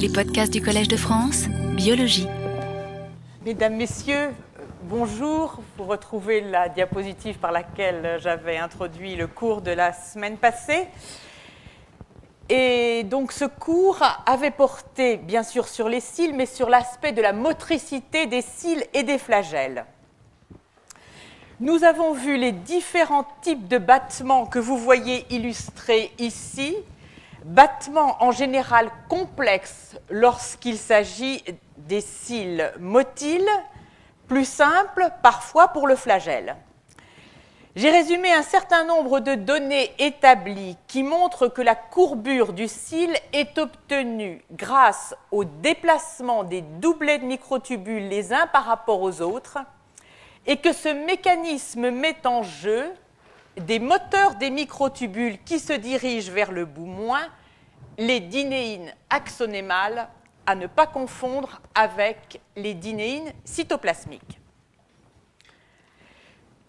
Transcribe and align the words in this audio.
Les 0.00 0.08
podcasts 0.08 0.50
du 0.50 0.62
Collège 0.62 0.88
de 0.88 0.96
France, 0.96 1.46
Biologie. 1.74 2.26
Mesdames, 3.44 3.76
Messieurs, 3.76 4.30
bonjour. 4.84 5.60
Vous 5.76 5.84
retrouvez 5.84 6.40
la 6.40 6.70
diapositive 6.70 7.38
par 7.38 7.52
laquelle 7.52 8.18
j'avais 8.18 8.56
introduit 8.56 9.14
le 9.14 9.26
cours 9.26 9.60
de 9.60 9.72
la 9.72 9.92
semaine 9.92 10.38
passée. 10.38 10.86
Et 12.48 13.02
donc 13.04 13.30
ce 13.30 13.44
cours 13.44 14.02
avait 14.24 14.50
porté 14.50 15.18
bien 15.18 15.42
sûr 15.42 15.68
sur 15.68 15.90
les 15.90 16.00
cils, 16.00 16.34
mais 16.34 16.46
sur 16.46 16.70
l'aspect 16.70 17.12
de 17.12 17.20
la 17.20 17.34
motricité 17.34 18.24
des 18.24 18.40
cils 18.40 18.82
et 18.94 19.02
des 19.02 19.18
flagelles. 19.18 19.84
Nous 21.60 21.84
avons 21.84 22.14
vu 22.14 22.38
les 22.38 22.52
différents 22.52 23.26
types 23.42 23.68
de 23.68 23.76
battements 23.76 24.46
que 24.46 24.58
vous 24.58 24.78
voyez 24.78 25.26
illustrés 25.28 26.10
ici, 26.18 26.74
battements 27.44 28.22
en 28.22 28.30
général 28.30 28.90
complexes 29.08 29.98
lorsqu'il 30.10 30.76
s'agit 30.76 31.44
des 31.76 32.00
cils 32.00 32.72
motiles, 32.78 33.48
plus 34.28 34.44
simples 34.44 35.10
parfois 35.22 35.68
pour 35.68 35.86
le 35.86 35.96
flagelle. 35.96 36.56
J'ai 37.76 37.90
résumé 37.90 38.32
un 38.32 38.42
certain 38.42 38.84
nombre 38.84 39.20
de 39.20 39.36
données 39.36 39.92
établies 40.00 40.76
qui 40.88 41.04
montrent 41.04 41.46
que 41.46 41.62
la 41.62 41.76
courbure 41.76 42.52
du 42.52 42.66
cil 42.66 43.14
est 43.32 43.58
obtenue 43.58 44.42
grâce 44.50 45.14
au 45.30 45.44
déplacement 45.44 46.42
des 46.42 46.62
doublets 46.62 47.20
de 47.20 47.26
microtubules 47.26 48.08
les 48.08 48.32
uns 48.32 48.48
par 48.48 48.64
rapport 48.64 49.00
aux 49.00 49.22
autres 49.22 49.58
et 50.46 50.56
que 50.56 50.72
ce 50.72 50.88
mécanisme 50.88 51.90
met 51.90 52.26
en 52.26 52.42
jeu 52.42 52.92
des 53.56 53.78
moteurs 53.78 54.36
des 54.36 54.50
microtubules 54.50 55.42
qui 55.44 55.58
se 55.58 55.72
dirigent 55.72 56.32
vers 56.32 56.52
le 56.52 56.64
bout 56.64 56.86
moins, 56.86 57.28
les 57.98 58.20
dinéines 58.20 58.94
axonémales, 59.10 60.08
à 60.46 60.54
ne 60.54 60.66
pas 60.66 60.86
confondre 60.86 61.60
avec 61.74 62.40
les 62.56 62.74
dinéines 62.74 63.32
cytoplasmiques. 63.44 64.40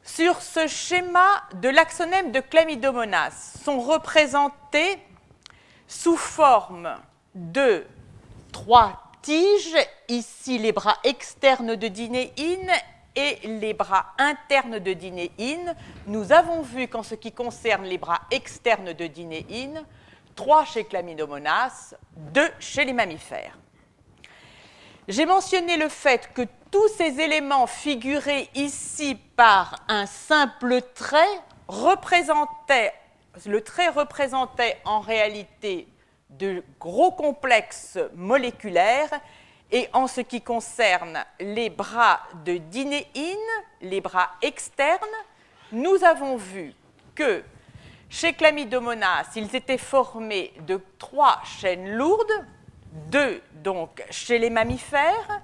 Sur 0.03 0.41
ce 0.41 0.67
schéma 0.67 1.43
de 1.55 1.69
l'axonème 1.69 2.31
de 2.31 2.41
Chlamydomonas 2.41 3.59
sont 3.63 3.79
représentés 3.79 4.99
sous 5.87 6.17
forme 6.17 6.97
de 7.33 7.85
trois 8.51 9.03
tiges, 9.21 9.77
ici 10.09 10.57
les 10.57 10.71
bras 10.71 10.97
externes 11.03 11.75
de 11.75 11.87
dinéine 11.87 12.71
et 13.15 13.39
les 13.47 13.73
bras 13.73 14.13
internes 14.17 14.79
de 14.79 14.93
dinéine. 14.93 15.75
Nous 16.07 16.31
avons 16.31 16.61
vu 16.61 16.87
qu'en 16.87 17.03
ce 17.03 17.15
qui 17.15 17.31
concerne 17.31 17.83
les 17.85 17.97
bras 17.97 18.21
externes 18.31 18.93
de 18.93 19.07
dinéine, 19.07 19.83
trois 20.35 20.65
chez 20.65 20.85
Chlamydomonas, 20.85 21.95
deux 22.15 22.49
chez 22.59 22.85
les 22.85 22.93
mammifères. 22.93 23.57
J'ai 25.07 25.25
mentionné 25.25 25.77
le 25.77 25.89
fait 25.89 26.31
que 26.33 26.43
tous 26.69 26.87
ces 26.89 27.19
éléments 27.19 27.67
figurés 27.67 28.49
ici 28.55 29.15
par 29.35 29.83
un 29.87 30.05
simple 30.05 30.81
trait 30.93 31.41
représentaient, 31.67 32.93
le 33.45 33.61
trait 33.61 33.89
représentait 33.89 34.77
en 34.85 34.99
réalité 34.99 35.87
de 36.29 36.63
gros 36.79 37.11
complexes 37.11 37.99
moléculaires 38.15 39.09
et 39.71 39.89
en 39.93 40.07
ce 40.07 40.21
qui 40.21 40.41
concerne 40.41 41.23
les 41.39 41.69
bras 41.69 42.19
de 42.45 42.57
dinéine, 42.57 43.37
les 43.81 44.01
bras 44.01 44.31
externes, 44.41 44.99
nous 45.71 46.03
avons 46.03 46.35
vu 46.35 46.73
que 47.15 47.43
chez 48.09 48.33
Chlamydomonas, 48.33 49.31
ils 49.35 49.55
étaient 49.55 49.77
formés 49.77 50.53
de 50.67 50.81
trois 50.97 51.41
chaînes 51.45 51.91
lourdes, 51.91 52.45
deux 53.09 53.41
donc 53.63 54.03
chez 54.09 54.37
les 54.37 54.49
mammifères, 54.49 55.41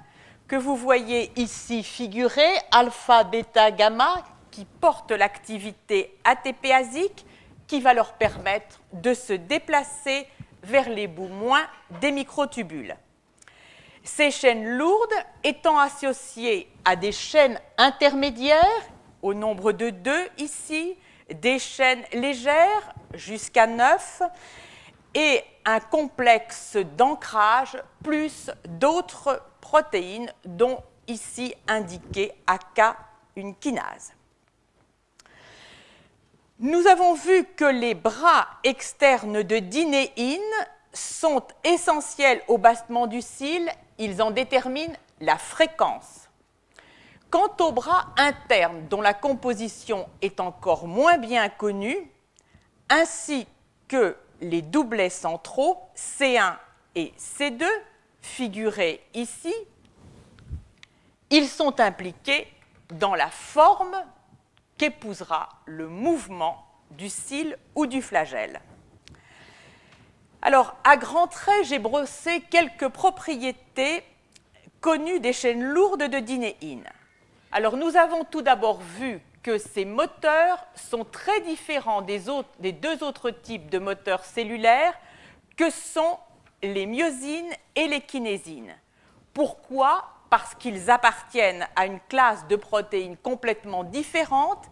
que 0.47 0.57
vous 0.57 0.75
voyez 0.75 1.31
ici 1.37 1.83
figurer, 1.83 2.51
alpha, 2.71 3.23
bêta, 3.23 3.71
gamma, 3.71 4.23
qui 4.51 4.65
portent 4.65 5.11
l'activité 5.11 6.17
ATPasique 6.23 7.25
qui 7.67 7.79
va 7.79 7.93
leur 7.93 8.13
permettre 8.13 8.81
de 8.91 9.13
se 9.13 9.33
déplacer 9.33 10.27
vers 10.63 10.89
les 10.89 11.07
bouts 11.07 11.27
moins 11.27 11.67
des 12.01 12.11
microtubules. 12.11 12.95
Ces 14.07 14.31
chaînes 14.31 14.77
lourdes 14.77 15.13
étant 15.43 15.77
associées 15.77 16.71
à 16.85 16.95
des 16.95 17.11
chaînes 17.11 17.59
intermédiaires, 17.77 18.63
au 19.21 19.33
nombre 19.33 19.73
de 19.73 19.89
deux 19.89 20.27
ici, 20.37 20.97
des 21.29 21.59
chaînes 21.59 22.05
légères 22.13 22.95
jusqu'à 23.13 23.67
neuf, 23.67 24.21
et 25.13 25.43
un 25.65 25.81
complexe 25.81 26.77
d'ancrage 26.95 27.77
plus 28.01 28.49
d'autres 28.65 29.43
protéines, 29.59 30.31
dont 30.45 30.81
ici 31.09 31.53
indiqué 31.67 32.31
AK, 32.47 32.95
une 33.35 33.55
kinase. 33.55 34.13
Nous 36.59 36.87
avons 36.87 37.13
vu 37.13 37.43
que 37.57 37.65
les 37.65 37.93
bras 37.93 38.47
externes 38.63 39.43
de 39.43 39.57
dinéine 39.57 40.39
sont 40.97 41.43
essentiels 41.63 42.41
au 42.47 42.57
battement 42.57 43.07
du 43.07 43.21
cil, 43.21 43.69
ils 43.97 44.21
en 44.21 44.31
déterminent 44.31 44.95
la 45.21 45.37
fréquence. 45.37 46.27
Quant 47.29 47.55
aux 47.59 47.71
bras 47.71 48.07
internes, 48.17 48.87
dont 48.89 49.01
la 49.01 49.13
composition 49.13 50.07
est 50.21 50.39
encore 50.39 50.87
moins 50.87 51.17
bien 51.17 51.49
connue, 51.49 52.09
ainsi 52.89 53.47
que 53.87 54.15
les 54.39 54.61
doublets 54.61 55.09
centraux 55.09 55.77
C1 55.95 56.55
et 56.95 57.13
C2, 57.17 57.63
figurés 58.21 59.03
ici, 59.13 59.53
ils 61.29 61.47
sont 61.47 61.79
impliqués 61.79 62.47
dans 62.93 63.15
la 63.15 63.29
forme 63.29 63.95
qu'épousera 64.77 65.49
le 65.65 65.87
mouvement 65.87 66.65
du 66.91 67.09
cil 67.09 67.57
ou 67.75 67.85
du 67.85 68.01
flagelle. 68.01 68.61
Alors, 70.47 70.75
à 70.85 70.95
grands 70.95 71.27
traits, 71.27 71.65
j'ai 71.65 71.77
brossé 71.77 72.39
quelques 72.39 72.87
propriétés 72.87 74.01
connues 74.79 75.19
des 75.19 75.33
chaînes 75.33 75.61
lourdes 75.61 76.03
de 76.03 76.19
dinéine. 76.19 76.85
Alors, 77.51 77.75
nous 77.75 77.97
avons 77.97 78.23
tout 78.23 78.41
d'abord 78.41 78.79
vu 78.79 79.19
que 79.43 79.57
ces 79.57 79.83
moteurs 79.83 80.65
sont 80.73 81.03
très 81.03 81.41
différents 81.41 82.01
des, 82.01 82.21
deux 82.71 83.03
autres 83.03 83.29
types 83.29 83.69
de 83.69 83.77
moteurs 83.77 84.23
cellulaires 84.23 84.97
que 85.57 85.69
sont 85.69 86.17
les 86.63 86.85
myosines 86.85 87.51
et 87.75 87.89
les 87.89 87.99
kinésines. 87.99 88.73
Pourquoi? 89.33 90.05
Parce 90.29 90.55
qu'ils 90.55 90.89
appartiennent 90.89 91.67
à 91.75 91.87
une 91.87 91.99
classe 92.07 92.47
de 92.47 92.55
protéines 92.55 93.17
complètement 93.17 93.83
différente. 93.83 94.63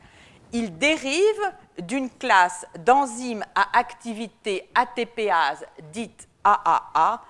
Ils 0.58 0.78
dérivent 0.78 1.52
d'une 1.80 2.10
classe 2.10 2.66
d'enzymes 2.80 3.44
à 3.56 3.78
activité 3.78 4.70
ATPase 4.74 5.66
dite 5.92 6.30
AAA 6.46 7.22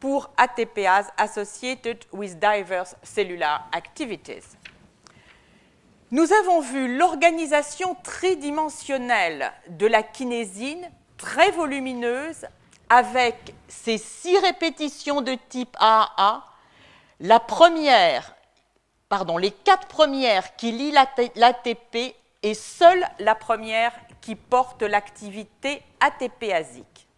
pour 0.00 0.28
ATPase 0.36 1.06
Associated 1.16 1.98
with 2.12 2.36
Diverse 2.40 2.96
Cellular 3.04 3.68
Activities. 3.70 4.56
Nous 6.10 6.32
avons 6.32 6.62
vu 6.62 6.96
l'organisation 6.96 7.94
tridimensionnelle 8.02 9.52
de 9.68 9.86
la 9.86 10.02
kinésine 10.02 10.90
très 11.16 11.52
volumineuse 11.52 12.44
avec 12.88 13.54
ces 13.68 13.98
six 13.98 14.36
répétitions 14.38 15.20
de 15.20 15.36
type 15.48 15.76
AA. 15.78 16.42
La 17.20 17.38
première, 17.38 18.34
les 19.38 19.52
quatre 19.52 19.86
premières 19.86 20.56
qui 20.56 20.72
lient 20.72 20.90
l'ATP 21.36 22.16
et 22.44 22.54
seule 22.54 23.04
la 23.18 23.34
première 23.34 23.92
qui 24.20 24.36
porte 24.36 24.82
l'activité 24.82 25.82
ATPasique. 25.98 27.08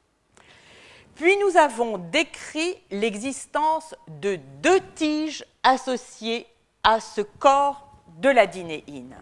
Puis 1.16 1.36
nous 1.38 1.56
avons 1.56 1.98
décrit 1.98 2.76
l'existence 2.90 3.94
de 4.06 4.36
deux 4.62 4.80
tiges 4.94 5.44
associées 5.64 6.46
à 6.84 7.00
ce 7.00 7.22
corps 7.22 7.88
de 8.18 8.28
la 8.28 8.46
dinéine. 8.46 9.16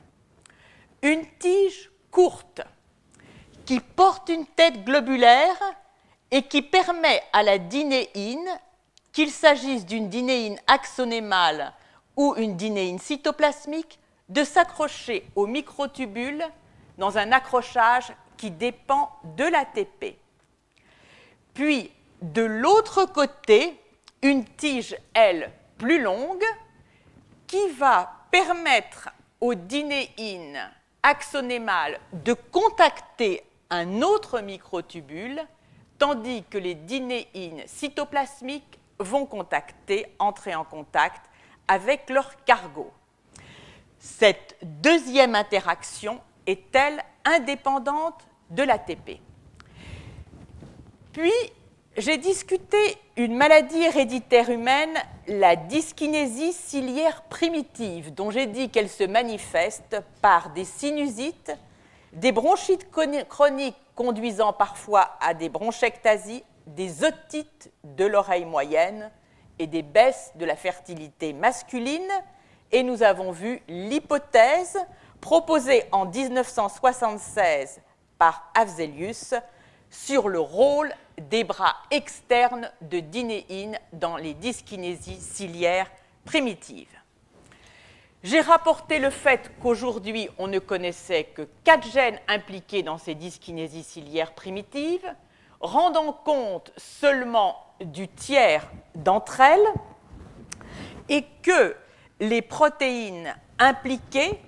Une 1.03 1.27
tige 1.39 1.91
courte 2.11 2.61
qui 3.65 3.81
porte 3.81 4.29
une 4.29 4.47
tête 4.47 4.85
globulaire 4.85 5.57
et 6.31 6.43
qui 6.43 6.61
permet 6.61 7.23
à 7.33 7.43
la 7.43 7.57
dinéine, 7.57 8.49
qu'il 9.13 9.31
s'agisse 9.31 9.87
d'une 9.87 10.11
dinéine 10.11 10.59
axonémale 10.67 11.73
ou 12.17 12.35
une 12.37 12.57
dinéine 12.57 12.99
cytoplasmique, 12.99 13.99
de 14.29 14.45
s'accrocher 14.45 15.27
au 15.35 15.47
microtubule 15.47 16.45
dans 16.99 17.19
un 17.19 17.33
accrochage 17.33 18.13
qui 18.37 18.51
dépend 18.51 19.11
de 19.37 19.45
l'ATP. 19.45 20.17
Puis, 21.53 21.93
de 22.21 22.43
l'autre 22.43 23.05
côté, 23.05 23.79
une 24.23 24.45
tige, 24.45 24.97
elle, 25.13 25.53
plus 25.79 26.01
longue, 26.01 26.45
qui 27.47 27.69
va 27.71 28.27
permettre 28.31 29.11
aux 29.41 29.55
dinéines 29.55 30.71
axonémales 31.03 32.01
de 32.13 32.33
contacter 32.33 33.45
un 33.71 34.03
autre 34.03 34.41
microtubule, 34.41 35.43
tandis 35.99 36.45
que 36.45 36.59
les 36.59 36.75
dinéines 36.75 37.63
cytoplasmiques 37.67 38.79
vont 38.99 39.27
contacter, 39.27 40.07
entrer 40.19 40.55
en 40.55 40.65
contact 40.65 41.25
avec 41.69 42.11
leur 42.11 42.45
cargo. 42.45 42.91
Cette 44.05 44.59
deuxième 44.63 45.35
interaction 45.35 46.21
est-elle 46.47 47.03
indépendante 47.25 48.21
de 48.51 48.63
l'ATP 48.63 49.19
Puis, 51.15 51.33
j'ai 51.97 52.19
discuté 52.19 52.77
une 53.17 53.35
maladie 53.35 53.81
héréditaire 53.81 54.51
humaine, 54.51 54.93
la 55.27 55.57
dyskinésie 55.57 56.53
ciliaire 56.53 57.23
primitive, 57.23 58.13
dont 58.13 58.31
j'ai 58.31 58.45
dit 58.45 58.69
qu'elle 58.69 58.91
se 58.91 59.05
manifeste 59.05 59.97
par 60.21 60.51
des 60.51 60.67
sinusites, 60.67 61.57
des 62.13 62.31
bronchites 62.31 62.91
chroniques 62.91 63.77
conduisant 63.95 64.53
parfois 64.53 65.17
à 65.23 65.33
des 65.33 65.49
bronchectasies, 65.49 66.45
des 66.67 67.05
otites 67.05 67.73
de 67.85 68.05
l'oreille 68.05 68.45
moyenne 68.45 69.11
et 69.59 69.67
des 69.67 69.83
baisses 69.83 70.33
de 70.35 70.45
la 70.45 70.57
fertilité 70.57 71.33
masculine. 71.33 72.13
Et 72.73 72.83
nous 72.83 73.03
avons 73.03 73.31
vu 73.31 73.63
l'hypothèse 73.69 74.79
proposée 75.21 75.85
en 75.93 76.07
1976 76.07 77.81
par 78.19 78.51
Afzelius 78.55 79.35
sur 79.91 80.29
le 80.29 80.41
rôle 80.41 80.93
des 81.19 81.45
bras 81.45 81.77
externes 81.91 82.71
de 82.81 83.01
dinéine 83.01 83.79
dans 83.93 84.17
les 84.17 84.35
dyskinésies 84.35 85.21
ciliaires 85.21 85.91
primitives. 86.25 86.89
J'ai 88.25 88.41
rapporté 88.41 88.99
le 88.99 89.11
fait 89.11 89.53
qu'aujourd'hui, 89.63 90.31
on 90.39 90.47
ne 90.47 90.59
connaissait 90.59 91.25
que 91.25 91.49
quatre 91.63 91.87
gènes 91.91 92.19
impliqués 92.27 92.83
dans 92.83 92.97
ces 92.97 93.15
dyskinésies 93.15 93.85
ciliaires 93.85 94.33
primitives, 94.33 95.15
rendant 95.61 96.13
compte 96.13 96.73
seulement 96.79 97.57
du 97.81 98.09
tiers 98.09 98.67
d'entre 98.95 99.41
elles, 99.41 99.67
et 101.11 101.27
que 101.43 101.77
les 102.21 102.43
protéines 102.43 103.35
impliquées, 103.59 104.41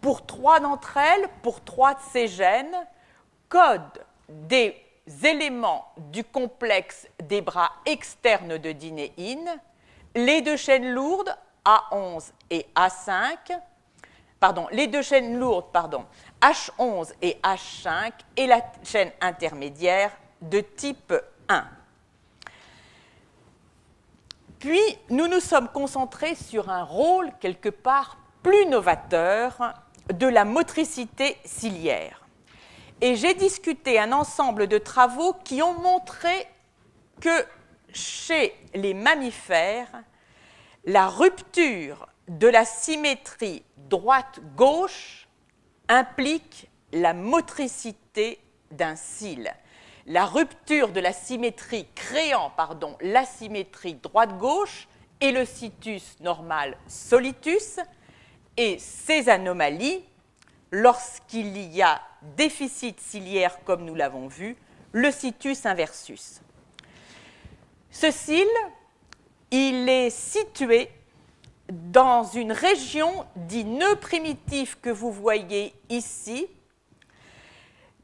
pour 0.00 0.24
trois 0.24 0.60
d'entre 0.60 0.96
elles, 0.96 1.28
pour 1.42 1.62
trois 1.62 1.94
de 1.94 2.00
ces 2.12 2.28
gènes, 2.28 2.76
codent 3.48 4.04
des 4.28 4.76
éléments 5.24 5.92
du 5.96 6.24
complexe 6.24 7.06
des 7.22 7.40
bras 7.40 7.72
externes 7.84 8.58
de 8.58 8.72
dinéine, 8.72 9.60
les 10.14 10.40
deux 10.40 10.56
chaînes 10.56 10.92
lourdes 10.92 11.36
A11 11.64 12.32
et 12.50 12.66
A5, 12.74 13.58
pardon, 14.38 14.66
les 14.72 14.86
deux 14.86 15.02
chaînes 15.02 15.38
lourdes, 15.38 15.70
pardon, 15.72 16.06
H11 16.40 17.12
et 17.20 17.38
H5 17.42 18.12
et 18.36 18.46
la 18.46 18.62
chaîne 18.82 19.10
intermédiaire 19.20 20.10
de 20.40 20.60
type 20.60 21.12
1. 21.48 21.64
Puis, 24.60 24.80
nous 25.08 25.26
nous 25.26 25.40
sommes 25.40 25.68
concentrés 25.68 26.36
sur 26.36 26.70
un 26.70 26.84
rôle 26.84 27.30
quelque 27.40 27.70
part 27.70 28.18
plus 28.42 28.66
novateur 28.66 29.74
de 30.12 30.26
la 30.26 30.44
motricité 30.44 31.36
ciliaire 31.44 32.20
et 33.00 33.16
j'ai 33.16 33.34
discuté 33.34 33.98
un 33.98 34.12
ensemble 34.12 34.66
de 34.66 34.78
travaux 34.78 35.34
qui 35.44 35.62
ont 35.62 35.74
montré 35.74 36.46
que 37.20 37.46
chez 37.92 38.54
les 38.74 38.94
mammifères, 38.94 39.90
la 40.84 41.08
rupture 41.08 42.08
de 42.28 42.46
la 42.46 42.64
symétrie 42.64 43.64
droite-gauche 43.76 45.28
implique 45.88 46.68
la 46.92 47.14
motricité 47.14 48.40
d'un 48.70 48.96
cil. 48.96 49.50
La 50.06 50.26
rupture 50.26 50.92
de 50.92 51.00
la 51.00 51.12
symétrie 51.12 51.86
créant 51.94 52.50
pardon, 52.56 52.96
l'asymétrie 53.00 53.94
droite-gauche 53.94 54.88
et 55.20 55.32
le 55.32 55.44
situs 55.44 56.18
normal 56.20 56.76
solitus 56.88 57.78
et 58.56 58.78
ces 58.78 59.28
anomalies 59.28 60.02
lorsqu'il 60.70 61.56
y 61.56 61.82
a 61.82 62.00
déficit 62.36 63.00
ciliaire 63.00 63.62
comme 63.64 63.84
nous 63.84 63.94
l'avons 63.94 64.28
vu, 64.28 64.56
le 64.92 65.10
situs 65.10 65.66
inversus. 65.66 66.40
Ce 67.90 68.10
cil, 68.10 68.46
il 69.50 69.88
est 69.88 70.10
situé 70.10 70.90
dans 71.70 72.24
une 72.24 72.52
région 72.52 73.26
dit 73.36 73.64
nœud 73.64 73.96
primitif 73.96 74.78
que 74.80 74.90
vous 74.90 75.12
voyez 75.12 75.72
ici. 75.88 76.46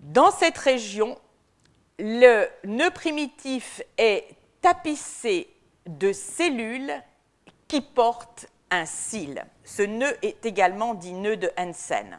Dans 0.00 0.31
cette 0.31 0.58
région, 0.58 1.19
le 1.98 2.46
nœud 2.64 2.90
primitif 2.90 3.82
est 3.96 4.28
tapissé 4.60 5.48
de 5.87 6.12
cellules 6.12 6.93
qui 7.69 7.81
portent 7.81 8.46
un 8.70 8.84
cil. 8.84 9.44
Ce 9.64 9.82
nœud 9.82 10.16
est 10.22 10.44
également 10.44 10.94
dit 10.94 11.12
nœud 11.12 11.37
de 11.37 11.50
Hansen. 11.56 12.19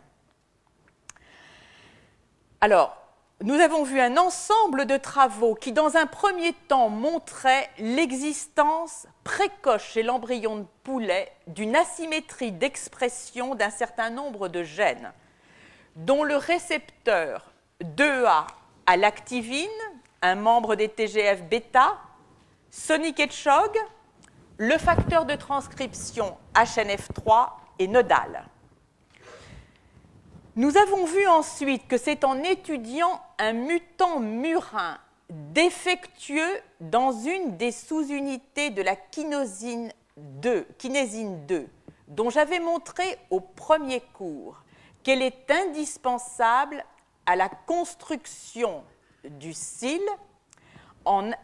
Alors, 2.61 2.97
nous 3.41 3.53
avons 3.53 3.83
vu 3.83 3.99
un 3.99 4.17
ensemble 4.17 4.87
de 4.87 4.97
travaux 4.97 5.53
qui, 5.53 5.71
dans 5.71 5.95
un 5.95 6.07
premier 6.07 6.53
temps, 6.53 6.89
montraient 6.89 7.69
l'existence 7.77 9.05
précoce 9.23 9.83
chez 9.83 10.01
l'embryon 10.01 10.57
de 10.57 10.65
poulet 10.83 11.31
d'une 11.45 11.75
asymétrie 11.75 12.51
d'expression 12.51 13.53
d'un 13.53 13.69
certain 13.69 14.09
nombre 14.09 14.47
de 14.47 14.63
gènes, 14.63 15.11
dont 15.95 16.23
le 16.23 16.35
récepteur 16.35 17.51
2A 17.83 18.47
à 18.87 18.95
l'activine, 18.95 19.67
un 20.21 20.35
membre 20.35 20.75
des 20.75 20.87
TGF-bêta, 20.87 21.97
Sonic 22.71 23.19
Hedgehog, 23.19 23.77
le 24.57 24.77
facteur 24.77 25.25
de 25.25 25.35
transcription 25.35 26.37
HNF3 26.55 27.49
et 27.79 27.87
nodal. 27.87 28.47
Nous 30.55 30.75
avons 30.77 31.05
vu 31.05 31.27
ensuite 31.27 31.87
que 31.87 31.97
c'est 31.97 32.23
en 32.23 32.41
étudiant 32.41 33.21
un 33.37 33.53
mutant 33.53 34.19
murin 34.19 34.97
défectueux 35.29 36.61
dans 36.79 37.11
une 37.11 37.57
des 37.57 37.71
sous-unités 37.71 38.71
de 38.71 38.81
la 38.81 38.95
kinésine 38.95 39.91
2, 40.15 40.65
kinésine 40.79 41.45
2 41.45 41.67
dont 42.07 42.29
j'avais 42.29 42.59
montré 42.59 43.17
au 43.29 43.41
premier 43.41 44.01
cours 44.13 44.63
qu'elle 45.03 45.21
est 45.21 45.51
indispensable 45.51 46.83
à 47.27 47.35
la 47.35 47.49
construction 47.49 48.83
du 49.23 49.53
cil. 49.53 50.01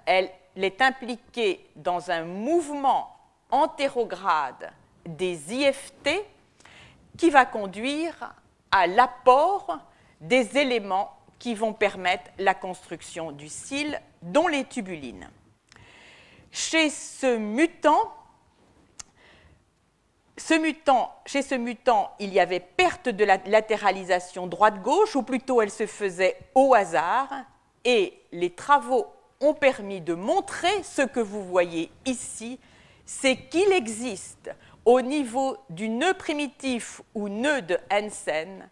elle 0.06 0.32
est 0.56 0.82
impliquée 0.82 1.70
dans 1.76 2.10
un 2.10 2.24
mouvement 2.24 3.16
antérograde 3.52 4.72
des 5.06 5.54
IFT 5.54 6.10
qui 7.18 7.30
va 7.30 7.46
conduire 7.46 8.34
à 8.72 8.88
l'apport 8.88 9.78
des 10.20 10.58
éléments 10.58 11.16
qui 11.38 11.54
vont 11.54 11.74
permettre 11.74 12.32
la 12.40 12.54
construction 12.54 13.34
du 13.34 13.50
cil, 13.50 14.02
dont 14.22 14.48
les 14.48 14.64
tubulines. 14.64 15.30
Chez 16.52 16.90
ce 16.90 17.36
mutant, 17.38 18.14
chez 20.38 21.42
ce 21.42 21.56
mutant, 21.56 22.12
il 22.20 22.34
y 22.34 22.40
avait 22.40 22.60
perte 22.60 23.10
de 23.10 23.24
la 23.24 23.38
latéralisation 23.46 24.48
droite-gauche, 24.48 25.16
ou 25.16 25.24
plutôt 25.24 25.62
elle 25.62 25.72
se 25.72 25.86
faisait 25.86 26.38
au 26.56 26.74
hasard, 26.74 27.30
et 27.86 28.20
les 28.32 28.50
travaux 28.50 29.08
ont 29.42 29.54
permis 29.54 30.02
de 30.02 30.14
montrer 30.14 30.84
ce 30.84 31.02
que 31.02 31.20
vous 31.20 31.44
voyez 31.44 31.92
ici, 32.06 32.60
c'est 33.06 33.36
qu'il 33.36 33.72
existe 33.74 34.50
au 34.86 35.02
niveau 35.02 35.58
du 35.70 35.90
nœud 35.90 36.14
primitif 36.14 37.02
ou 37.14 37.30
nœud 37.30 37.62
de 37.62 37.78
Hansen, 37.92 38.70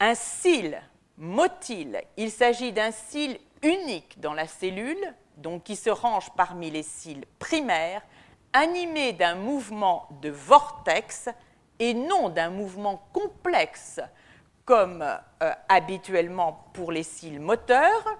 un 0.00 0.14
cil 0.14 0.80
motile. 1.16 2.02
Il 2.16 2.30
s'agit 2.30 2.72
d'un 2.72 2.90
cil 2.90 3.38
unique 3.62 4.20
dans 4.20 4.34
la 4.34 4.46
cellule, 4.46 5.14
donc 5.36 5.64
qui 5.64 5.76
se 5.76 5.90
range 5.90 6.30
parmi 6.36 6.70
les 6.70 6.82
cils 6.82 7.24
primaires, 7.38 8.02
animé 8.54 9.12
d'un 9.12 9.34
mouvement 9.34 10.08
de 10.22 10.30
vortex 10.30 11.28
et 11.78 11.92
non 11.92 12.30
d'un 12.30 12.48
mouvement 12.48 13.06
complexe 13.12 14.00
comme 14.64 15.02
euh, 15.02 15.52
habituellement 15.68 16.64
pour 16.72 16.90
les 16.90 17.02
cils 17.02 17.40
moteurs, 17.40 18.16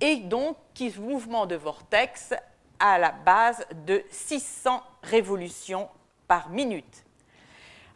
et 0.00 0.16
donc 0.16 0.56
qui 0.72 0.92
mouvement 1.00 1.46
de 1.46 1.56
vortex 1.56 2.32
à 2.78 2.98
la 2.98 3.10
base 3.10 3.66
de 3.86 4.04
600 4.10 4.82
révolutions 5.02 5.88
par 6.28 6.50
minute. 6.50 7.04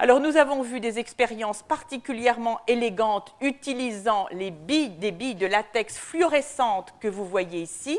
Alors 0.01 0.21
nous 0.21 0.37
avons 0.37 0.63
vu 0.63 0.81
des 0.81 0.99
expériences 0.99 1.63
particulièrement 1.63 2.61
élégantes 2.67 3.35
utilisant 3.41 4.27
les 4.31 4.51
billes, 4.51 4.91
des 4.91 5.11
billes 5.11 5.35
de 5.35 5.47
latex 5.47 5.99
fluorescentes 5.99 6.95
que 7.01 7.09
vous 7.09 7.27
voyez 7.27 7.61
ici 7.61 7.99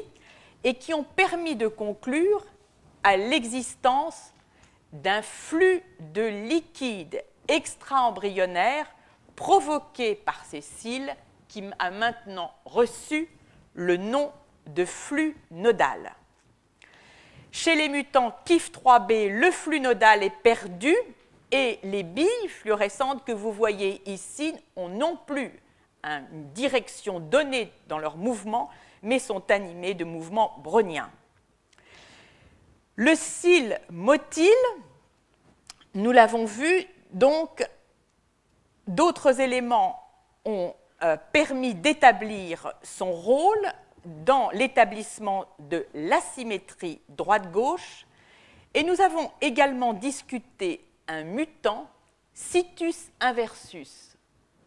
et 0.64 0.76
qui 0.76 0.94
ont 0.94 1.04
permis 1.04 1.56
de 1.56 1.68
conclure 1.68 2.46
à 3.04 3.18
l'existence 3.18 4.34
d'un 4.92 5.22
flux 5.22 5.84
de 6.00 6.22
liquide 6.22 7.24
extra-embryonnaire 7.48 8.86
provoqué 9.36 10.16
par 10.16 10.44
ces 10.46 10.62
cils 10.62 11.16
qui 11.48 11.64
a 11.80 11.92
maintenant 11.92 12.52
reçu 12.66 13.30
le 13.74 13.98
nom 13.98 14.32
de 14.68 14.86
flux 14.86 15.36
nodal. 15.52 16.14
Chez 17.52 17.76
les 17.76 17.90
mutants 17.90 18.36
KIF3B, 18.46 19.30
le 19.30 19.50
flux 19.50 19.80
nodal 19.80 20.24
est 20.24 20.30
perdu 20.44 20.96
et 21.52 21.80
les 21.84 22.04
billes 22.04 22.48
fluorescentes 22.48 23.26
que 23.26 23.32
vous 23.32 23.52
voyez 23.52 24.02
ici 24.08 24.54
ont 24.76 24.90
non 24.90 25.18
plus 25.26 25.52
une 26.04 26.52
direction 26.54 27.20
donnée 27.20 27.72
dans 27.88 27.98
leur 27.98 28.18
mouvement, 28.18 28.70
mais 29.02 29.20
sont 29.20 29.50
animées 29.50 29.96
de 29.96 30.06
mouvements 30.06 30.56
browniens. 30.60 31.10
Le 33.02 33.16
cil 33.16 33.80
motile, 33.90 34.50
nous 35.94 36.12
l'avons 36.12 36.44
vu, 36.44 36.86
donc 37.12 37.66
d'autres 38.88 39.40
éléments 39.40 40.04
ont 40.44 40.76
euh, 41.04 41.16
permis 41.32 41.76
d'établir 41.76 42.74
son 42.84 43.14
rôle 43.14 43.72
dans 44.04 44.50
l'établissement 44.50 45.46
de 45.60 45.88
l'asymétrie 45.94 47.00
droite-gauche. 47.08 48.06
Et 48.74 48.84
nous 48.84 49.00
avons 49.00 49.32
également 49.40 49.94
discuté 49.94 50.84
un 51.08 51.24
mutant, 51.24 51.90
situs 52.34 53.12
inversus, 53.22 54.18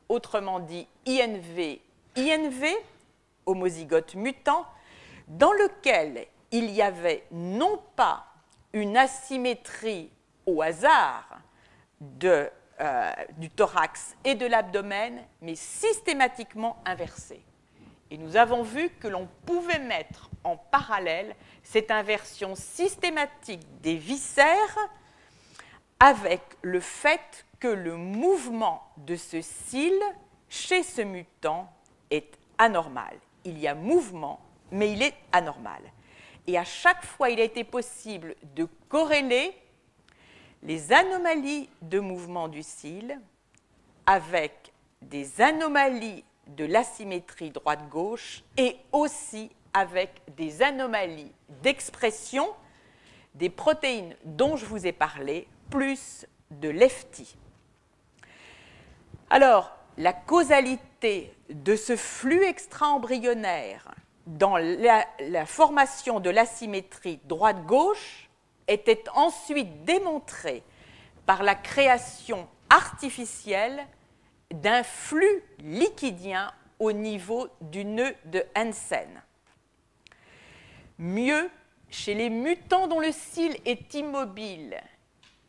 autrement 0.08 0.58
dit 0.58 0.88
INV, 1.06 1.82
INV, 2.16 2.64
homozygote 3.44 4.14
mutant, 4.14 4.64
dans 5.28 5.52
lequel 5.52 6.28
il 6.52 6.70
y 6.70 6.82
avait 6.82 7.24
non 7.30 7.82
pas 7.96 8.26
une 8.72 8.96
asymétrie 8.96 10.10
au 10.46 10.62
hasard 10.62 11.40
de, 12.00 12.50
euh, 12.80 13.12
du 13.38 13.50
thorax 13.50 14.16
et 14.24 14.34
de 14.34 14.46
l'abdomen, 14.46 15.20
mais 15.40 15.54
systématiquement 15.54 16.76
inversée. 16.84 17.42
Et 18.10 18.18
nous 18.18 18.36
avons 18.36 18.62
vu 18.62 18.90
que 18.90 19.08
l'on 19.08 19.26
pouvait 19.46 19.78
mettre 19.78 20.28
en 20.44 20.56
parallèle 20.56 21.34
cette 21.62 21.90
inversion 21.90 22.54
systématique 22.54 23.66
des 23.80 23.96
viscères 23.96 24.78
avec 25.98 26.42
le 26.60 26.80
fait 26.80 27.46
que 27.58 27.68
le 27.68 27.96
mouvement 27.96 28.82
de 28.98 29.16
ce 29.16 29.40
cil 29.40 29.94
chez 30.48 30.82
ce 30.82 31.00
mutant 31.00 31.72
est 32.10 32.36
anormal. 32.58 33.16
Il 33.44 33.58
y 33.58 33.66
a 33.66 33.74
mouvement, 33.74 34.40
mais 34.70 34.92
il 34.92 35.02
est 35.02 35.14
anormal. 35.32 35.80
Et 36.46 36.58
à 36.58 36.64
chaque 36.64 37.04
fois, 37.04 37.30
il 37.30 37.40
a 37.40 37.44
été 37.44 37.64
possible 37.64 38.34
de 38.54 38.66
corréler 38.88 39.54
les 40.62 40.92
anomalies 40.92 41.68
de 41.82 42.00
mouvement 42.00 42.48
du 42.48 42.62
cil 42.62 43.20
avec 44.06 44.72
des 45.00 45.40
anomalies 45.40 46.24
de 46.48 46.64
l'asymétrie 46.64 47.50
droite-gauche 47.50 48.42
et 48.56 48.76
aussi 48.92 49.50
avec 49.72 50.20
des 50.36 50.62
anomalies 50.62 51.32
d'expression 51.62 52.48
des 53.34 53.48
protéines 53.48 54.14
dont 54.24 54.56
je 54.56 54.66
vous 54.66 54.86
ai 54.86 54.92
parlé, 54.92 55.48
plus 55.70 56.26
de 56.50 56.68
lefty. 56.68 57.36
Alors, 59.30 59.74
la 59.96 60.12
causalité 60.12 61.32
de 61.48 61.76
ce 61.76 61.96
flux 61.96 62.44
extra-embryonnaire 62.44 63.94
dans 64.26 64.56
la, 64.56 65.46
formation 65.46 66.20
de 66.20 66.30
l'asymétrie 66.30 67.20
droite-gauche 67.24 68.28
était 68.68 69.04
ensuite 69.14 69.84
démontrée 69.84 70.62
par 71.26 71.42
la 71.42 71.54
création 71.54 72.48
artificielle 72.70 73.84
d'un 74.52 74.82
flux 74.82 75.42
liquidien 75.58 76.52
au 76.78 76.92
niveau 76.92 77.48
du 77.60 77.84
nœud 77.84 78.14
de 78.26 78.44
Hansen. 78.56 79.22
Mieux, 80.98 81.50
chez 81.90 82.14
les 82.14 82.30
mutants 82.30 82.88
dont 82.88 83.00
le 83.00 83.12
cil 83.12 83.56
est 83.64 83.94
immobile 83.94 84.76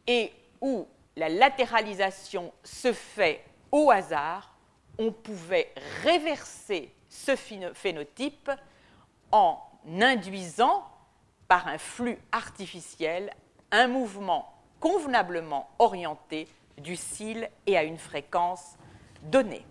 et 0.07 0.31
où 0.61 0.87
la 1.15 1.29
latéralisation 1.29 2.51
se 2.63 2.91
fait 2.91 3.43
au 3.71 3.91
hasard, 3.91 4.55
on 4.97 5.11
pouvait 5.11 5.71
réverser 6.03 6.91
ce 7.13 7.35
phénotype 7.35 8.51
en 9.31 9.59
induisant 10.01 10.83
par 11.47 11.67
un 11.67 11.77
flux 11.77 12.17
artificiel 12.31 13.31
un 13.71 13.87
mouvement 13.87 14.53
convenablement 14.79 15.69
orienté 15.79 16.47
du 16.77 16.95
cil 16.95 17.49
et 17.67 17.77
à 17.77 17.83
une 17.83 17.97
fréquence 17.97 18.77
données. 19.21 19.65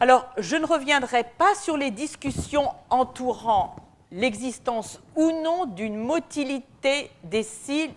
Alors, 0.00 0.26
je 0.38 0.56
ne 0.56 0.66
reviendrai 0.66 1.24
pas 1.24 1.54
sur 1.54 1.76
les 1.76 1.90
discussions 1.90 2.70
entourant 2.90 3.76
l'existence 4.10 5.00
ou 5.14 5.30
non 5.30 5.66
d'une 5.66 5.96
motilité 5.96 7.10
des, 7.24 7.46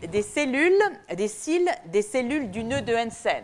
des, 0.07 0.21
cellules, 0.21 0.81
des 1.15 1.27
cils, 1.27 1.69
des 1.86 2.01
cellules 2.01 2.51
du 2.51 2.63
nœud 2.63 2.81
de 2.81 2.95
Hansen. 2.95 3.43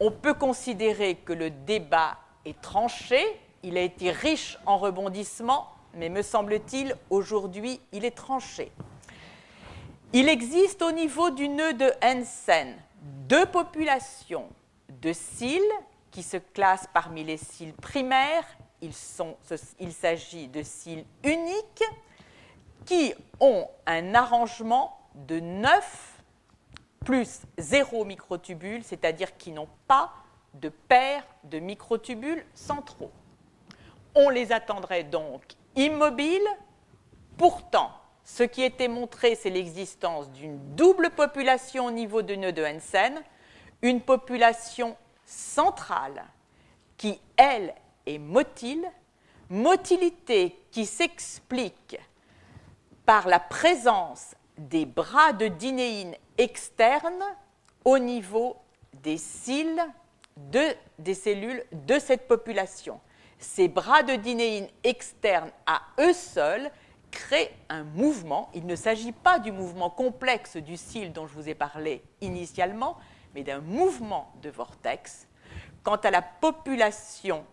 On 0.00 0.10
peut 0.10 0.34
considérer 0.34 1.16
que 1.16 1.32
le 1.32 1.50
débat 1.50 2.18
est 2.44 2.60
tranché, 2.60 3.24
il 3.62 3.76
a 3.76 3.80
été 3.80 4.10
riche 4.10 4.58
en 4.66 4.78
rebondissements, 4.78 5.68
mais 5.94 6.08
me 6.08 6.22
semble-t-il, 6.22 6.96
aujourd'hui, 7.10 7.80
il 7.92 8.04
est 8.04 8.16
tranché. 8.16 8.72
Il 10.12 10.28
existe 10.28 10.82
au 10.82 10.92
niveau 10.92 11.30
du 11.30 11.48
nœud 11.48 11.74
de 11.74 11.90
Hansen 12.02 12.76
deux 13.02 13.46
populations 13.46 14.48
de 14.88 15.12
cils 15.12 15.60
qui 16.10 16.22
se 16.22 16.36
classent 16.36 16.88
parmi 16.92 17.24
les 17.24 17.36
cils 17.36 17.72
primaires. 17.72 18.44
Il, 18.80 18.92
il 19.80 19.92
s'agit 19.92 20.48
de 20.48 20.62
cils 20.62 21.04
uniques 21.24 21.84
qui 22.84 23.14
ont 23.40 23.66
un 23.86 24.14
arrangement 24.14 24.98
de 25.14 25.40
9 25.40 26.18
plus 27.04 27.40
0 27.58 28.04
microtubules, 28.04 28.84
c'est-à-dire 28.84 29.36
qui 29.36 29.50
n'ont 29.52 29.68
pas 29.86 30.12
de 30.54 30.68
paire 30.68 31.24
de 31.44 31.58
microtubules 31.58 32.44
centraux. 32.54 33.10
On 34.14 34.28
les 34.28 34.52
attendrait 34.52 35.04
donc 35.04 35.42
immobiles. 35.76 36.40
Pourtant, 37.36 37.90
ce 38.24 38.42
qui 38.42 38.62
était 38.62 38.88
montré, 38.88 39.34
c'est 39.34 39.50
l'existence 39.50 40.30
d'une 40.30 40.58
double 40.74 41.10
population 41.10 41.86
au 41.86 41.90
niveau 41.90 42.22
du 42.22 42.36
nœud 42.36 42.52
de 42.52 42.64
Hansen, 42.64 43.20
une 43.80 44.00
population 44.00 44.96
centrale 45.26 46.24
qui, 46.96 47.20
elle, 47.36 47.74
est 48.06 48.18
motile, 48.18 48.84
motilité 49.50 50.56
qui 50.70 50.86
s'explique 50.86 51.98
par 53.04 53.28
la 53.28 53.40
présence 53.40 54.34
des 54.56 54.86
bras 54.86 55.32
de 55.32 55.48
dinéine 55.48 56.14
externes 56.38 57.24
au 57.84 57.98
niveau 57.98 58.56
des 58.92 59.18
cils 59.18 59.82
de, 60.36 60.62
des 60.98 61.14
cellules 61.14 61.64
de 61.72 61.98
cette 61.98 62.28
population. 62.28 63.00
Ces 63.42 63.66
bras 63.66 64.04
de 64.04 64.14
dinéine 64.14 64.68
externes 64.84 65.50
à 65.66 65.82
eux 65.98 66.12
seuls 66.12 66.70
créent 67.10 67.52
un 67.68 67.82
mouvement. 67.82 68.48
Il 68.54 68.66
ne 68.66 68.76
s'agit 68.76 69.10
pas 69.10 69.40
du 69.40 69.50
mouvement 69.50 69.90
complexe 69.90 70.56
du 70.56 70.76
cil 70.76 71.12
dont 71.12 71.26
je 71.26 71.34
vous 71.34 71.48
ai 71.48 71.56
parlé 71.56 72.04
initialement, 72.20 72.96
mais 73.34 73.42
d'un 73.42 73.60
mouvement 73.60 74.32
de 74.42 74.48
vortex. 74.48 75.26
Quant 75.82 75.96
à 75.96 76.12
la 76.12 76.22
population 76.22 77.44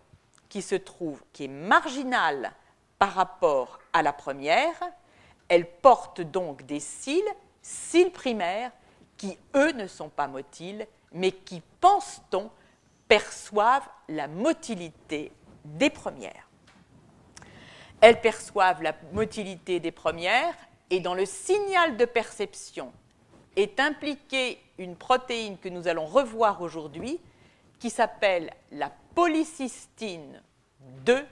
qui 0.48 0.62
se 0.62 0.76
trouve, 0.76 1.24
qui 1.32 1.46
est 1.46 1.48
marginale 1.48 2.52
par 3.00 3.12
rapport 3.12 3.80
à 3.92 4.02
la 4.02 4.12
première, 4.12 4.80
elle 5.48 5.68
porte 5.68 6.20
donc 6.20 6.62
des 6.66 6.78
cils, 6.78 7.20
cils 7.62 8.12
primaires, 8.12 8.70
qui 9.16 9.36
eux 9.56 9.72
ne 9.72 9.88
sont 9.88 10.08
pas 10.08 10.28
motiles, 10.28 10.86
mais 11.12 11.32
qui, 11.32 11.60
pense-t-on, 11.80 12.48
perçoivent 13.08 13.88
la 14.08 14.28
motilité 14.28 15.32
des 15.64 15.90
premières. 15.90 16.48
Elles 18.00 18.20
perçoivent 18.20 18.82
la 18.82 18.94
motilité 19.12 19.80
des 19.80 19.92
premières 19.92 20.54
et 20.90 21.00
dans 21.00 21.14
le 21.14 21.26
signal 21.26 21.96
de 21.96 22.04
perception 22.04 22.92
est 23.56 23.80
impliquée 23.80 24.58
une 24.78 24.96
protéine 24.96 25.58
que 25.58 25.68
nous 25.68 25.88
allons 25.88 26.06
revoir 26.06 26.62
aujourd'hui 26.62 27.20
qui 27.78 27.90
s'appelle 27.90 28.52
la 28.72 28.90
polycystine 29.14 30.42
2, 31.04 31.26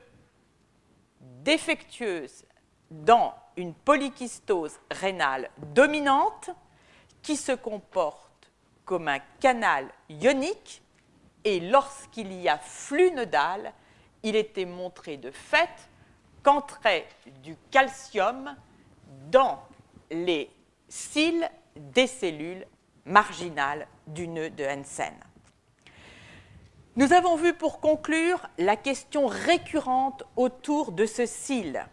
défectueuse 1.21 2.45
dans 2.91 3.35
une 3.57 3.75
polykystose 3.75 4.79
rénale 4.91 5.51
dominante 5.75 6.51
qui 7.23 7.37
se 7.37 7.53
comporte 7.53 8.51
comme 8.85 9.09
un 9.09 9.19
canal 9.41 9.89
ionique 10.09 10.83
et 11.45 11.61
lorsqu'il 11.61 12.33
y 12.33 12.49
a 12.49 12.59
flux 12.59 13.11
nodal, 13.11 13.73
il 14.23 14.37
était 14.37 14.65
montré 14.65 15.17
de 15.17 15.31
fait 15.31 15.71
qu'entrait 16.43 17.07
du 17.43 17.57
calcium 17.71 18.55
dans 19.31 19.63
les 20.11 20.51
cils 20.89 21.49
des 21.77 22.07
cellules 22.07 22.67
marginales 23.05 23.87
du 24.07 24.29
nœud 24.29 24.51
de 24.51 24.65
Hansen. 24.65 25.15
Nous 26.97 27.13
avons 27.13 27.37
vu 27.37 27.55
pour 27.55 27.81
conclure 27.81 28.49
la 28.59 28.77
question 28.77 29.27
récurrente 29.27 30.25
autour 30.37 30.93
de 30.93 31.07
ce 31.07 31.27
cil. 31.27 31.87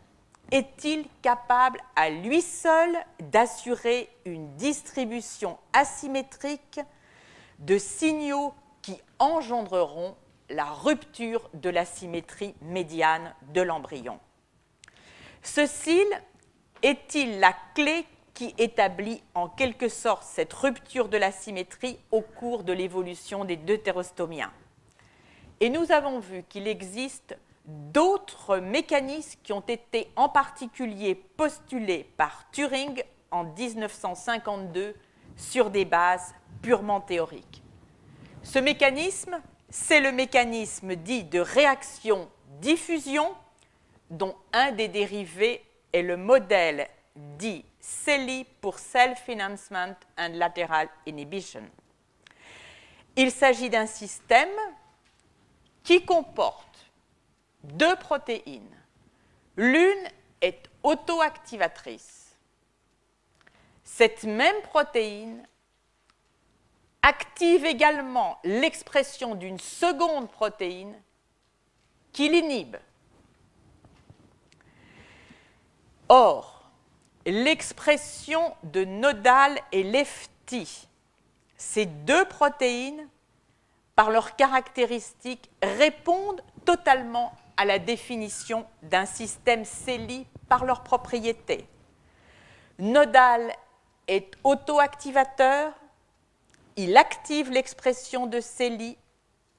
est-il 0.52 1.06
capable 1.22 1.80
à 1.96 2.10
lui 2.10 2.42
seul 2.42 2.90
d'assurer 3.20 4.10
une 4.26 4.56
distribution 4.56 5.58
asymétrique 5.74 6.80
de 7.60 7.78
signaux 7.78 8.54
qui 8.82 9.00
engendreront 9.20 10.16
la 10.50 10.66
rupture 10.66 11.50
de 11.54 11.70
la 11.70 11.86
symétrie 11.86 12.56
médiane 12.62 13.34
de 13.54 13.62
l'embryon 13.62 14.20
Ce 15.42 15.66
cil 15.66 16.08
est-il 16.82 17.40
la 17.40 17.56
clé 17.74 18.06
qui 18.34 18.54
établit 18.58 19.24
en 19.34 19.48
quelque 19.48 19.88
sorte 19.88 20.24
cette 20.24 20.54
rupture 20.54 21.08
de 21.08 21.18
la 21.18 21.32
symétrie 21.32 21.98
au 22.12 22.22
cours 22.22 22.64
de 22.64 22.74
l'évolution 22.74 23.46
des 23.46 23.56
deutérostomiens 23.56 24.52
Et 25.62 25.70
nous 25.70 25.92
avons 25.92 26.20
vu 26.20 26.44
qu'il 26.44 26.68
existe 26.68 27.38
d'autres 27.66 28.58
mécanismes 28.58 29.40
qui 29.42 29.54
ont 29.54 29.62
été 29.62 30.12
en 30.16 30.30
particulier 30.30 31.16
postulés 31.16 32.12
par 32.18 32.50
Turing 32.52 33.02
en 33.32 33.46
1952 33.46 34.96
sur 35.38 35.70
des 35.70 35.86
bases 35.86 36.36
purement 36.62 37.02
théoriques. 37.02 37.64
Ce 38.44 38.60
mécanisme, 38.60 39.42
c'est 39.70 40.00
le 40.00 40.12
mécanisme 40.12 40.96
dit 40.96 41.24
de 41.24 41.40
réaction-diffusion, 41.40 43.36
dont 44.10 44.36
un 44.54 44.72
des 44.72 44.88
dérivés 44.88 45.66
est 45.94 46.02
le 46.02 46.18
modèle 46.18 46.88
dit 47.16 47.66
CELI 47.80 48.46
pour 48.62 48.80
Self-Enhancement 48.80 49.96
and 50.18 50.34
Lateral 50.34 50.90
Inhibition. 51.08 51.64
Il 53.16 53.32
s'agit 53.32 53.70
d'un 53.70 53.88
système 53.88 54.50
qui 55.84 56.04
comporte 56.04 56.92
deux 57.64 57.96
protéines. 57.96 58.76
L'une 59.56 60.10
est 60.42 60.70
autoactivatrice. 60.84 62.36
Cette 63.84 64.24
même 64.24 64.62
protéine 64.64 65.48
active 67.06 67.66
également 67.66 68.40
l'expression 68.44 69.36
d'une 69.36 69.60
seconde 69.60 70.28
protéine 70.28 71.00
qui 72.12 72.30
l'inhibe. 72.30 72.78
Or, 76.10 76.72
l'expression 77.28 78.56
de 78.64 78.86
nodal 78.86 79.60
et 79.72 79.84
lefty, 79.84 80.88
ces 81.58 81.86
deux 81.86 82.26
protéines, 82.26 83.08
par 83.96 84.10
leurs 84.10 84.36
caractéristiques, 84.36 85.52
répondent 85.62 86.42
totalement 86.66 87.34
à 87.56 87.66
la 87.66 87.78
définition 87.78 88.66
d'un 88.82 89.06
système 89.06 89.64
CELI 89.64 90.26
par 90.50 90.66
leurs 90.66 90.84
propriétés. 90.84 91.68
Nodal 92.80 93.54
est 94.08 94.32
autoactivateur, 94.44 95.72
il 96.76 96.98
active 96.98 97.52
l'expression 97.52 98.28
de 98.28 98.40
CELI 98.40 98.98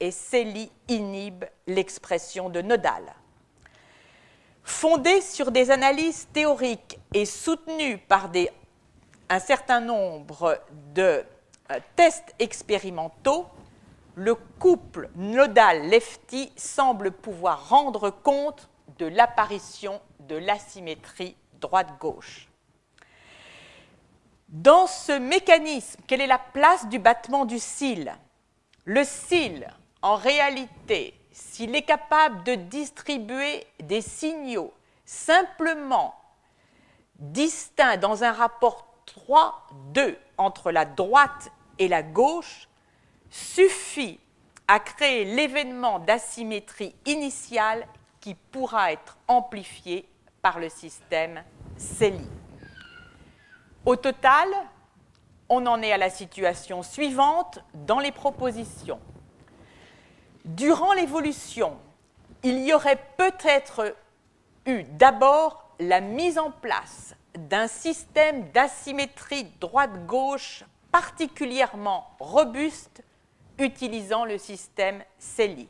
et 0.00 0.10
CELI 0.10 0.70
inhibe 0.88 1.44
l'expression 1.66 2.50
de 2.50 2.60
nodal. 2.60 3.14
Fondé 4.62 5.20
sur 5.20 5.52
des 5.52 5.70
analyses 5.70 6.26
théoriques 6.32 6.98
et 7.14 7.24
soutenu 7.24 7.98
par 7.98 8.30
un 9.28 9.38
certain 9.38 9.80
nombre 9.80 10.60
de 10.94 11.24
euh, 11.70 11.80
tests 11.94 12.34
expérimentaux, 12.38 13.46
le 14.14 14.34
couple 14.34 15.08
nodal-lefty 15.16 16.52
semble 16.56 17.12
pouvoir 17.12 17.68
rendre 17.68 18.10
compte 18.10 18.68
de 18.98 19.06
l'apparition 19.06 20.00
de 20.20 20.36
l'asymétrie 20.36 21.36
droite-gauche. 21.60 22.48
Dans 24.56 24.86
ce 24.86 25.12
mécanisme, 25.12 26.00
quelle 26.06 26.22
est 26.22 26.26
la 26.26 26.38
place 26.38 26.88
du 26.88 26.98
battement 26.98 27.44
du 27.44 27.58
cil? 27.58 28.16
Le 28.86 29.04
cil, 29.04 29.68
en 30.00 30.14
réalité, 30.14 31.12
s'il 31.30 31.76
est 31.76 31.82
capable 31.82 32.42
de 32.42 32.54
distribuer 32.54 33.66
des 33.82 34.00
signaux 34.00 34.72
simplement 35.04 36.14
distincts 37.18 37.98
dans 37.98 38.24
un 38.24 38.32
rapport 38.32 38.86
3-2 39.28 40.16
entre 40.38 40.70
la 40.70 40.86
droite 40.86 41.52
et 41.78 41.86
la 41.86 42.02
gauche, 42.02 42.66
suffit 43.28 44.18
à 44.68 44.80
créer 44.80 45.26
l'événement 45.26 45.98
d'asymétrie 45.98 46.94
initiale 47.04 47.86
qui 48.20 48.34
pourra 48.34 48.90
être 48.90 49.18
amplifié 49.28 50.08
par 50.40 50.58
le 50.58 50.70
système 50.70 51.44
CELI. 51.76 52.26
Au 53.86 53.94
total, 53.94 54.48
on 55.48 55.64
en 55.66 55.80
est 55.80 55.92
à 55.92 55.96
la 55.96 56.10
situation 56.10 56.82
suivante 56.82 57.60
dans 57.72 58.00
les 58.00 58.10
propositions. 58.10 58.98
Durant 60.44 60.92
l'évolution, 60.92 61.76
il 62.42 62.66
y 62.66 62.74
aurait 62.74 63.00
peut-être 63.16 63.94
eu 64.66 64.82
d'abord 64.82 65.70
la 65.78 66.00
mise 66.00 66.36
en 66.36 66.50
place 66.50 67.14
d'un 67.38 67.68
système 67.68 68.50
d'asymétrie 68.50 69.44
droite-gauche 69.60 70.64
particulièrement 70.90 72.10
robuste 72.18 73.04
utilisant 73.58 74.24
le 74.24 74.36
système 74.36 75.04
CELI. 75.20 75.68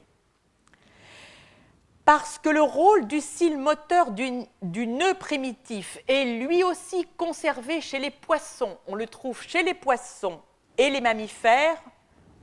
Parce 2.07 2.39
que 2.39 2.49
le 2.49 2.63
rôle 2.63 3.09
du 3.09 3.21
cil 3.21 3.59
moteur 3.59 4.13
du, 4.13 4.87
nœud 4.87 5.15
primitif 5.15 5.99
est 6.07 6.39
lui 6.39 6.63
aussi 6.63 7.05
conservé 7.17 7.81
chez 7.81 7.99
les 7.99 8.13
poissons, 8.13 8.79
on 8.87 8.95
le 8.95 9.09
trouve 9.09 9.43
chez 9.43 9.65
les 9.65 9.75
poissons 9.75 10.41
et 10.79 10.89
les 10.89 11.01
mammifères, 11.01 11.83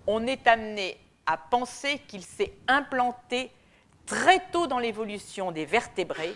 on 0.06 0.28
est 0.28 0.45
amené 0.47 0.99
à 1.26 1.38
penser 1.38 1.99
qu'il 2.10 2.26
s'est 2.26 2.52
implanté 2.67 3.52
très 4.06 4.41
tôt 4.52 4.67
dans 4.67 4.80
l'évolution 4.80 5.54
des 5.54 5.65
vertébrés, 5.65 6.36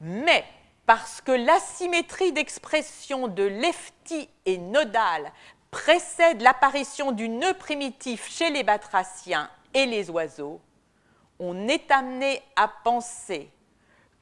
mais 0.00 0.46
parce 0.86 1.20
que 1.20 1.32
l'asymétrie 1.32 2.32
d'expression 2.32 3.28
de 3.28 3.42
lefty 3.42 4.30
et 4.46 4.56
nodal 4.56 5.30
précède 5.70 6.40
l'apparition 6.40 7.12
du 7.12 7.28
nœud 7.28 7.52
primitif 7.52 8.26
chez 8.26 8.48
les 8.48 8.62
batraciens 8.62 9.50
et 9.74 9.84
les 9.84 10.08
oiseaux, 10.08 10.62
on 11.38 11.68
est 11.68 11.90
amené 11.90 12.42
à 12.56 12.68
penser 12.68 13.50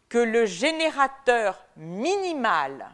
que 0.09 0.18
le 0.18 0.46
générateur 0.46 1.64
minimal 1.76 2.87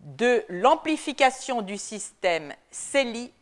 de 0.00 0.44
l'amplification 0.48 1.62
du 1.62 1.76
système 1.76 2.54
CELI 2.70 3.32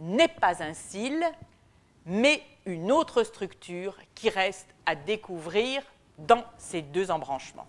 n'est 0.00 0.28
pas 0.28 0.62
un 0.62 0.74
cil, 0.74 1.24
mais 2.06 2.42
une 2.66 2.90
autre 2.90 3.22
structure 3.24 3.96
qui 4.14 4.30
reste 4.30 4.68
à 4.86 4.94
découvrir 4.94 5.82
dans 6.18 6.44
ces 6.58 6.82
deux 6.82 7.10
embranchements. 7.10 7.66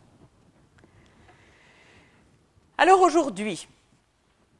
Alors 2.77 3.01
aujourd'hui, 3.01 3.67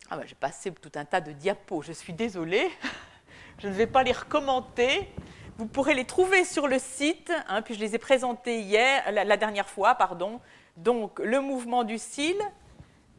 ah 0.10 0.18
ben, 0.18 0.26
j'ai 0.26 0.36
passé 0.36 0.72
tout 0.72 0.92
un 0.96 1.06
tas 1.06 1.22
de 1.22 1.32
diapos, 1.32 1.82
je 1.82 1.92
suis 1.92 2.14
désolée, 2.14 2.72
je 3.60 3.68
ne 3.68 3.74
vais 3.74 3.88
pas 3.88 4.04
les 4.04 4.12
recommenter. 4.12 5.10
Vous 5.58 5.68
pourrez 5.68 5.94
les 5.94 6.04
trouver 6.04 6.44
sur 6.44 6.68
le 6.68 6.80
site, 6.80 7.32
hein, 7.48 7.62
puis 7.62 7.76
je 7.76 7.80
les 7.80 7.96
ai 7.96 7.98
présentés 7.98 8.60
hier, 8.60 9.10
la, 9.10 9.38
dernière 9.38 9.70
fois, 9.70 9.96
pardon. 9.96 10.42
Donc 10.76 11.20
le 11.20 11.40
mouvement 11.40 11.86
du 11.86 11.98
cil, 11.98 12.36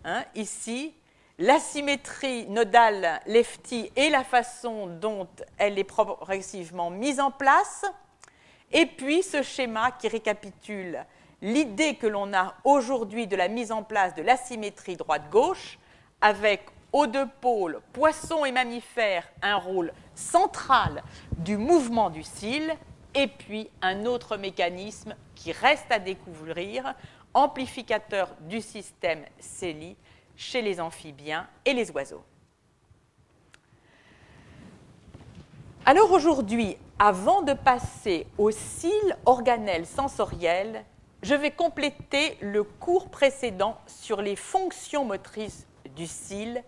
hein, 0.04 0.22
ici, 0.34 0.92
l'asymétrie 1.38 2.46
nodale 2.48 3.22
lefty 3.26 3.90
et 3.96 4.10
la 4.10 4.22
façon 4.22 4.86
dont 4.86 5.26
elle 5.56 5.78
est 5.78 5.84
progressivement 5.84 6.90
mise 6.90 7.20
en 7.20 7.30
place, 7.30 7.86
et 8.70 8.84
puis 8.84 9.22
ce 9.22 9.40
schéma 9.42 9.92
qui 9.92 10.08
récapitule 10.08 11.06
l'idée 11.40 11.94
que 11.94 12.06
l'on 12.06 12.34
a 12.34 12.54
aujourd'hui 12.64 13.26
de 13.26 13.36
la 13.36 13.48
mise 13.48 13.72
en 13.72 13.82
place 13.82 14.14
de 14.14 14.20
l'asymétrie 14.20 14.96
droite-gauche, 14.96 15.78
avec 16.20 16.66
aux 16.96 17.06
deux 17.06 17.28
pôles, 17.42 17.82
poissons 17.92 18.46
et 18.46 18.52
mammifères, 18.52 19.28
un 19.42 19.56
rôle 19.56 19.92
central 20.14 21.02
du 21.36 21.58
mouvement 21.58 22.08
du 22.08 22.22
cil, 22.22 22.74
et 23.14 23.26
puis 23.26 23.68
un 23.82 24.06
autre 24.06 24.38
mécanisme 24.38 25.14
qui 25.34 25.52
reste 25.52 25.92
à 25.92 25.98
découvrir, 25.98 26.94
amplificateur 27.34 28.34
du 28.40 28.62
système 28.62 29.26
CELI 29.38 29.94
chez 30.36 30.62
les 30.62 30.80
amphibiens 30.80 31.46
et 31.66 31.74
les 31.74 31.90
oiseaux. 31.90 32.24
Alors 35.84 36.12
aujourd'hui, 36.12 36.78
avant 36.98 37.42
de 37.42 37.52
passer 37.52 38.26
au 38.38 38.50
cils 38.50 39.16
organelles 39.26 39.86
sensorielles, 39.86 40.82
je 41.22 41.34
vais 41.34 41.50
compléter 41.50 42.38
le 42.40 42.64
cours 42.64 43.10
précédent 43.10 43.76
sur 43.86 44.22
les 44.22 44.34
fonctions 44.34 45.04
motrices 45.04 45.66
du 45.94 46.06
cil 46.06 46.64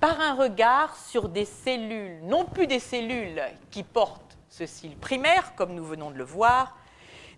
par 0.00 0.20
un 0.20 0.34
regard 0.34 0.96
sur 0.96 1.28
des 1.28 1.44
cellules, 1.44 2.20
non 2.22 2.44
plus 2.44 2.66
des 2.66 2.78
cellules 2.78 3.42
qui 3.70 3.82
portent 3.82 4.38
ce 4.48 4.66
cil 4.66 4.96
primaire, 4.96 5.54
comme 5.54 5.74
nous 5.74 5.84
venons 5.84 6.10
de 6.10 6.16
le 6.16 6.24
voir, 6.24 6.76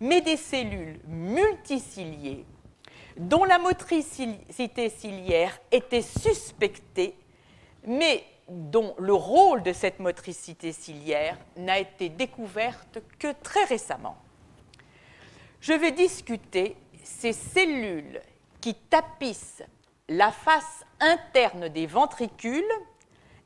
mais 0.00 0.20
des 0.20 0.36
cellules 0.36 1.00
multiciliées 1.06 2.44
dont 3.16 3.44
la 3.44 3.58
motricité 3.58 4.88
ciliaire 4.88 5.58
était 5.70 6.02
suspectée, 6.02 7.14
mais 7.86 8.24
dont 8.48 8.94
le 8.98 9.12
rôle 9.12 9.62
de 9.62 9.72
cette 9.72 9.98
motricité 9.98 10.72
ciliaire 10.72 11.38
n'a 11.56 11.78
été 11.78 12.08
découverte 12.08 12.98
que 13.18 13.32
très 13.42 13.64
récemment. 13.64 14.16
Je 15.60 15.72
vais 15.72 15.92
discuter 15.92 16.76
ces 17.04 17.32
cellules 17.32 18.20
qui 18.60 18.74
tapissent 18.74 19.62
la 20.10 20.32
face 20.32 20.84
interne 20.98 21.68
des 21.68 21.86
ventricules, 21.86 22.64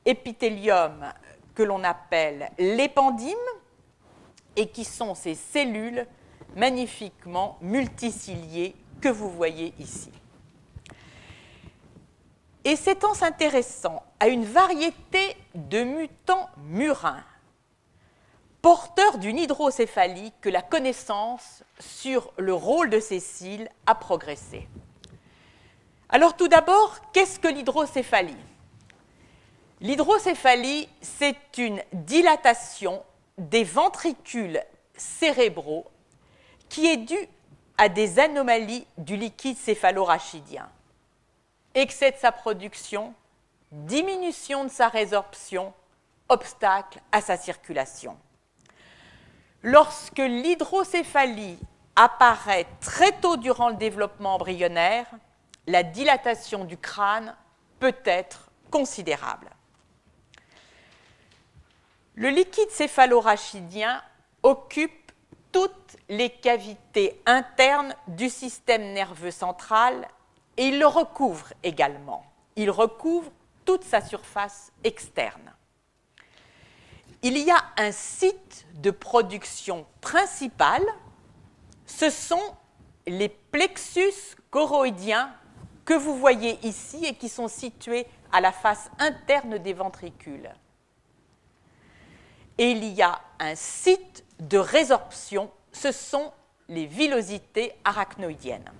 épithélium 0.07 1.12
que 1.55 1.62
l'on 1.62 1.85
appelle 1.85 2.50
l'épandime, 2.59 3.37
et 4.57 4.68
qui 4.68 4.85
sont 4.85 5.14
ces 5.14 5.35
cellules 5.35 6.07
magnifiquement 6.57 7.59
multiciliées 7.61 8.74
que 9.00 9.09
vous 9.09 9.29
voyez 9.29 9.74
ici. 9.79 10.11
Et 12.64 12.77
c'est 12.77 13.05
en 13.05 13.12
s'intéressant 13.12 14.03
à 14.18 14.29
une 14.29 14.44
variété 14.44 15.37
de 15.55 15.85
mutants 15.85 16.48
murins, 16.57 17.24
porteurs 18.62 19.18
d'une 19.18 19.38
hydrocéphalie, 19.38 20.33
que 20.40 20.48
la 20.48 20.62
connaissance 20.62 21.62
sur 21.79 22.33
le 22.38 22.55
rôle 22.55 22.88
de 22.88 23.00
ces 23.00 23.20
cils 23.20 23.68
a 23.85 23.94
progressé. 23.94 24.66
Alors 26.09 26.37
tout 26.37 26.49
d'abord, 26.49 26.99
qu'est-ce 27.12 27.38
que 27.38 27.49
l'hydrocéphalie? 27.49 28.37
L'hydrocéphalie, 29.81 30.88
c'est 31.01 31.59
une 31.59 31.83
dilatation 31.93 33.03
des 33.38 33.64
ventricules 33.64 34.62
cérébraux 34.97 35.87
qui 36.69 36.87
est 36.87 36.99
due 36.99 37.29
à 37.79 37.88
des 37.88 38.19
anomalies 38.19 38.87
du 38.99 39.17
liquide 39.17 39.57
céphalorachidien. 39.57 40.69
Excès 41.75 42.12
de 42.12 42.17
sa 42.17 42.31
production, 42.31 43.14
diminution 43.73 44.64
de 44.64 44.71
sa 44.71 44.88
résorption, 44.88 45.73
obstacle 46.29 47.01
à 47.11 47.21
sa 47.21 47.37
circulation. 47.37 48.17
Lorsque 49.62 50.19
l'hydrocéphalie 50.19 51.59
apparaît 51.97 52.67
très 52.81 53.12
tôt 53.12 53.37
durant 53.37 53.71
le 53.71 53.77
développement 53.77 54.35
embryonnaire, 54.35 55.07
la 55.66 55.83
dilatation 55.83 56.64
du 56.64 56.77
crâne 56.77 57.35
peut 57.81 57.96
être 58.05 58.50
considérable. 58.70 59.50
Le 62.14 62.29
liquide 62.29 62.70
céphalorachidien 62.70 64.03
occupe 64.42 65.12
toutes 65.50 65.96
les 66.09 66.31
cavités 66.31 67.20
internes 67.27 67.94
du 68.09 68.29
système 68.29 68.92
nerveux 68.92 69.31
central 69.31 70.09
et 70.57 70.66
il 70.66 70.79
le 70.79 70.87
recouvre 70.87 71.53
également. 71.62 72.24
Il 72.57 72.70
recouvre 72.70 73.31
toute 73.64 73.85
sa 73.85 74.00
surface 74.00 74.72
externe. 74.85 75.53
Il 77.22 77.38
y 77.38 77.50
a 77.50 77.64
un 77.79 77.90
site 77.90 78.66
de 78.74 78.90
production 78.90 79.87
principal, 80.00 80.83
ce 81.87 82.11
sont 82.11 82.55
les 83.07 83.29
plexus 83.29 84.37
choroïdiens 84.50 85.35
que 85.85 85.94
vous 85.94 86.16
voyez 86.16 86.59
ici 86.66 87.05
et 87.05 87.14
qui 87.14 87.29
sont 87.29 87.49
situés 87.49 88.07
à 88.33 88.40
la 88.40 88.53
face 88.53 88.90
interne 88.99 89.59
des 89.59 89.73
ventricules. 89.73 90.51
Et 92.59 92.70
il 92.70 92.85
y 92.85 93.03
a 93.03 93.20
un 93.38 93.55
site 93.55 94.25
de 94.40 94.59
résorption, 94.59 95.51
ce 95.73 95.92
sont 95.92 96.33
les 96.68 96.87
villosités 96.87 97.73
arachnoïdiennes. 97.85 98.70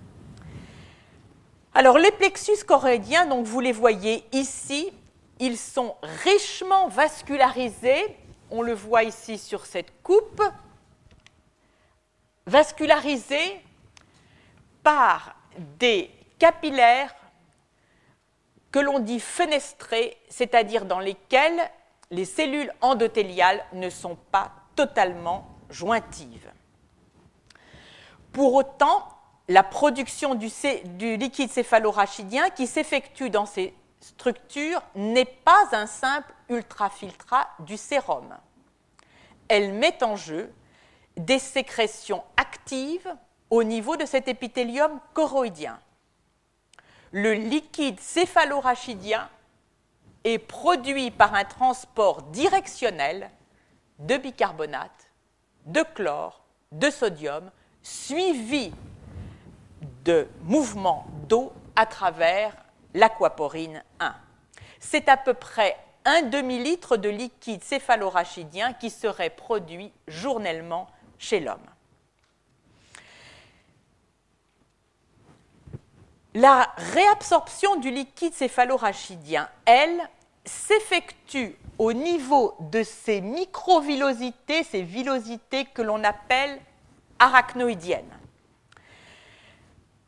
Alors 1.73 1.97
les 1.97 2.11
plexus 2.11 2.63
choroïdiens, 2.65 3.25
donc 3.25 3.45
vous 3.45 3.59
les 3.59 3.73
voyez 3.73 4.23
ici, 4.31 4.91
ils 5.39 5.57
sont 5.57 5.95
richement 6.23 6.87
vascularisés, 6.87 8.17
on 8.49 8.61
le 8.61 8.73
voit 8.73 9.03
ici 9.03 9.37
sur 9.37 9.65
cette 9.65 10.01
coupe, 10.01 10.41
vascularisés 12.45 13.61
par 14.83 15.35
des 15.79 16.09
capillaires 16.39 17.15
que 18.71 18.79
l'on 18.79 18.99
dit 18.99 19.19
fenestrés, 19.19 20.17
c'est-à-dire 20.29 20.85
dans 20.85 20.99
lesquels 20.99 21.61
les 22.11 22.25
cellules 22.25 22.71
endothéliales 22.81 23.63
ne 23.73 23.89
sont 23.89 24.17
pas 24.31 24.51
totalement 24.75 25.47
jointives. 25.69 26.51
Pour 28.33 28.53
autant, 28.53 29.07
la 29.47 29.63
production 29.63 30.35
du, 30.35 30.49
liquide 31.17 31.51
céphalorachidien 31.51 32.49
qui 32.49 32.67
s'effectue 32.67 33.29
dans 33.29 33.45
ces 33.45 33.73
structures 33.99 34.81
n'est 34.95 35.23
pas 35.23 35.69
un 35.71 35.87
simple 35.87 36.33
ultrafiltrat 36.49 37.47
du 37.59 37.77
sérum. 37.77 38.35
Elle 39.47 39.73
met 39.73 40.03
en 40.03 40.15
jeu 40.15 40.51
des 41.15 41.39
sécrétions 41.39 42.23
actives 42.35 43.15
au 43.49 43.63
niveau 43.63 43.95
de 43.95 44.05
cet 44.05 44.27
épithélium 44.27 44.99
choroïdien. 45.13 45.79
Le 47.17 47.31
liquide 47.33 48.01
céphalorachidien 48.01 49.29
est 50.25 50.37
produit 50.37 51.11
par 51.11 51.33
un 51.33 51.45
transport 51.45 52.23
directionnel 52.23 53.31
de 53.99 54.17
bicarbonate, 54.17 55.13
de 55.65 55.81
chlore, 55.95 56.43
de 56.73 56.89
sodium, 56.89 57.49
suivi 57.81 58.73
de 60.03 60.27
mouvements 60.41 61.07
d'eau 61.29 61.53
à 61.77 61.85
travers 61.85 62.53
l'aquaporine 62.93 63.81
1. 64.01 64.13
C'est 64.81 65.07
à 65.07 65.15
peu 65.15 65.35
près 65.35 65.77
un 66.03 66.21
demi-litre 66.23 66.97
de 66.97 67.07
liquide 67.07 67.63
céphalorachidien 67.63 68.73
qui 68.73 68.89
serait 68.89 69.29
produit 69.29 69.93
journellement 70.09 70.87
chez 71.17 71.39
l'homme. 71.39 71.74
La 76.35 76.69
réabsorption 76.93 77.77
du 77.77 77.91
liquide 77.91 78.33
céphalorachidien, 78.33 79.47
elle, 79.63 80.01
s'effectue 80.43 81.55
au 81.77 81.93
niveau 81.93 82.55
de 82.59 82.83
ces 82.83 83.21
microvillosités, 83.21 84.65
ces 84.65 84.81
villosités 84.81 85.63
que 85.63 85.81
l'on 85.81 86.03
appelle 86.03 86.59
arachnoïdiennes. 87.19 88.19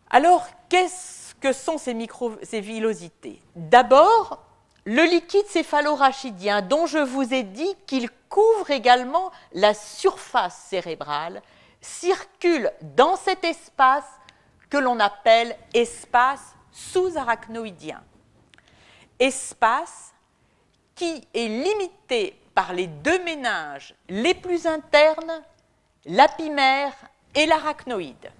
Alors, 0.10 0.46
qu'est-ce 0.68 1.34
que 1.36 1.54
sont 1.54 1.78
ces, 1.78 1.96
ces 2.44 2.60
villosités? 2.60 3.42
D'abord, 3.56 4.44
le 4.84 5.04
liquide 5.04 5.46
céphalorachidien, 5.48 6.62
dont 6.62 6.88
je 6.88 7.00
vous 7.00 7.34
ai 7.34 7.44
dit 7.44 7.74
qu'il 7.86 8.10
couvre 8.28 8.70
également 8.72 9.32
la 9.54 9.74
surface 9.74 10.58
cérébrale, 10.68 11.42
circule 11.80 12.70
dans 12.82 13.16
cet 13.16 13.46
espace 13.46 14.04
que 14.70 14.78
l'on 14.78 15.00
appelle 15.00 15.56
espace 15.74 16.56
sous-arachnoïdien. 16.72 18.04
Espace 19.20 20.14
qui 20.96 21.28
est 21.34 21.48
limité 21.48 22.40
par 22.54 22.74
les 22.74 22.88
deux 22.88 23.24
méninges 23.24 23.94
les 24.10 24.34
plus 24.34 24.66
internes, 24.66 25.44
l'apimère 26.06 26.94
et 27.36 27.46
l'arachnoïde. 27.46 28.32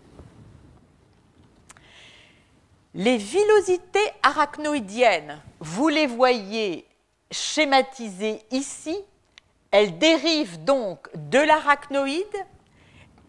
Les 2.94 3.18
villosités 3.18 4.12
arachnoïdiennes, 4.24 5.40
vous 5.60 5.88
les 5.88 6.08
voyez 6.08 6.88
schématisées 7.30 8.42
ici, 8.50 8.98
elles 9.70 10.00
dérivent 10.00 10.64
donc 10.64 11.10
de 11.14 11.40
l'arachnoïde 11.40 12.26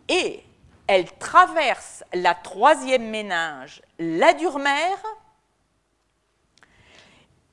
et 0.09 0.43
elles 0.89 1.13
traversent 1.19 2.03
la 2.15 2.35
troisième 2.35 3.09
méninge, 3.09 3.83
la 3.99 4.33
durmère, 4.33 4.99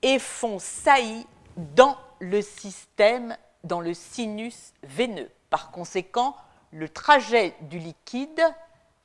et 0.01 0.19
font 0.19 0.57
saillie 0.57 1.27
dans 1.57 1.97
le 2.19 2.41
système, 2.41 3.37
dans 3.63 3.81
le 3.81 3.93
sinus 3.93 4.73
veineux. 4.83 5.29
Par 5.49 5.71
conséquent, 5.71 6.35
le 6.71 6.87
trajet 6.89 7.55
du 7.61 7.77
liquide 7.77 8.41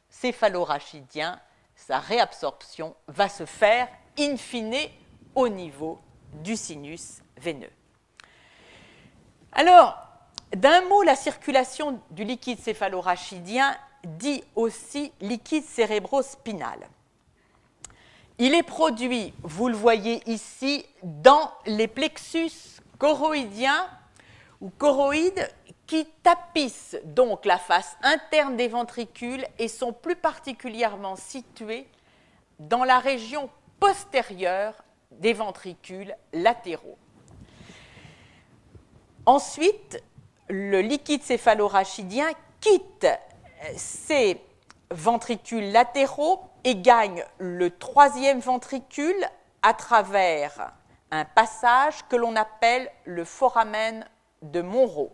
céphalorachidien, 0.08 1.40
sa 1.74 1.98
réabsorption 1.98 2.94
va 3.08 3.28
se 3.28 3.46
faire 3.46 3.88
in 4.18 4.36
fine 4.36 4.76
au 5.34 5.48
niveau 5.48 6.00
du 6.34 6.56
sinus 6.56 7.20
veineux. 7.36 7.70
Alors, 9.52 9.98
d'un 10.54 10.82
mot, 10.82 11.02
la 11.02 11.16
circulation 11.16 12.00
du 12.10 12.24
liquide 12.24 12.60
céphalorachidien 12.60 13.76
dit 14.04 14.42
aussi 14.54 15.12
liquide 15.20 15.64
cérébrospinal. 15.64 16.88
Il 18.38 18.54
est 18.54 18.62
produit, 18.62 19.34
vous 19.42 19.68
le 19.68 19.76
voyez 19.76 20.22
ici, 20.26 20.86
dans 21.02 21.52
les 21.66 21.88
plexus 21.88 22.80
choroïdiens 22.98 23.86
ou 24.60 24.70
choroïdes 24.78 25.48
qui 25.86 26.06
tapissent 26.22 26.96
donc 27.04 27.44
la 27.44 27.58
face 27.58 27.96
interne 28.02 28.56
des 28.56 28.68
ventricules 28.68 29.44
et 29.58 29.68
sont 29.68 29.92
plus 29.92 30.16
particulièrement 30.16 31.16
situés 31.16 31.86
dans 32.58 32.84
la 32.84 32.98
région 32.98 33.50
postérieure 33.78 34.74
des 35.10 35.32
ventricules 35.32 36.14
latéraux. 36.32 36.98
Ensuite, 39.26 40.02
le 40.48 40.80
liquide 40.80 41.22
céphalorachidien 41.22 42.28
quitte 42.60 43.06
ces 43.76 44.40
ventricules 44.90 45.70
latéraux 45.72 46.42
et 46.64 46.76
gagne 46.76 47.24
le 47.38 47.70
troisième 47.70 48.40
ventricule 48.40 49.24
à 49.62 49.74
travers 49.74 50.72
un 51.10 51.24
passage 51.24 52.06
que 52.08 52.16
l'on 52.16 52.36
appelle 52.36 52.90
le 53.04 53.24
foramen 53.24 54.04
de 54.42 54.62
Monro. 54.62 55.12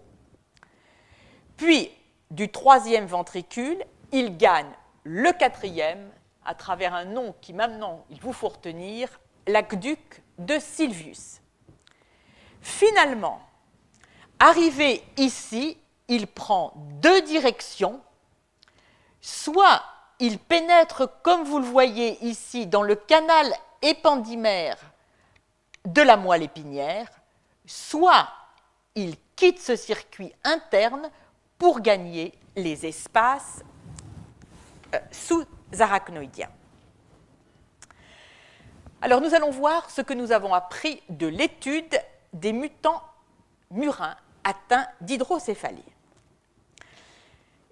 Puis, 1.56 1.90
du 2.30 2.50
troisième 2.50 3.06
ventricule, 3.06 3.82
il 4.12 4.36
gagne 4.36 4.70
le 5.04 5.32
quatrième 5.32 6.10
à 6.44 6.54
travers 6.54 6.94
un 6.94 7.04
nom 7.04 7.34
qui 7.40 7.52
maintenant 7.52 8.04
il 8.10 8.20
vous 8.20 8.32
faut 8.32 8.48
retenir, 8.48 9.20
l'aqueduc 9.46 10.22
de 10.38 10.58
Silvius. 10.58 11.40
Finalement, 12.60 13.40
arrivé 14.38 15.02
ici, 15.16 15.78
il 16.08 16.26
prend 16.26 16.72
deux 17.00 17.22
directions. 17.22 18.00
Soit 19.26 19.82
il 20.20 20.38
pénètre, 20.38 21.20
comme 21.22 21.42
vous 21.42 21.58
le 21.58 21.64
voyez 21.64 22.24
ici, 22.24 22.68
dans 22.68 22.82
le 22.82 22.94
canal 22.94 23.52
épandymère 23.82 24.76
de 25.84 26.00
la 26.00 26.16
moelle 26.16 26.44
épinière, 26.44 27.08
soit 27.66 28.28
il 28.94 29.16
quitte 29.34 29.60
ce 29.60 29.74
circuit 29.74 30.32
interne 30.44 31.10
pour 31.58 31.80
gagner 31.80 32.38
les 32.54 32.86
espaces 32.86 33.64
euh, 34.94 34.98
sous-arachnoïdiens. 35.10 36.52
Alors 39.02 39.20
nous 39.20 39.34
allons 39.34 39.50
voir 39.50 39.90
ce 39.90 40.02
que 40.02 40.14
nous 40.14 40.30
avons 40.30 40.54
appris 40.54 41.02
de 41.08 41.26
l'étude 41.26 42.00
des 42.32 42.52
mutants 42.52 43.02
murins 43.72 44.14
atteints 44.44 44.86
d'hydrocéphalie. 45.00 45.82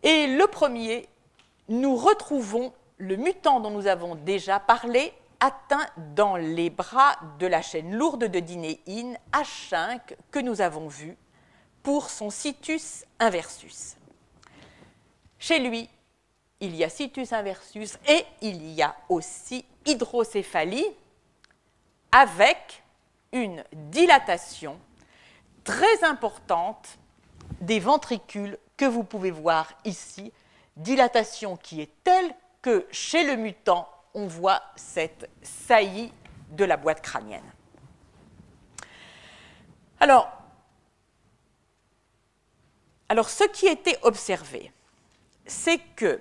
Et 0.03 0.27
le 0.27 0.49
premier, 0.49 1.09
nous 1.69 1.97
retrouvons 1.97 2.73
le 2.99 3.17
mutant 3.17 3.61
dont 3.61 3.71
nous 3.71 3.87
avons 3.87 4.15
déjà 4.15 4.61
parlé, 4.61 5.13
atteint 5.41 5.87
dans 6.15 6.37
les 6.37 6.71
bras 6.71 7.17
de 7.39 7.47
la 7.47 7.61
chaîne 7.61 7.95
lourde 7.95 8.25
de 8.25 8.41
dinéine 8.41 9.19
H5 9.33 10.01
que 10.31 10.39
nous 10.39 10.61
avons 10.61 10.89
vu 10.89 11.17
pour 11.83 12.09
son 12.09 12.31
situs 12.31 13.05
inversus. 13.19 13.97
Chez 15.39 15.59
lui, 15.59 15.89
il 16.61 16.75
y 16.75 16.85
a 16.85 16.89
situs 16.89 17.33
inversus 17.33 17.99
et 18.09 18.25
il 18.41 18.71
y 18.71 18.81
a 18.81 18.97
aussi 19.09 19.67
hydrocéphalie 19.85 20.87
avec 22.11 22.83
une 23.33 23.63
dilatation 23.73 24.79
très 25.65 26.05
importante 26.05 26.99
des 27.61 27.81
ventricules 27.81 28.57
que 28.77 28.85
vous 28.85 29.05
pouvez 29.05 29.31
voir 29.31 29.69
ici, 29.85 30.33
dilatation 30.77 31.57
qui 31.57 31.81
est 31.81 31.91
telle 32.03 32.35
que 32.63 32.87
chez 32.91 33.25
le 33.25 33.37
mutant, 33.37 33.89
on 34.15 34.27
voit 34.27 34.63
cette 34.77 35.29
saillie 35.43 36.13
de 36.51 36.65
la 36.65 36.77
boîte 36.77 37.01
crânienne. 37.01 37.45
Alors, 40.01 40.31
ce 43.29 43.45
qui 43.49 43.67
était 43.67 43.99
observé, 44.03 44.73
c'est 45.47 45.79
que 45.97 46.21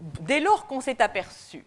dès 0.00 0.40
lors 0.40 0.66
qu'on 0.66 0.80
s'est 0.80 1.00
aperçu 1.02 1.64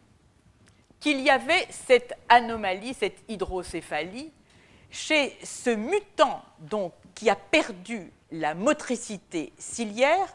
qu'il 1.00 1.22
y 1.22 1.30
avait 1.30 1.68
cette 1.70 2.13
anomalie, 2.30 2.94
cette 2.94 3.24
hydrocéphalie, 3.28 4.32
chez 4.89 5.38
ce 5.44 5.70
mutant 5.72 6.44
donc, 6.60 6.94
qui 7.16 7.30
a 7.30 7.36
perdu 7.36 8.12
la 8.32 8.56
motricité 8.56 9.54
ciliaire, 9.58 10.34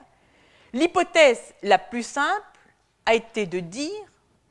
l'hypothèse 0.73 1.55
la 1.63 1.79
plus 1.79 2.03
simple 2.03 2.43
a 3.07 3.15
été 3.15 3.47
de 3.47 3.61
dire 3.61 4.05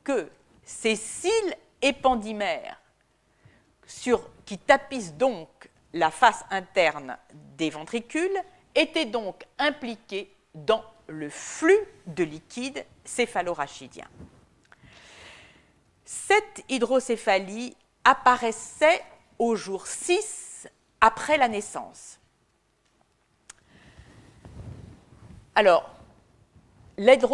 que 0.04 0.28
ces 0.64 0.96
cils 0.96 1.56
épandymères 1.80 2.80
sur, 3.86 4.28
qui 4.44 4.58
tapissent 4.58 5.14
donc 5.14 5.48
la 5.92 6.10
face 6.10 6.44
interne 6.50 7.16
des 7.56 7.70
ventricules 7.70 8.36
était 8.74 9.06
donc 9.06 9.44
impliqué 9.58 10.34
dans 10.54 10.84
le 11.06 11.30
flux 11.30 11.78
de 12.06 12.24
liquide 12.24 12.84
céphalorachidien. 13.04 14.06
Cette 16.04 16.64
hydrocéphalie 16.68 17.76
apparaissait 18.04 19.02
au 19.38 19.56
jour 19.56 19.86
6 19.86 20.68
après 21.00 21.36
la 21.36 21.48
naissance. 21.48 22.18
Alors, 25.54 25.97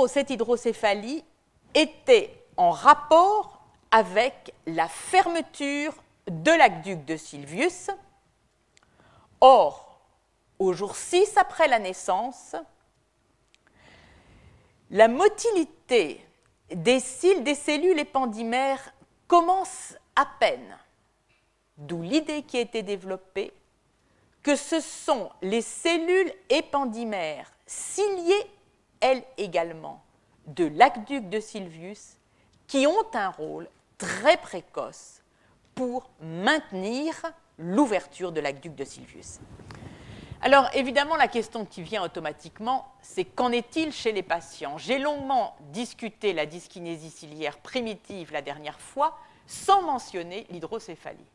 cette 0.09 0.31
hydrocéphalie 0.31 1.25
était 1.75 2.31
en 2.57 2.71
rapport 2.71 3.61
avec 3.91 4.55
la 4.67 4.89
fermeture 4.89 5.95
de 6.27 6.51
l'aqueduc 6.51 7.05
de 7.05 7.17
Sylvius. 7.17 7.91
Or, 9.41 10.01
au 10.59 10.73
jour 10.73 10.97
6 10.97 11.37
après 11.37 11.69
la 11.69 11.79
naissance, 11.79 12.57
la 14.91 15.09
motilité 15.09 16.25
des 16.71 17.01
cils 17.01 17.43
des 17.43 17.55
cellules 17.55 17.99
épandymères 17.99 18.93
commence 19.27 19.95
à 20.17 20.27
peine, 20.39 20.79
d'où 21.77 22.03
l'idée 22.03 22.43
qui 22.43 22.59
a 22.59 22.61
été 22.61 22.83
développée 22.83 23.53
que 24.43 24.57
ce 24.57 24.81
sont 24.81 25.31
les 25.43 25.63
cellules 25.63 26.33
épandymères 26.51 27.51
ciliées, 27.67 28.47
elles 29.05 29.23
également, 29.37 30.03
de 30.47 30.65
l'aqueduc 30.65 31.29
de 31.29 31.39
Sylvius, 31.39 32.17
qui 32.67 32.87
ont 32.87 33.07
un 33.13 33.29
rôle 33.29 33.69
très 33.99 34.39
précoce 34.39 35.21
pour 35.75 36.09
maintenir 36.23 37.15
l'ouverture 37.59 38.33
de 38.33 38.41
l'aqueduc 38.41 38.75
de 38.75 38.85
Sylvius. 38.85 39.41
Alors 40.41 40.71
évidemment, 40.73 41.17
la 41.17 41.29
question 41.29 41.67
qui 41.67 41.83
vient 41.83 42.03
automatiquement, 42.03 42.87
c'est 43.03 43.27
qu'en 43.27 43.53
est-il 43.53 43.93
chez 43.93 44.13
les 44.13 44.23
patients? 44.23 44.79
J'ai 44.79 44.99
longuement 44.99 45.55
discuté 45.73 46.33
la 46.33 46.47
dyskinésie 46.47 47.11
ciliaire 47.11 47.59
primitive 47.59 48.33
la 48.33 48.41
dernière 48.41 48.81
fois, 48.81 49.19
sans 49.47 49.83
mentionner 49.83 50.47
l'hydrocéphalie. 50.49 51.27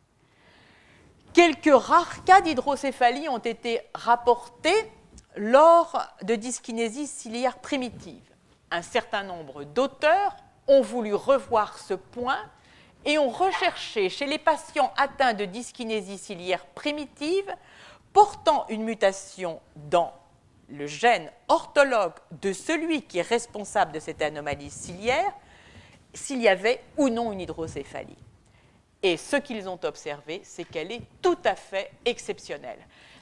Quelques 1.33 1.71
rares 1.71 2.23
cas 2.23 2.41
d'hydrocéphalie 2.41 3.29
ont 3.29 3.37
été 3.37 3.81
rapportés 3.93 4.91
lors 5.35 6.01
de 6.23 6.35
dyskinésie 6.35 7.07
ciliaire 7.07 7.59
primitive. 7.59 8.23
Un 8.71 8.81
certain 8.81 9.23
nombre 9.23 9.63
d'auteurs 9.63 10.35
ont 10.67 10.81
voulu 10.81 11.13
revoir 11.13 11.77
ce 11.77 11.93
point 11.93 12.39
et 13.05 13.17
ont 13.17 13.29
recherché 13.29 14.09
chez 14.09 14.25
les 14.25 14.37
patients 14.37 14.91
atteints 14.97 15.33
de 15.33 15.45
dyskinésie 15.45 16.17
ciliaire 16.17 16.65
primitive 16.67 17.55
portant 18.13 18.65
une 18.69 18.83
mutation 18.83 19.61
dans 19.75 20.13
le 20.69 20.85
gène 20.87 21.31
orthologue 21.47 22.13
de 22.41 22.53
celui 22.53 23.01
qui 23.03 23.19
est 23.19 23.27
responsable 23.27 23.91
de 23.91 23.99
cette 23.99 24.21
anomalie 24.21 24.69
ciliaire, 24.69 25.33
s'il 26.13 26.41
y 26.41 26.47
avait 26.47 26.81
ou 26.97 27.09
non 27.09 27.31
une 27.31 27.41
hydrocéphalie. 27.41 28.17
Et 29.01 29.17
ce 29.17 29.37
qu'ils 29.37 29.69
ont 29.69 29.79
observé, 29.83 30.41
c'est 30.43 30.65
qu'elle 30.65 30.91
est 30.91 31.01
tout 31.21 31.37
à 31.45 31.55
fait 31.55 31.91
exceptionnelle. 32.05 32.79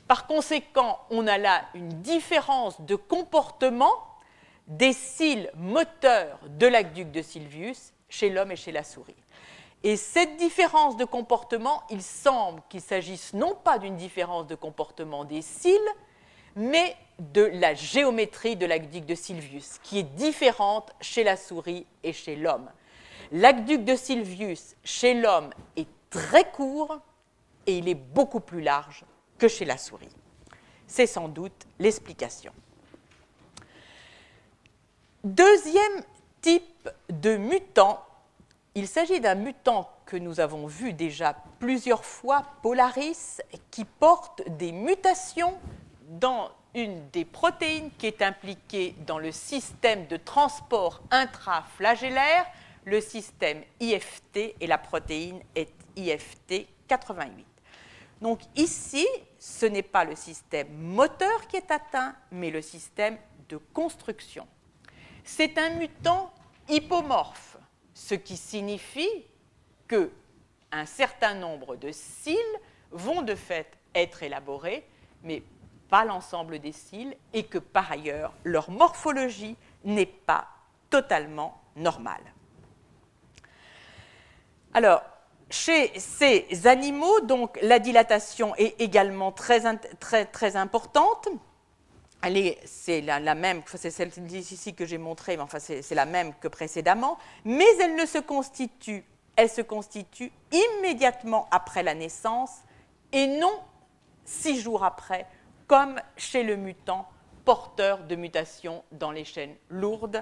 Par 0.08 0.26
conséquent, 0.26 1.00
on 1.10 1.28
a 1.28 1.38
là 1.38 1.66
une 1.74 1.90
différence 2.02 2.80
de 2.82 2.96
comportement 2.96 3.92
des 4.68 4.94
cils 4.94 5.50
moteurs 5.56 6.40
de 6.48 6.68
l'aqueduc 6.68 7.12
de 7.12 7.22
Sylvius 7.22 7.94
chez 8.10 8.30
l'homme 8.30 8.52
et 8.52 8.56
chez 8.56 8.72
la 8.72 8.84
souris. 8.84 9.16
Et 9.84 9.96
cette 9.96 10.38
différence 10.38 10.98
de 10.98 11.06
comportement, 11.06 11.84
il 11.90 12.02
semble 12.02 12.62
qu'il 12.70 12.82
s'agisse 12.82 13.34
non 13.34 13.56
pas 13.56 13.80
d'une 13.80 13.96
différence 13.96 14.48
de 14.48 14.56
comportement 14.56 15.24
des 15.24 15.42
cils, 15.42 15.78
mais 16.56 16.96
de 17.20 17.44
la 17.54 17.74
géométrie 17.74 18.56
de 18.56 18.66
l'aqueduc 18.66 19.06
de 19.06 19.16
Sylvius, 19.16 19.80
qui 19.84 20.00
est 20.00 20.16
différente 20.16 20.94
chez 21.02 21.24
la 21.24 21.38
souris 21.38 21.86
et 22.04 22.14
chez 22.14 22.36
l'homme. 22.36 22.70
L'aqueduc 23.32 23.84
de 23.84 23.96
Sylvius 23.96 24.76
chez 24.84 25.14
l'homme 25.14 25.52
est 25.76 25.88
très 26.10 26.50
court 26.50 26.98
et 27.66 27.78
il 27.78 27.88
est 27.90 27.96
beaucoup 27.96 28.40
plus 28.40 28.62
large 28.62 29.04
que 29.38 29.48
chez 29.48 29.66
la 29.66 29.78
souris. 29.78 30.10
C'est 30.88 31.08
sans 31.08 31.28
doute 31.28 31.68
l'explication. 31.80 32.54
Deuxième 35.24 36.04
type 36.42 36.90
de 37.10 37.36
mutant 37.36 38.04
il 38.78 38.88
s'agit 38.88 39.20
d'un 39.20 39.34
mutant 39.34 39.90
que 40.06 40.18
nous 40.18 40.40
avons 40.40 40.68
vu 40.68 40.94
déjà 40.94 41.36
plusieurs 41.58 42.06
fois, 42.06 42.46
Polaris, 42.62 43.42
qui 43.72 43.86
porte 43.86 44.44
des 44.50 44.72
mutations 44.72 45.58
dans 46.08 46.52
une 46.76 47.10
des 47.10 47.26
protéines 47.26 47.90
qui 47.98 48.06
est 48.06 48.22
impliquée 48.22 48.94
dans 49.08 49.18
le 49.18 49.32
système 49.32 50.06
de 50.06 50.16
transport 50.16 51.02
intraflagellaire, 51.10 52.46
le 52.86 53.02
système 53.02 53.64
IFT, 53.80 54.54
et 54.62 54.68
la 54.68 54.78
protéine 54.78 55.42
est 55.56 55.74
IFT 55.96 56.68
88. 56.88 57.47
Donc 58.22 58.42
ici, 58.56 59.08
ce 59.40 59.66
n'est 59.66 59.84
pas 59.84 60.04
le 60.04 60.16
système 60.16 60.72
moteur 60.74 61.48
qui 61.48 61.58
est 61.58 61.72
atteint, 61.72 62.16
mais 62.32 62.50
le 62.50 62.62
système 62.62 63.18
de 63.50 63.58
construction. 63.74 64.48
C'est 65.24 65.58
un 65.58 65.72
mutant 65.72 66.34
hypomorphe, 66.68 67.58
ce 67.94 68.16
qui 68.16 68.38
signifie 68.38 69.26
que 69.88 70.12
un 70.72 70.86
certain 70.86 71.34
nombre 71.34 71.76
de 71.76 71.92
cils 71.92 72.38
vont 72.92 73.22
de 73.22 73.36
fait 73.36 73.72
être 73.96 74.24
élaborés, 74.24 74.86
mais 75.24 75.44
pas 75.90 76.04
l'ensemble 76.04 76.60
des 76.60 76.74
cils, 76.74 77.16
et 77.34 77.44
que 77.44 77.58
par 77.58 77.92
ailleurs, 77.92 78.34
leur 78.44 78.70
morphologie 78.70 79.56
n'est 79.86 80.06
pas 80.06 80.48
totalement 80.90 81.62
normale. 81.76 82.34
Alors, 84.74 85.02
chez 85.50 85.98
ces 85.98 86.46
animaux, 86.66 87.22
donc, 87.22 87.58
la 87.62 87.80
dilatation 87.80 88.54
est 88.56 88.80
également 88.82 89.32
très, 89.32 89.66
importante. 90.56 91.30
C'est 92.66 93.02
la, 93.02 93.20
la, 93.20 93.36
même, 93.36 93.62
c'est 93.66 93.92
celle 93.92 94.12
ici 94.34 94.74
que 94.74 94.86
j'ai 94.86 94.98
montrée, 94.98 95.38
mais 95.38 95.44
enfin 95.44 95.60
c'est 95.60 95.96
la 95.96 96.06
même 96.06 96.34
que 96.42 96.48
précédemment, 96.48 97.18
mais 97.46 97.66
elle 97.82 97.96
ne 97.96 98.06
se 98.06 98.18
constitue, 98.18 99.06
elle 99.36 99.50
se 99.50 99.62
constitue 99.62 100.32
immédiatement 100.52 101.48
après 101.52 101.84
la 101.84 101.94
naissance 101.94 102.52
et 103.14 103.28
non 103.28 103.62
six 104.26 104.60
jours 104.60 104.84
après, 104.84 105.26
comme 105.68 106.02
chez 106.18 106.44
le 106.44 106.58
mutant 106.58 107.08
porteur 107.46 108.00
de 108.04 108.16
mutations 108.16 108.84
dans 108.92 109.12
les 109.12 109.24
chaînes 109.24 109.56
lourdes 109.70 110.22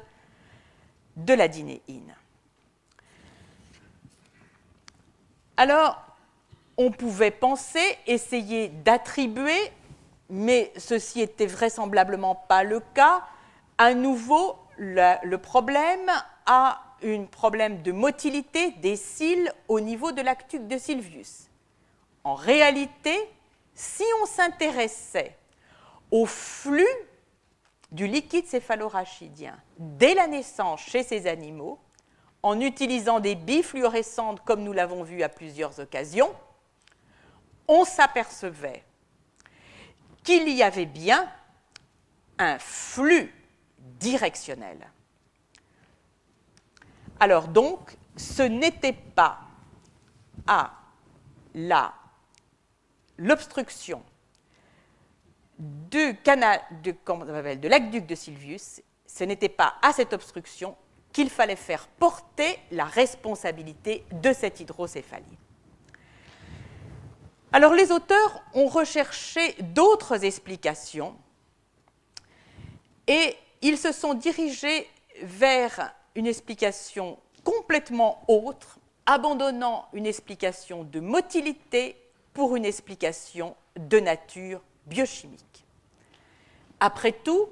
de 1.15 1.33
la 1.33 1.47
dinéine. 1.47 2.15
Alors, 5.57 6.01
on 6.77 6.91
pouvait 6.91 7.31
penser, 7.31 7.97
essayer 8.05 8.67
d'attribuer, 8.67 9.71
mais 10.29 10.71
ceci 10.77 11.21
était 11.21 11.45
vraisemblablement 11.45 12.35
pas 12.35 12.63
le 12.63 12.81
cas, 12.93 13.23
à 13.77 13.93
nouveau 13.93 14.57
le, 14.77 15.35
problème 15.37 16.11
à 16.45 16.81
un 17.03 17.25
problème 17.25 17.81
de 17.81 17.91
motilité 17.91 18.71
des 18.71 18.95
cils 18.95 19.51
au 19.67 19.79
niveau 19.79 20.11
de 20.11 20.21
l'actuc 20.21 20.67
de 20.67 20.77
Sylvius. 20.77 21.49
En 22.23 22.35
réalité, 22.35 23.15
si 23.73 24.03
on 24.21 24.25
s'intéressait 24.25 25.37
au 26.11 26.25
flux 26.25 26.87
du 27.91 28.07
liquide 28.07 28.47
céphalorachidien 28.47 29.57
dès 29.77 30.13
la 30.13 30.27
naissance 30.27 30.81
chez 30.81 31.03
ces 31.03 31.27
animaux, 31.27 31.79
en 32.45 32.59
utilisant 32.59 33.19
des 33.19 33.33
bifluorescentes 33.33 34.39
comme 34.45 34.61
nous 34.61 34.71
l'avons 34.71 35.01
vu 35.01 35.23
à 35.23 35.29
plusieurs 35.29 35.79
occasions, 35.79 36.31
on 37.67 37.83
s'apercevait 37.85 38.83
qu'il 40.23 40.47
y 40.49 40.61
avait 40.61 40.85
bien 40.85 41.27
un 42.37 42.59
flux 42.59 43.33
directionnel. 43.79 44.77
Alors 47.19 47.47
donc, 47.47 47.97
ce 48.15 48.43
n'était 48.43 48.93
pas 48.93 49.39
à 50.45 50.71
l'obstruction 53.17 54.03
du 55.57 56.15
canal 56.23 56.61
de, 56.83 56.91
de 56.91 57.67
l'aqueduc 57.67 58.05
de 58.05 58.13
Sylvius, 58.13 58.83
ce 59.07 59.23
n'était 59.23 59.49
pas 59.49 59.77
à 59.81 59.93
cette 59.93 60.13
obstruction 60.13 60.77
qu'il 61.15 61.29
fallait 61.29 61.55
faire 61.55 61.87
porter 61.87 62.59
la 62.71 62.83
responsabilité 62.83 64.03
de 64.11 64.33
cette 64.33 64.59
hydrocéphalie. 64.59 65.37
Alors 67.53 67.73
les 67.73 67.93
auteurs 67.93 68.43
ont 68.53 68.67
recherché 68.67 69.55
d'autres 69.61 70.25
explications 70.25 71.15
et 73.07 73.33
ils 73.61 73.77
se 73.77 73.93
sont 73.93 74.13
dirigés 74.13 74.89
vers 75.21 75.93
une 76.15 76.27
explication 76.27 77.17
complètement 77.45 78.25
autre, 78.27 78.77
abandonnant 79.05 79.87
une 79.93 80.07
explication 80.07 80.83
de 80.83 80.99
motilité 80.99 81.95
pour 82.33 82.57
une 82.57 82.65
explication 82.65 83.55
de 83.77 84.01
nature 84.01 84.59
biochimique. 84.85 85.65
Après 86.81 87.13
tout, 87.13 87.47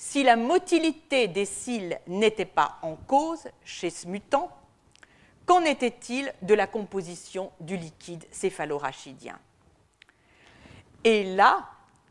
si 0.00 0.22
la 0.22 0.36
motilité 0.36 1.26
des 1.26 1.44
cils 1.44 1.98
n'était 2.06 2.44
pas 2.44 2.78
en 2.82 2.94
cause 2.94 3.48
chez 3.64 3.90
ce 3.90 4.06
mutant, 4.06 4.48
qu'en 5.44 5.64
était-il 5.64 6.32
de 6.42 6.54
la 6.54 6.68
composition 6.68 7.50
du 7.58 7.76
liquide 7.76 8.24
céphalorachidien? 8.30 9.36
Et 11.02 11.34
là, 11.34 11.68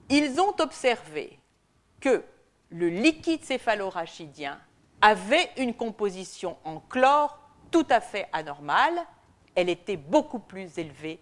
ils 0.10 0.42
ont 0.42 0.54
observé 0.60 1.40
que 2.02 2.26
le 2.72 2.90
liquide 2.90 3.46
céphalorachidien 3.46 4.60
avait 5.00 5.50
une 5.56 5.74
composition 5.74 6.58
en 6.66 6.82
chlore 6.82 7.40
tout 7.72 7.88
à 7.90 8.02
fait 8.02 8.28
anormale. 8.34 9.00
Elle 9.56 9.70
était 9.70 9.96
beaucoup 9.96 10.40
plus 10.40 10.78
élevée 10.78 11.22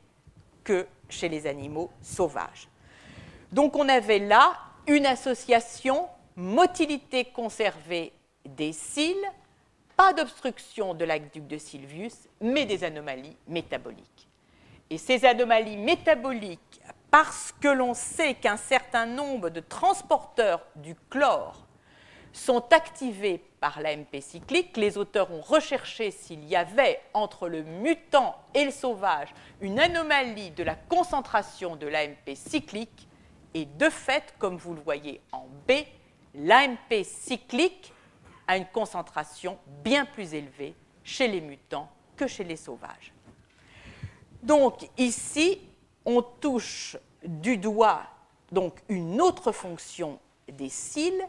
que 0.63 0.87
chez 1.09 1.29
les 1.29 1.45
animaux 1.45 1.91
sauvages. 2.01 2.67
Donc 3.51 3.75
on 3.75 3.87
avait 3.87 4.17
là 4.17 4.57
une 4.87 5.05
association 5.05 6.09
motilité 6.35 7.25
conservée 7.25 8.11
des 8.45 8.73
cils, 8.73 9.15
pas 9.95 10.13
d'obstruction 10.13 10.93
de 10.93 11.05
l'aqueduc 11.05 11.47
de 11.47 11.57
Sylvius, 11.57 12.27
mais 12.41 12.65
des 12.65 12.83
anomalies 12.83 13.37
métaboliques. 13.47 14.27
Et 14.89 14.97
ces 14.97 15.25
anomalies 15.25 15.77
métaboliques, 15.77 16.81
parce 17.09 17.53
que 17.53 17.69
l'on 17.69 17.93
sait 17.93 18.35
qu'un 18.35 18.57
certain 18.57 19.05
nombre 19.05 19.49
de 19.49 19.61
transporteurs 19.61 20.65
du 20.75 20.95
chlore 21.09 21.65
sont 22.33 22.73
activés 22.73 23.41
par 23.61 23.81
l'AMP 23.81 24.19
cyclique, 24.19 24.75
les 24.75 24.97
auteurs 24.97 25.31
ont 25.31 25.41
recherché 25.41 26.11
s'il 26.11 26.43
y 26.43 26.55
avait 26.55 26.99
entre 27.13 27.47
le 27.47 27.63
mutant 27.63 28.35
et 28.53 28.65
le 28.65 28.71
sauvage 28.71 29.29
une 29.61 29.79
anomalie 29.79 30.51
de 30.51 30.63
la 30.63 30.75
concentration 30.75 31.77
de 31.77 31.87
l'AMP 31.87 32.35
cyclique, 32.35 33.07
et 33.53 33.63
de 33.63 33.89
fait, 33.89 34.35
comme 34.37 34.57
vous 34.57 34.73
le 34.73 34.81
voyez 34.81 35.21
en 35.31 35.47
B, 35.65 35.71
l'AMP 36.37 37.03
cyclique 37.03 37.93
a 38.47 38.57
une 38.57 38.65
concentration 38.67 39.57
bien 39.83 40.05
plus 40.05 40.33
élevée 40.33 40.75
chez 41.03 41.27
les 41.27 41.41
mutants 41.41 41.89
que 42.15 42.27
chez 42.27 42.43
les 42.43 42.55
sauvages. 42.55 43.13
Donc 44.43 44.89
ici, 44.97 45.59
on 46.05 46.21
touche 46.21 46.97
du 47.23 47.57
doigt 47.57 48.03
une 48.89 49.21
autre 49.21 49.51
fonction 49.51 50.19
des 50.47 50.69
cils 50.69 51.27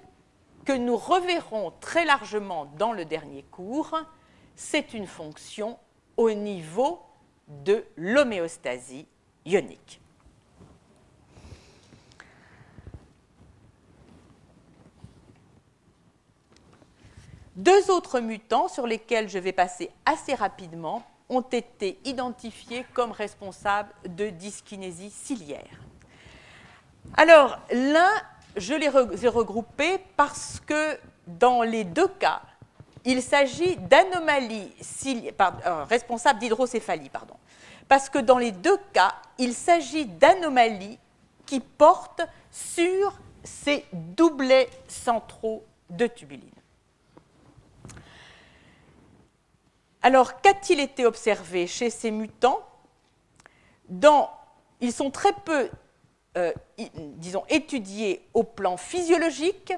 que 0.64 0.72
nous 0.72 0.96
reverrons 0.96 1.72
très 1.80 2.04
largement 2.04 2.66
dans 2.76 2.92
le 2.92 3.04
dernier 3.04 3.42
cours. 3.44 3.96
C'est 4.54 4.94
une 4.94 5.06
fonction 5.06 5.78
au 6.16 6.30
niveau 6.30 7.00
de 7.48 7.84
l'homéostasie 7.96 9.06
ionique. 9.44 10.00
Deux 17.56 17.90
autres 17.90 18.20
mutants 18.20 18.68
sur 18.68 18.86
lesquels 18.86 19.30
je 19.30 19.38
vais 19.38 19.52
passer 19.52 19.90
assez 20.04 20.34
rapidement 20.34 21.02
ont 21.30 21.40
été 21.40 21.98
identifiés 22.04 22.84
comme 22.92 23.12
responsables 23.12 23.90
de 24.06 24.28
dyskinésie 24.28 25.08
ciliaire. 25.10 25.80
Alors, 27.16 27.58
l'un, 27.72 28.10
je 28.56 28.74
les 28.74 29.24
ai 29.24 29.28
regroupés 29.28 29.98
parce 30.18 30.60
que 30.66 30.98
dans 31.26 31.62
les 31.62 31.84
deux 31.84 32.08
cas, 32.08 32.42
il 33.06 33.22
s'agit 33.22 33.76
d'anomalies 33.76 34.70
euh, 35.66 35.84
responsables 35.84 36.38
d'hydrocéphalie, 36.38 37.08
pardon. 37.08 37.36
Parce 37.88 38.10
que 38.10 38.18
dans 38.18 38.38
les 38.38 38.52
deux 38.52 38.78
cas, 38.92 39.14
il 39.38 39.54
s'agit 39.54 40.04
d'anomalies 40.04 40.98
qui 41.46 41.60
portent 41.60 42.22
sur 42.50 43.18
ces 43.44 43.86
doublets 43.92 44.68
centraux 44.88 45.64
de 45.88 46.06
tubuline. 46.06 46.55
Alors, 50.06 50.40
qu'a-t-il 50.40 50.78
été 50.78 51.04
observé 51.04 51.66
chez 51.66 51.90
ces 51.90 52.12
mutants 52.12 52.60
Ils 53.90 54.92
sont 54.92 55.10
très 55.10 55.32
peu, 55.32 55.68
euh, 56.36 56.52
étudiés 57.48 58.24
au 58.32 58.44
plan 58.44 58.76
physiologique, 58.76 59.72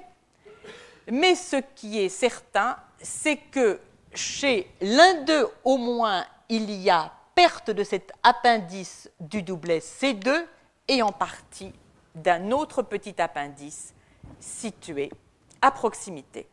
mais 1.11 1.35
ce 1.35 1.57
qui 1.75 1.99
est 1.99 2.11
certain, 2.11 2.77
c'est 3.01 3.39
que 3.39 3.81
chez 4.13 4.71
l'un 4.83 5.23
d'eux 5.23 5.49
au 5.65 5.79
moins, 5.79 6.27
il 6.51 6.71
y 6.73 6.91
a 6.91 7.11
perte 7.35 7.71
de 7.71 7.83
cet 7.83 8.13
appendice 8.23 9.11
du 9.21 9.43
doublet 9.43 9.79
C2 9.79 10.45
et 10.89 11.01
en 11.01 11.11
partie 11.11 11.73
d'un 12.15 12.51
autre 12.51 12.83
petit 12.83 13.19
appendice 13.19 13.95
situés 14.41 15.11
à 15.63 15.71
proximité. 15.71 16.47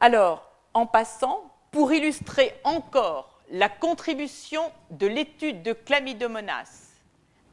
Alors, 0.00 0.50
en 0.74 0.86
passant, 0.86 1.42
pour 1.70 1.92
illustrer 1.92 2.54
encore 2.64 3.40
la 3.50 3.68
contribution 3.68 4.62
de 4.90 5.06
l'étude 5.06 5.62
de 5.62 5.72
Chlamydomonas 5.72 6.92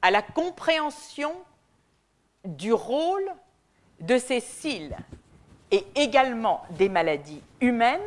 à 0.01 0.11
la 0.11 0.21
compréhension 0.21 1.33
du 2.43 2.73
rôle 2.73 3.25
de 3.99 4.17
ces 4.17 4.39
cils 4.39 4.95
et 5.71 5.85
également 5.95 6.63
des 6.71 6.89
maladies 6.89 7.41
humaines, 7.61 8.01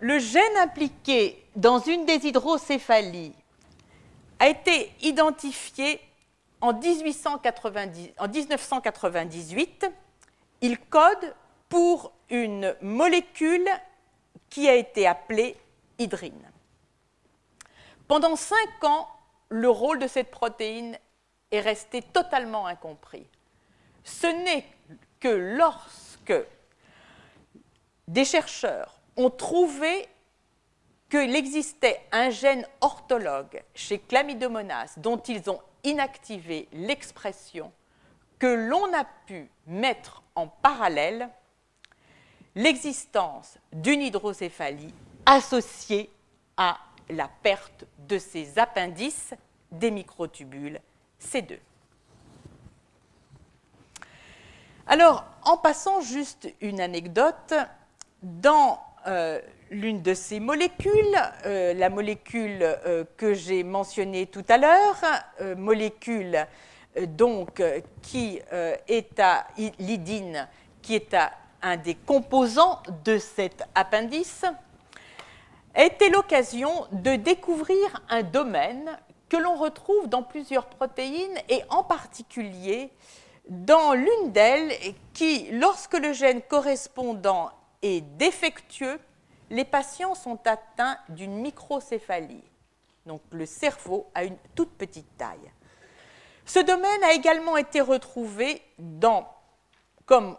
le 0.00 0.18
gène 0.18 0.56
impliqué 0.58 1.44
dans 1.56 1.78
une 1.78 2.04
des 2.06 2.26
hydrocéphalies 2.26 3.34
a 4.38 4.48
été 4.48 4.92
identifié 5.00 6.00
en, 6.60 6.72
1890, 6.72 8.10
en 8.18 8.28
1998. 8.28 9.86
Il 10.60 10.78
code 10.78 11.34
pour 11.68 12.12
une 12.30 12.74
molécule 12.80 13.68
qui 14.48 14.68
a 14.68 14.74
été 14.74 15.06
appelée 15.06 15.56
hydrine. 15.98 16.50
Pendant 18.08 18.36
cinq 18.36 18.84
ans, 18.84 19.08
le 19.48 19.68
rôle 19.68 19.98
de 19.98 20.06
cette 20.06 20.30
protéine 20.30 20.98
est 21.50 21.60
resté 21.60 22.02
totalement 22.02 22.66
incompris. 22.66 23.26
Ce 24.04 24.26
n'est 24.26 24.66
que 25.20 25.28
lorsque 25.28 26.34
des 28.08 28.24
chercheurs 28.24 28.94
ont 29.16 29.30
trouvé 29.30 30.08
qu'il 31.10 31.34
existait 31.36 32.00
un 32.12 32.30
gène 32.30 32.66
orthologue 32.80 33.62
chez 33.74 33.98
Chlamydomonas 33.98 34.94
dont 34.96 35.18
ils 35.18 35.48
ont 35.50 35.60
inactivé 35.84 36.68
l'expression 36.72 37.72
que 38.38 38.68
l'on 38.68 38.92
a 38.92 39.04
pu 39.26 39.48
mettre 39.66 40.22
en 40.36 40.46
parallèle 40.46 41.28
l'existence 42.54 43.58
d'une 43.72 44.00
hydrocéphalie 44.02 44.94
associée 45.26 46.10
à 46.56 46.78
la 47.10 47.28
perte 47.42 47.84
de 47.98 48.18
ces 48.18 48.58
appendices 48.58 49.34
des 49.72 49.90
microtubules 49.90 50.80
C2. 51.20 51.58
Alors, 54.86 55.24
en 55.42 55.56
passant 55.56 56.00
juste 56.00 56.48
une 56.60 56.80
anecdote, 56.80 57.54
dans 58.22 58.80
euh, 59.06 59.40
l'une 59.70 60.02
de 60.02 60.14
ces 60.14 60.40
molécules, 60.40 60.92
euh, 61.44 61.74
la 61.74 61.90
molécule 61.90 62.58
euh, 62.62 63.04
que 63.16 63.34
j'ai 63.34 63.64
mentionnée 63.64 64.26
tout 64.26 64.44
à 64.48 64.58
l'heure, 64.58 65.02
molécule 65.56 66.46
donc 67.08 67.62
qui 68.02 68.40
est 68.88 69.20
à 69.20 69.46
l'idine, 69.78 70.48
qui 70.82 70.94
est 70.94 71.16
un 71.62 71.76
des 71.76 71.94
composants 71.94 72.82
de 73.04 73.18
cet 73.18 73.64
appendice, 73.74 74.44
été 75.74 76.08
l'occasion 76.08 76.86
de 76.92 77.16
découvrir 77.16 78.02
un 78.08 78.22
domaine 78.22 78.98
que 79.28 79.36
l'on 79.36 79.56
retrouve 79.56 80.08
dans 80.08 80.22
plusieurs 80.22 80.66
protéines 80.66 81.38
et 81.48 81.62
en 81.68 81.82
particulier 81.82 82.90
dans 83.48 83.92
l'une 83.92 84.32
d'elles 84.32 84.72
qui, 85.12 85.50
lorsque 85.50 85.98
le 85.98 86.12
gène 86.12 86.42
correspondant 86.42 87.50
est 87.82 88.00
défectueux, 88.00 88.98
les 89.50 89.64
patients 89.64 90.14
sont 90.14 90.38
atteints 90.46 90.98
d'une 91.08 91.34
microcéphalie. 91.40 92.44
Donc 93.04 93.20
le 93.30 93.46
cerveau 93.46 94.06
a 94.14 94.24
une 94.24 94.36
toute 94.54 94.72
petite 94.72 95.16
taille. 95.16 95.52
Ce 96.46 96.60
domaine 96.60 97.02
a 97.02 97.12
également 97.12 97.56
été 97.56 97.80
retrouvé 97.80 98.62
comme 100.06 100.38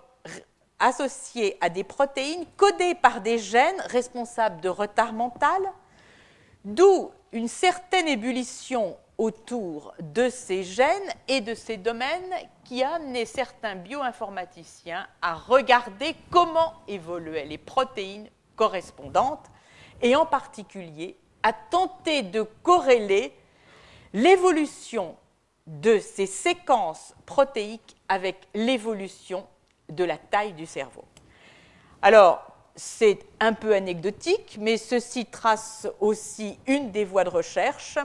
associé 0.79 1.57
à 1.59 1.69
des 1.69 1.83
protéines 1.83 2.45
codées 2.55 2.95
par 2.95 3.19
des 3.19 3.37
gènes 3.37 3.81
responsables 3.87 4.61
de 4.61 4.69
retard 4.69 5.11
mental, 5.11 5.61
d'où 6.63 7.11
une 7.33 7.49
certaine 7.49 8.07
ébullition 8.07 8.97
autour 9.17 9.93
de 9.99 10.29
ces 10.29 10.63
gènes 10.63 11.11
et 11.27 11.41
de 11.41 11.53
ces 11.53 11.75
domaines 11.75 12.33
qui 12.63 12.83
a 12.83 12.93
amené 12.93 13.25
certains 13.25 13.75
bioinformaticiens 13.75 15.07
à 15.21 15.33
regarder 15.33 16.15
comment 16.31 16.73
évoluaient 16.87 17.45
les 17.45 17.57
protéines 17.57 18.29
correspondantes 18.55 19.47
et 20.01 20.15
en 20.15 20.25
particulier 20.25 21.17
à 21.43 21.51
tenter 21.51 22.21
de 22.21 22.43
corréler 22.63 23.33
l'évolution 24.13 25.17
de 25.67 25.99
ces 25.99 26.25
séquences 26.25 27.13
protéiques 27.25 27.95
avec 28.09 28.47
l'évolution 28.55 29.45
de 29.89 30.03
la 30.03 30.17
taille 30.17 30.53
du 30.53 30.65
cerveau. 30.65 31.05
Alors, 32.01 32.45
c'est 32.75 33.19
un 33.39 33.53
peu 33.53 33.73
anecdotique, 33.73 34.57
mais 34.59 34.77
ceci 34.77 35.25
trace 35.25 35.87
aussi 35.99 36.57
une 36.67 36.91
des 36.91 37.05
voies 37.05 37.23
de 37.23 37.29
recherche 37.29 37.97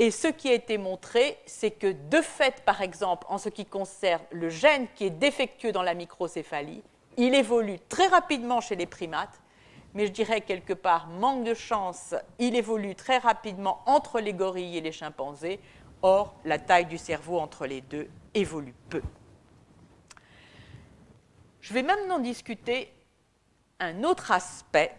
et 0.00 0.12
ce 0.12 0.28
qui 0.28 0.48
a 0.48 0.52
été 0.52 0.78
montré, 0.78 1.38
c'est 1.44 1.72
que 1.72 1.90
de 1.90 2.22
fait, 2.22 2.62
par 2.64 2.82
exemple, 2.82 3.26
en 3.28 3.36
ce 3.36 3.48
qui 3.48 3.66
concerne 3.66 4.22
le 4.30 4.48
gène 4.48 4.86
qui 4.94 5.04
est 5.06 5.10
défectueux 5.10 5.72
dans 5.72 5.82
la 5.82 5.94
microcéphalie, 5.94 6.84
il 7.16 7.34
évolue 7.34 7.80
très 7.88 8.06
rapidement 8.06 8.60
chez 8.60 8.76
les 8.76 8.86
primates, 8.86 9.40
mais 9.94 10.06
je 10.06 10.12
dirais 10.12 10.40
quelque 10.40 10.72
part, 10.72 11.08
manque 11.08 11.42
de 11.42 11.54
chance, 11.54 12.14
il 12.38 12.54
évolue 12.54 12.94
très 12.94 13.18
rapidement 13.18 13.82
entre 13.86 14.20
les 14.20 14.34
gorilles 14.34 14.76
et 14.76 14.80
les 14.80 14.92
chimpanzés. 14.92 15.58
Or, 16.02 16.34
la 16.44 16.58
taille 16.58 16.86
du 16.86 16.98
cerveau 16.98 17.38
entre 17.38 17.66
les 17.66 17.80
deux 17.80 18.08
évolue 18.34 18.74
peu. 18.88 19.02
Je 21.60 21.74
vais 21.74 21.82
maintenant 21.82 22.18
discuter 22.18 22.92
un 23.80 24.04
autre 24.04 24.30
aspect 24.30 24.96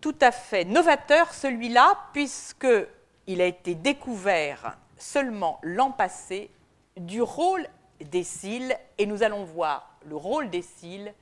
tout 0.00 0.16
à 0.20 0.32
fait 0.32 0.64
novateur, 0.64 1.32
celui-là, 1.32 1.98
puisque 2.12 2.66
il 3.26 3.40
a 3.40 3.46
été 3.46 3.74
découvert 3.74 4.76
seulement 4.98 5.58
l'an 5.62 5.90
passé 5.90 6.50
du 6.96 7.22
rôle 7.22 7.66
des 8.00 8.24
cils, 8.24 8.76
et 8.98 9.06
nous 9.06 9.22
allons 9.22 9.44
voir 9.44 9.96
le 10.04 10.16
rôle 10.16 10.50
des 10.50 10.62
cils 10.62 11.14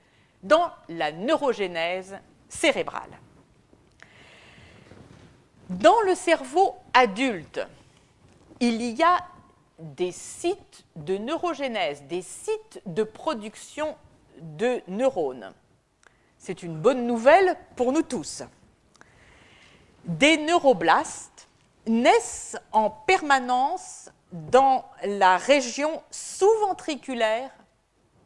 dans 0.42 0.70
la 0.88 1.12
neurogénèse 1.12 2.18
cérébrale. 2.48 3.18
Dans 5.68 6.00
le 6.00 6.14
cerveau 6.14 6.74
adulte, 6.92 7.60
il 8.62 8.80
y 8.80 9.02
a 9.02 9.26
des 9.80 10.12
sites 10.12 10.84
de 10.94 11.18
neurogénèse, 11.18 12.04
des 12.04 12.22
sites 12.22 12.80
de 12.86 13.02
production 13.02 13.96
de 14.40 14.80
neurones. 14.86 15.52
C'est 16.38 16.62
une 16.62 16.76
bonne 16.78 17.04
nouvelle 17.04 17.56
pour 17.74 17.90
nous 17.90 18.02
tous. 18.02 18.44
Des 20.04 20.36
neuroblastes 20.36 21.48
naissent 21.88 22.56
en 22.70 22.88
permanence 22.88 24.10
dans 24.30 24.84
la 25.02 25.38
région 25.38 26.00
sous-ventriculaire 26.12 27.50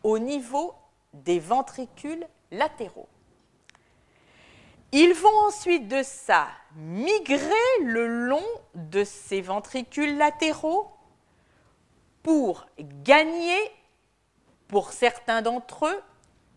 au 0.03 0.19
niveau 0.19 0.75
des 1.15 1.41
ventricules 1.41 2.27
latéraux. 2.51 3.09
Ils 4.93 5.13
vont 5.15 5.47
ensuite 5.47 5.89
de 5.89 6.03
ça 6.03 6.49
migrer 6.77 7.83
le 7.83 8.07
long 8.07 8.45
de 8.75 9.05
ces 9.05 9.41
ventricules 9.41 10.17
latéraux 10.17 10.91
pour 12.23 12.67
gagner, 12.79 13.59
pour 14.69 14.93
certains 14.93 15.43
d'entre 15.43 15.87
eux, 15.87 16.03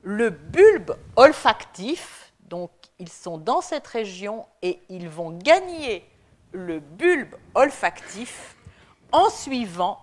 le 0.01 0.29
bulbe 0.29 0.95
olfactif. 1.15 2.33
Donc, 2.47 2.71
ils 2.99 3.09
sont 3.09 3.37
dans 3.37 3.61
cette 3.61 3.87
région 3.87 4.45
et 4.61 4.79
ils 4.89 5.09
vont 5.09 5.31
gagner 5.31 6.07
le 6.51 6.79
bulbe 6.79 7.35
olfactif 7.55 8.55
en 9.11 9.29
suivant 9.29 9.99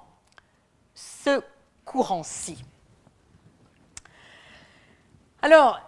ce 0.94 1.42
courant-ci. 1.84 2.64
Alors, 5.42 5.80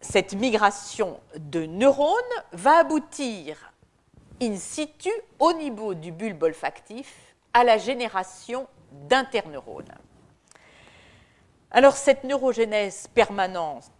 cette 0.00 0.34
migration 0.34 1.20
de 1.36 1.66
neurones 1.66 2.14
va 2.52 2.78
aboutir 2.78 3.72
in 4.40 4.56
situ 4.56 5.10
au 5.38 5.52
niveau 5.52 5.94
du 5.94 6.12
bulbe 6.12 6.42
olfactif 6.44 7.34
à 7.52 7.64
la 7.64 7.78
génération 7.78 8.66
d'interneurones. 8.92 9.92
Alors 11.70 11.96
cette 11.96 12.24
neurogénèse 12.24 13.08
permanente 13.08 13.90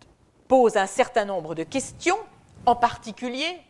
pose 0.46 0.76
un 0.76 0.86
certain 0.86 1.24
nombre 1.24 1.54
de 1.54 1.64
questions, 1.64 2.18
en 2.64 2.76
particulier 2.76 3.60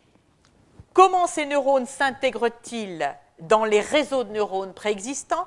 Comment 0.98 1.28
ces 1.28 1.46
neurones 1.46 1.86
s'intègrent-ils 1.86 3.14
dans 3.38 3.64
les 3.64 3.80
réseaux 3.80 4.24
de 4.24 4.32
neurones 4.32 4.74
préexistants? 4.74 5.46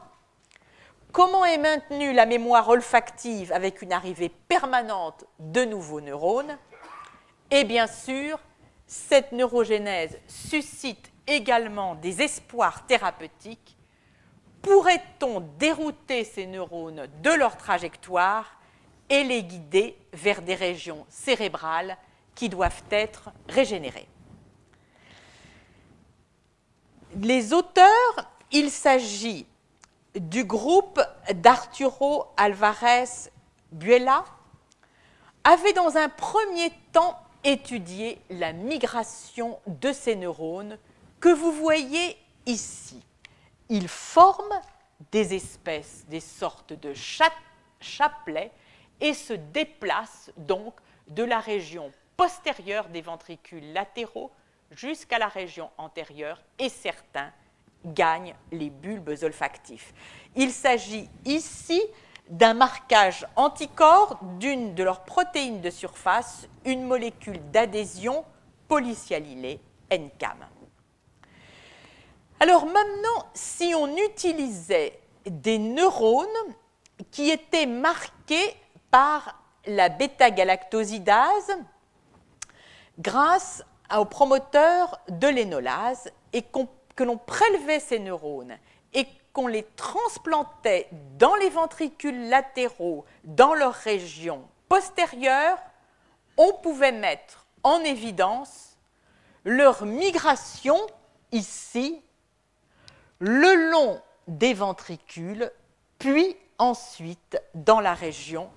Comment 1.12 1.44
est 1.44 1.58
maintenue 1.58 2.14
la 2.14 2.26
mémoire 2.26 2.70
olfactive 2.70 3.52
avec 3.52 3.82
une 3.82 3.92
arrivée 3.92 4.30
permanente 4.30 5.26
de 5.40 5.66
nouveaux 5.66 6.00
neurones? 6.00 6.58
Et 7.52 7.66
bien 7.66 7.86
sûr, 7.86 8.40
cette 8.88 9.34
neurogénèse 9.34 10.18
suscite 10.26 11.12
également 11.28 11.96
des 11.96 12.22
espoirs 12.22 12.86
thérapeutiques, 12.88 13.78
pourrait-on 14.62 15.42
dérouter 15.60 16.24
ces 16.24 16.46
neurones 16.46 17.08
de 17.22 17.30
leur 17.32 17.58
trajectoire 17.58 18.58
et 19.10 19.26
les 19.26 19.44
guider 19.44 19.98
vers 20.14 20.42
des 20.42 20.56
régions 20.56 21.06
cérébrales 21.10 21.98
qui 22.36 22.48
doivent 22.48 22.84
être 22.90 23.30
régénérées? 23.50 24.08
Les 27.18 27.52
auteurs, 27.52 28.32
il 28.52 28.72
s'agit 28.72 29.46
du 30.16 30.46
groupe 30.46 31.02
d'Arturo 31.34 32.28
Alvarez 32.38 33.30
Buella, 33.74 34.24
avaient 35.44 35.74
dans 35.74 35.98
un 35.98 36.08
premier 36.08 36.72
temps 36.94 37.21
étudié 37.44 38.20
la 38.30 38.54
migration 38.54 39.60
de 39.68 39.92
ces 39.92 40.16
neurones 40.16 40.78
que 41.20 41.30
vous 41.30 41.52
voyez 41.52 42.18
ici. 42.46 43.02
Ils 43.70 43.88
forment 43.88 44.60
des 45.12 45.34
espèces, 45.34 46.06
des 46.08 46.20
sortes 46.20 46.74
de 46.74 46.94
chapelets 47.80 48.52
et 49.00 49.14
se 49.14 49.34
déplacent 49.34 50.32
donc 50.38 50.74
de 51.08 51.24
la 51.24 51.40
région 51.40 51.92
postérieure 52.18 52.90
des 52.90 53.02
ventricules 53.02 53.74
latéraux 53.74 54.32
jusqu'à 54.72 55.18
la 55.18 55.28
région 55.28 55.70
antérieure 55.78 56.42
et 56.60 56.70
certains 56.70 57.32
gagnent 57.86 58.36
les 58.52 58.70
bulbes 58.70 59.16
olfactifs. 59.24 59.94
Il 60.36 60.52
s'agit 60.52 61.10
ici 61.26 61.82
d'un 62.32 62.54
marquage 62.54 63.28
anticorps 63.36 64.18
d'une 64.40 64.74
de 64.74 64.84
leurs 64.84 65.04
protéines 65.04 65.60
de 65.60 65.70
surface, 65.70 66.48
une 66.64 66.84
molécule 66.84 67.40
d'adhésion 67.52 68.24
polysialylée 68.70 69.60
NCAM. 69.92 70.38
Alors 72.40 72.66
maintenant, 72.66 73.28
si 73.34 73.74
on 73.76 73.96
utilisait 73.98 74.98
des 75.26 75.60
neurones 75.60 76.28
qui 77.12 77.30
étaient 77.30 77.66
marqués 77.66 78.56
par 78.90 79.44
la 79.66 79.90
bêta-galactosidase 79.90 81.52
grâce 82.98 83.64
au 83.96 84.06
promoteur 84.06 85.02
de 85.10 85.28
l'énolase 85.28 86.10
et 86.32 86.44
que 86.96 87.04
l'on 87.04 87.18
prélevait 87.18 87.82
ces 87.82 88.00
neurones 88.00 88.58
et 88.94 89.06
qu'on 89.34 89.48
les 89.48 89.64
transplantait 89.76 90.90
dans 91.18 91.36
les 91.36 91.50
ventricules 91.50 92.30
latéraux, 92.30 93.06
dans 93.24 93.54
leur 93.54 93.74
région 93.74 94.48
postérieure, 94.68 95.58
on 96.38 96.54
pouvait 96.54 96.92
mettre 96.92 97.46
en 97.64 97.80
évidence 97.80 98.78
leur 99.44 99.86
migration 99.86 100.78
ici 101.32 102.04
le 103.20 103.72
long 103.72 104.02
des 104.28 104.54
ventricules, 104.54 105.52
puis 106.00 106.36
ensuite 106.58 107.42
dans 107.54 107.80
la 107.80 107.94
région 107.94 108.50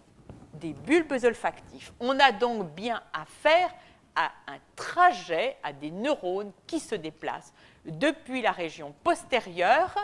des 0.55 0.73
bulbes 0.73 1.25
olfactifs. 1.25 1.93
On 2.01 2.19
a 2.19 2.33
donc 2.33 2.71
bien 2.75 3.03
affaire 3.13 3.71
à 4.17 4.31
un 4.47 4.59
trajet, 4.77 5.57
à 5.63 5.73
des 5.73 5.91
neurones 5.91 6.53
qui 6.67 6.81
se 6.81 6.95
déplacent 6.95 7.53
depuis 7.85 8.41
la 8.41 8.53
région 8.53 8.95
postérieure 9.03 9.95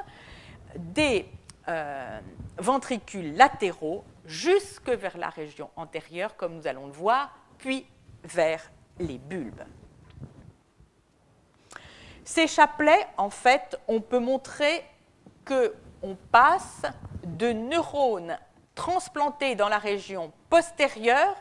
des 0.77 1.27
euh, 1.69 2.21
ventricules 2.59 3.37
latéraux 3.37 4.05
jusque 4.25 4.91
vers 4.91 5.17
la 5.19 5.29
région 5.29 5.71
antérieure, 5.77 6.37
comme 6.37 6.57
nous 6.57 6.67
allons 6.67 6.87
le 6.87 6.93
voir, 6.93 7.35
puis 7.59 7.87
vers 8.25 8.71
les 8.99 9.19
bulbes. 9.19 9.63
Ces 12.25 12.47
chapelets, 12.47 13.07
en 13.17 13.31
fait, 13.31 13.79
on 13.89 14.01
peut 14.01 14.19
montrer 14.19 14.85
qu'on 15.45 16.17
passe 16.31 16.83
de 17.25 17.53
neurones 17.53 18.39
transplantés 18.75 19.57
dans 19.57 19.69
la 19.69 19.79
région 19.79 20.33
postérieure 20.49 21.37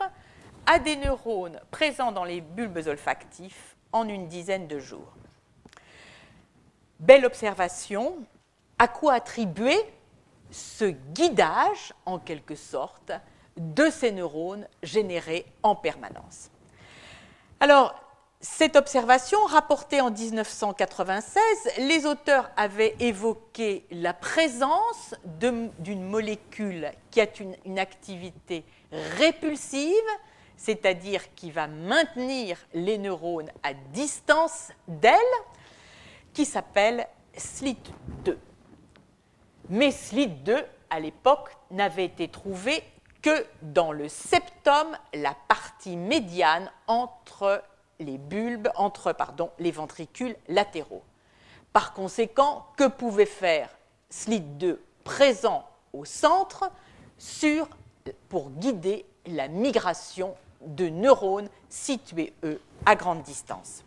à 0.66 0.78
des 0.78 0.96
neurones 0.96 1.60
présents 1.70 2.12
dans 2.12 2.24
les 2.24 2.40
bulbes 2.40 2.86
olfactifs 2.86 3.76
en 3.92 4.08
une 4.08 4.28
dizaine 4.28 4.68
de 4.68 4.78
jours. 4.78 5.12
Belle 6.98 7.24
observation. 7.24 8.16
À 8.80 8.88
quoi 8.88 9.12
attribuer 9.12 9.78
ce 10.50 10.86
guidage, 10.86 11.92
en 12.06 12.18
quelque 12.18 12.54
sorte, 12.54 13.12
de 13.58 13.90
ces 13.90 14.10
neurones 14.10 14.66
générés 14.82 15.44
en 15.62 15.76
permanence 15.76 16.50
Alors, 17.60 17.94
cette 18.40 18.76
observation, 18.76 19.38
rapportée 19.44 20.00
en 20.00 20.10
1996, 20.10 21.42
les 21.80 22.06
auteurs 22.06 22.50
avaient 22.56 22.96
évoqué 23.00 23.84
la 23.90 24.14
présence 24.14 25.14
d'une 25.26 26.02
molécule 26.02 26.90
qui 27.10 27.20
a 27.20 27.26
une, 27.66 27.78
activité 27.78 28.64
répulsive, 29.18 29.92
c'est-à-dire 30.56 31.34
qui 31.34 31.50
va 31.50 31.66
maintenir 31.66 32.56
les 32.72 32.96
neurones 32.96 33.50
à 33.62 33.74
distance 33.74 34.70
d'elle, 34.88 35.20
qui 36.32 36.46
s'appelle 36.46 37.06
SLIT2. 37.36 38.38
Mais 39.70 39.90
SLIT2, 39.90 40.64
à 40.90 40.98
l'époque, 40.98 41.56
n'avait 41.70 42.04
été 42.04 42.26
trouvé 42.26 42.82
que 43.22 43.46
dans 43.62 43.92
le 43.92 44.08
septum, 44.08 44.96
la 45.14 45.36
partie 45.46 45.96
médiane 45.96 46.68
entre 46.88 47.62
les 48.00 48.18
bulbes, 48.18 48.68
entre 48.74 49.12
pardon, 49.12 49.50
les 49.60 49.70
ventricules 49.70 50.34
latéraux. 50.48 51.04
Par 51.72 51.92
conséquent, 51.92 52.66
que 52.76 52.88
pouvait 52.88 53.26
faire 53.26 53.70
SLIT2 54.10 54.78
présent 55.04 55.64
au 55.92 56.04
centre 56.04 56.68
pour 58.28 58.50
guider 58.50 59.06
la 59.26 59.46
migration 59.46 60.34
de 60.62 60.88
neurones 60.88 61.48
situés, 61.68 62.32
eux, 62.42 62.60
à 62.86 62.96
grande 62.96 63.22
distance 63.22 63.84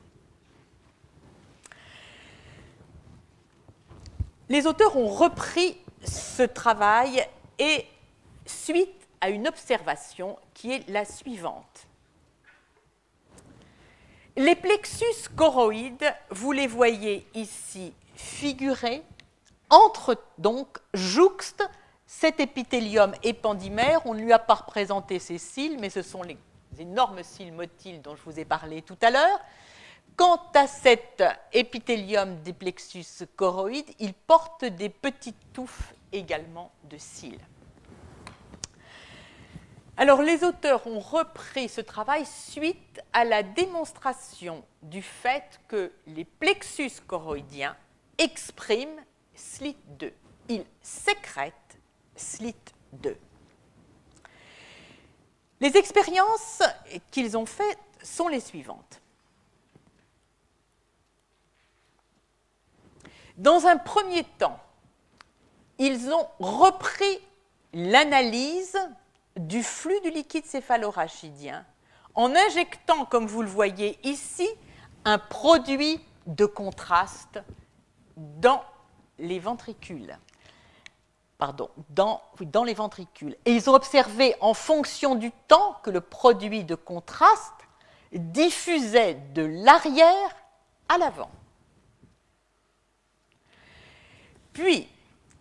Les 4.54 4.68
auteurs 4.68 4.96
ont 4.96 5.08
repris 5.08 5.76
ce 6.06 6.44
travail 6.44 7.26
et 7.58 7.88
suite 8.46 9.08
à 9.20 9.30
une 9.30 9.48
observation 9.48 10.38
qui 10.54 10.72
est 10.72 10.88
la 10.90 11.06
suivante. 11.06 11.88
Les 14.38 14.54
plexus 14.54 15.28
choroïdes, 15.36 16.14
vous 16.30 16.52
les 16.52 16.68
voyez 16.68 17.26
ici 17.34 17.96
figurés, 18.14 19.02
entre 19.72 20.22
donc 20.38 20.78
jouxte 20.94 21.68
cet 22.06 22.40
épithélium 22.40 23.16
épandymère. 23.24 24.06
On 24.06 24.14
ne 24.14 24.22
lui 24.22 24.34
a 24.34 24.38
pas 24.38 24.54
représenté 24.54 25.18
ses 25.18 25.40
cils, 25.40 25.80
mais 25.80 25.90
ce 25.90 26.04
sont 26.04 26.22
les 26.22 26.38
énormes 26.78 27.24
cils 27.24 27.54
motiles 27.54 28.04
dont 28.04 28.16
je 28.16 28.22
vous 28.22 28.40
ai 28.40 28.46
parlé 28.46 28.84
tout 28.84 28.98
à 29.02 29.10
l'heure. 29.10 29.40
Quant 30.16 30.42
à 30.54 30.68
cet 30.68 31.24
épithélium 31.54 32.42
des 32.44 32.54
plexus 32.54 33.26
choroïdes, 33.36 33.90
il 34.00 34.14
porte 34.14 34.64
des 34.66 34.90
petites 34.90 35.54
touffes 35.54 35.94
également 36.12 36.72
de 36.84 36.98
cils. 36.98 37.40
Alors 39.98 40.22
les 40.22 40.44
auteurs 40.44 40.86
ont 40.88 41.00
repris 41.00 41.70
ce 41.70 41.82
travail 41.82 42.26
suite 42.26 43.02
à 43.12 43.26
la 43.26 43.44
démonstration 43.44 44.64
du 44.82 45.02
fait 45.02 45.60
que 45.68 45.92
les 46.08 46.26
plexus 46.26 47.02
choroïdiens 47.08 47.76
expriment 48.18 49.02
SLIT2. 49.36 50.12
Ils 50.50 50.66
sécrètent 50.82 51.80
SLIT2. 52.18 53.16
Les 55.60 55.78
expériences 55.78 56.62
qu'ils 57.12 57.38
ont 57.38 57.46
faites 57.46 57.80
sont 58.04 58.28
les 58.28 58.42
suivantes. 58.42 59.03
Dans 63.38 63.66
un 63.66 63.78
premier 63.78 64.24
temps, 64.24 64.60
ils 65.80 66.12
ont 66.12 66.28
repris 66.40 67.20
l'analyse 67.74 68.78
du 69.36 69.64
flux 69.64 70.00
du 70.02 70.12
liquide 70.12 70.46
céphalorachidien 70.46 71.66
en 72.16 72.36
injectant, 72.36 73.06
comme 73.06 73.26
vous 73.26 73.42
le 73.42 73.48
voyez 73.48 73.98
ici, 74.08 74.48
un 75.04 75.18
produit 75.18 76.00
de 76.28 76.46
contraste 76.46 77.42
dans 78.16 78.64
les 79.18 79.40
ventricules. 79.40 80.18
Pardon, 81.40 81.70
dans, 81.90 82.22
dans 82.40 82.64
les 82.64 82.76
ventricules. 82.76 83.36
Et 83.46 83.54
ils 83.56 83.70
ont 83.70 83.74
observé 83.74 84.36
en 84.40 84.54
fonction 84.54 85.16
du 85.16 85.32
temps 85.48 85.76
que 85.84 85.90
le 85.90 86.02
produit 86.02 86.64
de 86.64 86.76
contraste 86.76 87.52
diffusait 88.14 89.16
de 89.34 89.42
l'arrière 89.44 90.36
à 90.88 91.00
l'avant. 91.00 91.32
Puis, 94.54 94.88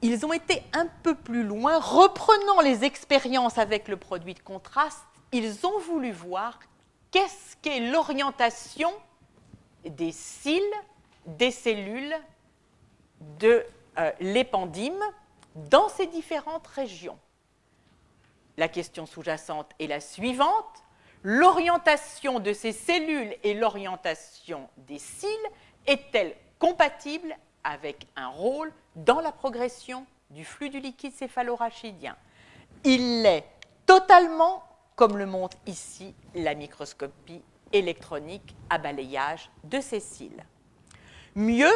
ils 0.01 0.27
ont 0.27 0.33
été 0.33 0.63
un 0.73 0.87
peu 1.03 1.15
plus 1.15 1.45
loin, 1.45 1.79
reprenant 1.79 2.61
les 2.61 2.85
expériences 2.85 3.59
avec 3.59 3.87
le 3.89 3.97
produit 3.97 4.35
de 4.35 4.41
contraste, 4.41 5.05
ils 5.31 5.65
ont 5.67 5.79
voulu 5.79 6.11
voir 6.11 6.59
qu'est-ce 7.11 7.57
qu'est 7.63 7.81
l'orientation 7.81 8.93
des 9.85 10.13
cils 10.13 10.61
des 11.27 11.51
cellules 11.51 12.15
de 13.39 13.65
euh, 13.99 14.11
l'épendyme 14.21 15.03
dans 15.55 15.89
ces 15.89 16.07
différentes 16.07 16.67
régions. 16.67 17.19
La 18.57 18.69
question 18.69 19.07
sous-jacente 19.07 19.71
est 19.79 19.87
la 19.87 20.01
suivante. 20.01 20.85
L'orientation 21.23 22.41
de 22.41 22.53
ces 22.53 22.73
cellules 22.73 23.35
et 23.43 23.55
l'orientation 23.55 24.69
des 24.77 24.99
cils 24.99 25.29
est-elle 25.87 26.35
compatible 26.59 27.37
avec 27.65 28.07
un 28.17 28.29
rôle 28.29 28.73
dans 28.97 29.21
la 29.21 29.33
progression 29.33 30.07
du 30.31 30.45
flux 30.45 30.71
du 30.71 30.81
liquide 30.81 31.13
céphalorachidien 31.13 32.17
Il 32.85 33.23
l'est 33.23 33.45
totalement, 33.87 34.63
comme 34.97 35.19
le 35.19 35.27
montre 35.27 35.57
ici 35.67 36.15
la 36.35 36.55
microscopie 36.55 37.43
électronique 37.73 38.55
à 38.71 38.79
balayage 38.79 39.51
de 39.65 39.81
ces 39.81 40.01
cils. 40.01 40.45
Mieux, 41.35 41.73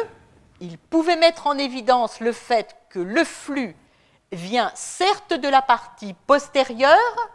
il 0.59 0.77
pouvait 0.77 1.15
mettre 1.15 1.47
en 1.47 1.57
évidence 1.57 2.19
le 2.19 2.31
fait 2.31 2.75
que 2.89 2.99
le 2.99 3.23
flux 3.23 3.75
vient 4.31 4.71
certes 4.75 5.33
de 5.33 5.47
la 5.47 5.61
partie 5.61 6.13
postérieure, 6.25 7.29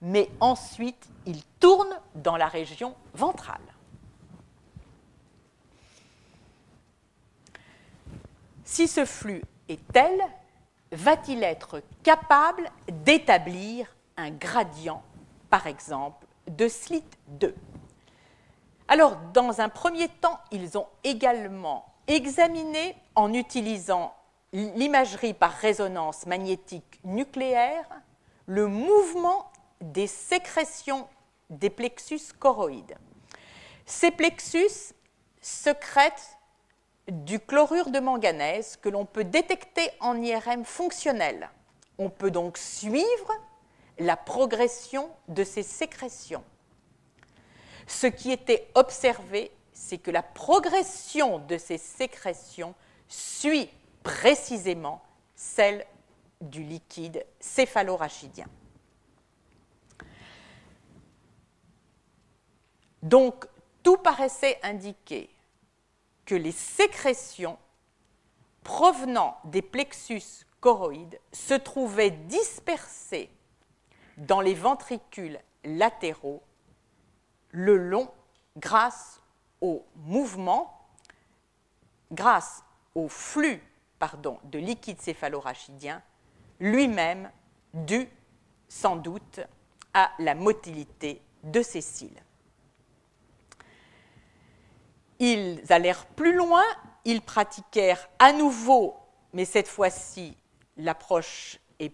mais 0.00 0.30
ensuite 0.40 1.08
il 1.26 1.42
tourne 1.58 1.94
dans 2.14 2.36
la 2.36 2.48
région 2.48 2.94
ventrale. 3.14 3.60
Si 8.70 8.86
ce 8.86 9.04
flux 9.04 9.42
est 9.68 9.84
tel, 9.92 10.16
va-t-il 10.92 11.42
être 11.42 11.82
capable 12.04 12.70
d'établir 12.88 13.96
un 14.16 14.30
gradient, 14.30 15.02
par 15.50 15.66
exemple, 15.66 16.24
de 16.46 16.68
slit 16.68 17.02
2 17.26 17.52
Alors, 18.86 19.16
dans 19.34 19.60
un 19.60 19.68
premier 19.68 20.06
temps, 20.06 20.38
ils 20.52 20.78
ont 20.78 20.86
également 21.02 21.84
examiné, 22.06 22.94
en 23.16 23.32
utilisant 23.32 24.14
l'imagerie 24.52 25.34
par 25.34 25.50
résonance 25.50 26.24
magnétique 26.26 27.00
nucléaire, 27.02 27.86
le 28.46 28.68
mouvement 28.68 29.50
des 29.80 30.06
sécrétions 30.06 31.08
des 31.50 31.70
plexus 31.70 32.32
choroïdes. 32.38 32.96
Ces 33.84 34.12
plexus 34.12 34.94
secrètent 35.40 36.38
du 37.10 37.40
chlorure 37.40 37.90
de 37.90 38.00
manganèse 38.00 38.76
que 38.76 38.88
l'on 38.88 39.04
peut 39.04 39.24
détecter 39.24 39.90
en 40.00 40.20
IRM 40.20 40.64
fonctionnel. 40.64 41.50
On 41.98 42.10
peut 42.10 42.30
donc 42.30 42.58
suivre 42.58 43.32
la 43.98 44.16
progression 44.16 45.10
de 45.28 45.44
ces 45.44 45.62
sécrétions. 45.62 46.44
Ce 47.86 48.06
qui 48.06 48.30
était 48.30 48.68
observé, 48.74 49.50
c'est 49.72 49.98
que 49.98 50.10
la 50.10 50.22
progression 50.22 51.38
de 51.38 51.58
ces 51.58 51.78
sécrétions 51.78 52.74
suit 53.08 53.68
précisément 54.02 55.02
celle 55.34 55.84
du 56.40 56.62
liquide 56.62 57.24
céphalorachidien. 57.40 58.46
Donc, 63.02 63.46
tout 63.82 63.96
paraissait 63.96 64.58
indiquer 64.62 65.30
que 66.30 66.36
les 66.36 66.52
sécrétions 66.52 67.58
provenant 68.62 69.36
des 69.46 69.62
plexus 69.62 70.46
choroïdes 70.60 71.18
se 71.32 71.54
trouvaient 71.54 72.12
dispersées 72.12 73.30
dans 74.16 74.40
les 74.40 74.54
ventricules 74.54 75.40
latéraux 75.64 76.40
le 77.50 77.76
long 77.76 78.08
grâce 78.56 79.20
au 79.60 79.84
mouvement, 79.96 80.88
grâce 82.12 82.62
au 82.94 83.08
flux 83.08 83.60
pardon, 83.98 84.38
de 84.44 84.60
liquide 84.60 85.00
céphalorachidien, 85.00 86.00
lui-même 86.60 87.28
dû 87.74 88.08
sans 88.68 88.94
doute 88.94 89.40
à 89.94 90.12
la 90.20 90.36
motilité 90.36 91.22
de 91.42 91.60
ces 91.60 91.80
cils. 91.80 92.22
Ils 95.20 95.62
allèrent 95.68 96.06
plus 96.06 96.32
loin, 96.34 96.64
ils 97.04 97.20
pratiquèrent 97.20 98.08
à 98.18 98.32
nouveau, 98.32 98.96
mais 99.34 99.44
cette 99.44 99.68
fois-ci, 99.68 100.34
l'approche 100.78 101.58
est 101.78 101.92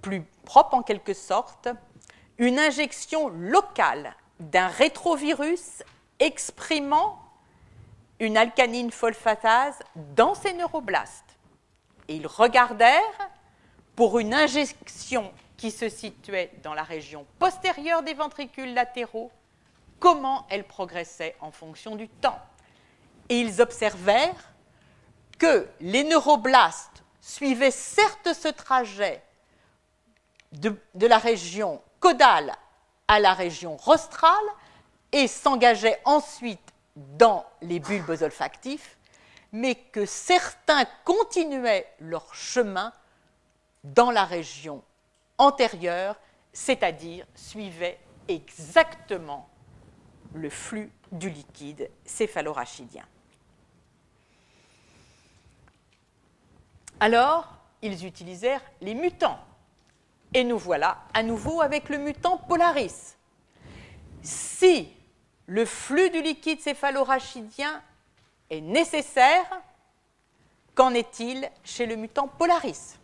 plus 0.00 0.22
propre 0.44 0.74
en 0.74 0.82
quelque 0.82 1.12
sorte, 1.12 1.68
une 2.38 2.58
injection 2.60 3.28
locale 3.28 4.14
d'un 4.38 4.68
rétrovirus 4.68 5.82
exprimant 6.20 7.20
une 8.20 8.36
alcanine 8.36 8.92
phosphatase 8.92 9.78
dans 9.96 10.34
ces 10.34 10.52
neuroblastes. 10.52 11.36
Et 12.06 12.14
ils 12.14 12.26
regardèrent 12.28 13.30
pour 13.96 14.20
une 14.20 14.34
injection 14.34 15.32
qui 15.56 15.72
se 15.72 15.88
situait 15.88 16.52
dans 16.62 16.74
la 16.74 16.84
région 16.84 17.26
postérieure 17.40 18.04
des 18.04 18.14
ventricules 18.14 18.72
latéraux, 18.72 19.32
comment 19.98 20.46
elle 20.48 20.64
progressait 20.64 21.34
en 21.40 21.50
fonction 21.50 21.96
du 21.96 22.08
temps 22.08 22.38
et 23.28 23.40
ils 23.40 23.60
observèrent 23.60 24.52
que 25.38 25.68
les 25.80 26.04
neuroblastes 26.04 27.02
suivaient 27.20 27.70
certes 27.70 28.32
ce 28.34 28.48
trajet 28.48 29.22
de, 30.52 30.74
la 31.06 31.18
région 31.18 31.82
caudale 32.00 32.54
à 33.06 33.20
la 33.20 33.34
région 33.34 33.76
rostrale 33.76 34.34
et 35.12 35.28
s'engageaient 35.28 36.00
ensuite 36.04 36.60
dans 36.96 37.44
les 37.62 37.80
bulbes 37.80 38.16
olfactifs, 38.22 38.98
mais 39.52 39.74
que 39.74 40.04
certains 40.04 40.84
continuaient 41.04 41.86
leur 42.00 42.34
chemin 42.34 42.92
dans 43.84 44.10
la 44.10 44.24
région 44.24 44.82
antérieure, 45.38 46.16
c'est-à-dire 46.52 47.26
suivaient 47.34 47.98
exactement 48.26 49.48
le 50.34 50.50
flux 50.50 50.90
du 51.12 51.30
liquide 51.30 51.90
céphalorachidien. 52.04 53.04
Alors, 57.00 57.46
ils 57.80 58.04
utilisèrent 58.04 58.62
les 58.80 58.94
mutants. 58.94 59.38
Et 60.34 60.44
nous 60.44 60.58
voilà 60.58 60.98
à 61.14 61.22
nouveau 61.22 61.60
avec 61.60 61.88
le 61.88 61.98
mutant 61.98 62.36
Polaris. 62.36 63.16
Si 64.22 64.92
le 65.46 65.64
flux 65.64 66.10
du 66.10 66.20
liquide 66.20 66.60
céphalorachidien 66.60 67.82
est 68.50 68.60
nécessaire, 68.60 69.46
qu'en 70.74 70.92
est-il 70.92 71.48
chez 71.64 71.86
le 71.86 71.96
mutant 71.96 72.28
Polaris? 72.28 72.96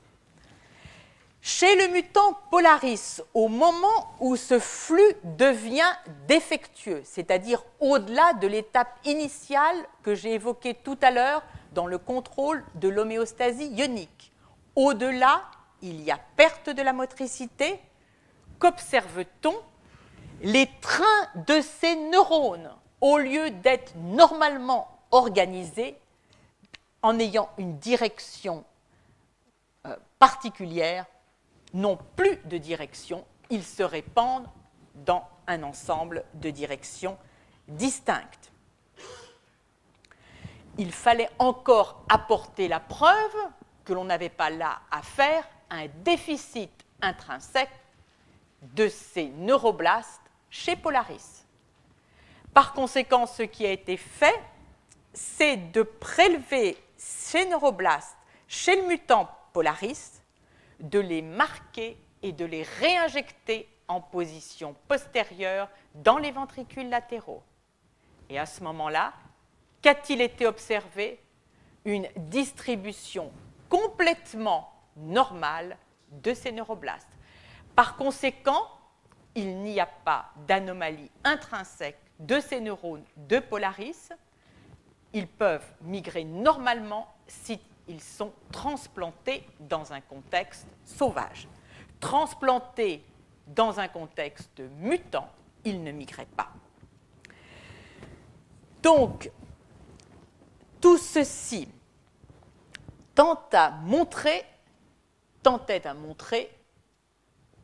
Chez 1.41 1.77
le 1.77 1.93
mutant 1.93 2.39
Polaris, 2.51 3.21
au 3.33 3.49
moment 3.49 4.15
où 4.19 4.35
ce 4.35 4.59
flux 4.59 5.15
devient 5.23 5.93
défectueux, 6.27 7.03
c'est-à-dire 7.05 7.63
au-delà 7.81 8.33
de 8.35 8.47
l'étape 8.47 8.99
initiale 9.05 9.77
que 10.03 10.15
j'ai 10.15 10.33
évoquée 10.33 10.75
tout 10.75 10.99
à 11.03 11.11
l'heure 11.11 11.43
dans 11.75 11.87
le 11.87 11.99
contrôle 11.99 12.65
de 12.77 12.89
l'homéostasie 12.89 13.69
ionique. 13.69 14.33
Au-delà, 14.77 15.43
il 15.83 16.01
y 16.03 16.11
a 16.11 16.19
perte 16.37 16.71
de 16.71 16.83
la 16.83 16.93
motricité. 16.93 17.79
Qu'observe-t-on? 18.59 19.55
Les 20.43 20.69
trains 20.81 21.45
de 21.47 21.61
ces 21.61 21.97
neurones, 21.97 22.71
au 23.01 23.19
lieu 23.19 23.51
d'être 23.51 23.95
normalement 23.97 24.89
organisés 25.11 25.97
en 27.03 27.19
ayant 27.19 27.51
une 27.59 27.79
direction 27.79 28.65
euh, 29.87 29.97
particulière, 30.19 31.07
n'ont 31.73 31.99
plus 32.17 32.37
de 32.47 32.57
direction, 32.57 33.25
ils 33.51 33.65
se 33.65 33.83
répandent 33.83 34.49
dans 34.95 35.25
un 35.47 35.63
ensemble 35.63 36.25
de 36.35 36.51
directions 36.51 37.19
distinctes 37.69 38.44
il 40.79 40.93
fallait 40.93 41.31
encore 41.39 42.05
apporter 42.09 42.69
la 42.69 42.81
preuve 42.81 43.37
que 43.85 43.93
l'on 43.93 44.05
n'avait 44.05 44.29
pas 44.29 44.51
là 44.51 44.81
à 44.91 45.03
faire 45.03 45.49
un 45.71 45.87
déficit 46.05 46.71
intrinsèque 47.01 47.71
de 48.63 48.89
ces 48.89 49.29
neuroblastes 49.29 50.23
chez 50.51 50.77
Polaris. 50.77 51.45
Par 52.53 52.73
conséquent, 52.73 53.27
ce 53.27 53.43
qui 53.43 53.67
a 53.67 53.71
été 53.71 53.97
fait, 53.97 54.41
c'est 55.13 55.57
de 55.57 55.83
prélever 55.83 56.77
ces 56.97 57.45
neuroblastes 57.47 58.17
chez 58.49 58.81
le 58.81 58.87
mutant 58.89 59.29
Polaris, 59.53 60.23
de 60.81 60.99
les 60.99 61.23
marquer 61.23 61.97
et 62.23 62.33
de 62.33 62.45
les 62.45 62.63
réinjecter 62.63 63.69
en 63.89 64.01
position 64.01 64.75
postérieure 64.89 65.69
dans 65.95 66.19
les 66.19 66.31
ventricules 66.31 66.89
latéraux. 66.89 67.43
Et 68.31 68.39
à 68.39 68.47
ce 68.47 68.63
moment-là, 68.63 69.13
qu'a-t-il 69.85 70.23
été 70.23 70.47
observé 70.47 71.21
Une 71.85 72.09
distribution 72.17 73.31
complètement 73.69 74.73
normale 74.97 75.77
de 76.11 76.33
ces 76.33 76.53
neuroblastes. 76.53 77.11
Par 77.77 77.95
conséquent, 77.97 78.67
il 79.35 79.59
n'y 79.59 79.79
a 79.79 79.87
pas 79.87 80.31
d'anomalie 80.47 81.11
intrinsèque 81.23 81.99
de 82.19 82.41
ces 82.41 82.63
neurones 82.63 83.05
de 83.17 83.39
Polaris. 83.41 84.09
ils 85.13 85.29
peuvent 85.29 85.71
migrer 85.83 86.25
normalement 86.25 87.15
s'ils 87.27 88.01
sont 88.01 88.33
transplantés 88.51 89.47
dans 89.61 89.93
un 89.93 90.01
contexte 90.01 90.67
sauvage. 90.87 91.47
Transplantés 92.01 93.05
dans 93.49 93.79
un 93.79 93.89
contexte 93.89 94.63
mutant, 94.79 95.29
ils 95.63 95.83
ne 95.83 95.93
migraient 95.93 96.27
pas. 96.37 96.49
Donc, 98.83 99.31
tout 100.85 100.99
ceci. 100.99 101.67
Tend 103.15 103.41
montrer, 103.71 104.45
tentait 105.43 105.87
à 105.87 105.95
montrer 105.95 106.55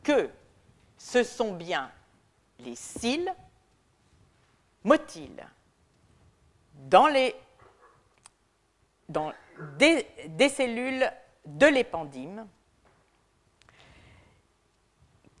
que 0.01 0.27
ce 0.97 1.21
sont 1.21 1.53
bien 1.53 1.91
les 2.57 2.73
cils 2.73 3.31
motiles 4.83 5.45
dans, 6.73 7.07
des, 9.77 10.49
cellules 10.49 11.07
de 11.45 11.67
l'épendyme 11.67 12.47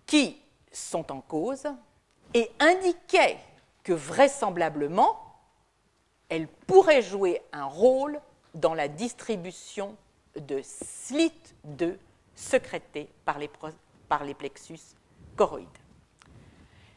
qui 0.05 0.39
sont 0.71 1.11
en 1.11 1.21
cause 1.21 1.65
et 2.35 2.51
indiquaient 2.59 3.39
que 3.81 3.93
vraisemblablement, 3.93 5.30
elles 6.31 6.47
pourraient 6.47 7.01
jouer 7.01 7.41
un 7.51 7.65
rôle 7.65 8.19
dans 8.55 8.73
la 8.73 8.87
distribution 8.87 9.97
de 10.39 10.59
SLIT2 10.59 11.97
sécrétés 12.33 13.09
par 13.25 13.37
les, 13.37 13.49
par 14.07 14.23
les 14.23 14.33
plexus 14.33 14.79
choroïdes. 15.35 15.67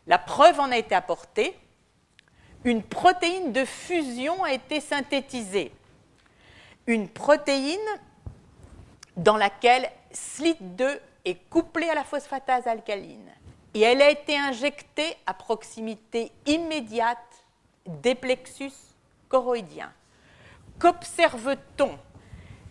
La 0.06 0.18
preuve 0.18 0.60
en 0.60 0.70
a 0.70 0.76
été 0.76 0.94
apportée. 0.94 1.58
Une 2.62 2.84
protéine 2.84 3.52
de 3.52 3.64
fusion 3.64 4.44
a 4.44 4.52
été 4.52 4.80
synthétisée. 4.80 5.72
Une 6.86 7.08
protéine 7.08 7.80
dans 9.16 9.36
laquelle 9.36 9.90
SLIT2 10.12 11.00
est 11.24 11.50
couplée 11.50 11.90
à 11.90 11.96
la 11.96 12.04
phosphatase 12.04 12.68
alcaline. 12.68 13.32
Et 13.74 13.80
elle 13.80 14.00
a 14.00 14.10
été 14.10 14.38
injectée 14.38 15.16
à 15.26 15.34
proximité 15.34 16.30
immédiate 16.46 17.18
des 17.84 18.14
plexus 18.14 18.93
Qu'observe-t-on? 20.78 21.98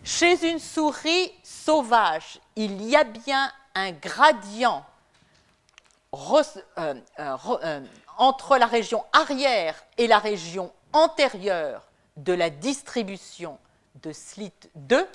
Chez 0.02 0.50
une 0.50 0.58
souris 0.58 1.32
sauvage, 1.42 2.38
il 2.56 2.82
y 2.82 2.94
a 2.94 3.04
bien 3.04 3.50
un 3.74 3.92
gradient 3.92 4.84
euh, 6.12 6.94
euh, 7.18 7.36
euh, 7.62 7.80
entre 8.18 8.56
la 8.56 8.66
région 8.66 9.04
arrière 9.12 9.82
et 9.98 10.06
la 10.06 10.18
région 10.18 10.72
antérieure 10.92 11.82
de 12.16 12.32
la 12.32 12.50
distribution 12.50 13.58
de 14.02 14.12
SLIT2, 14.12 15.06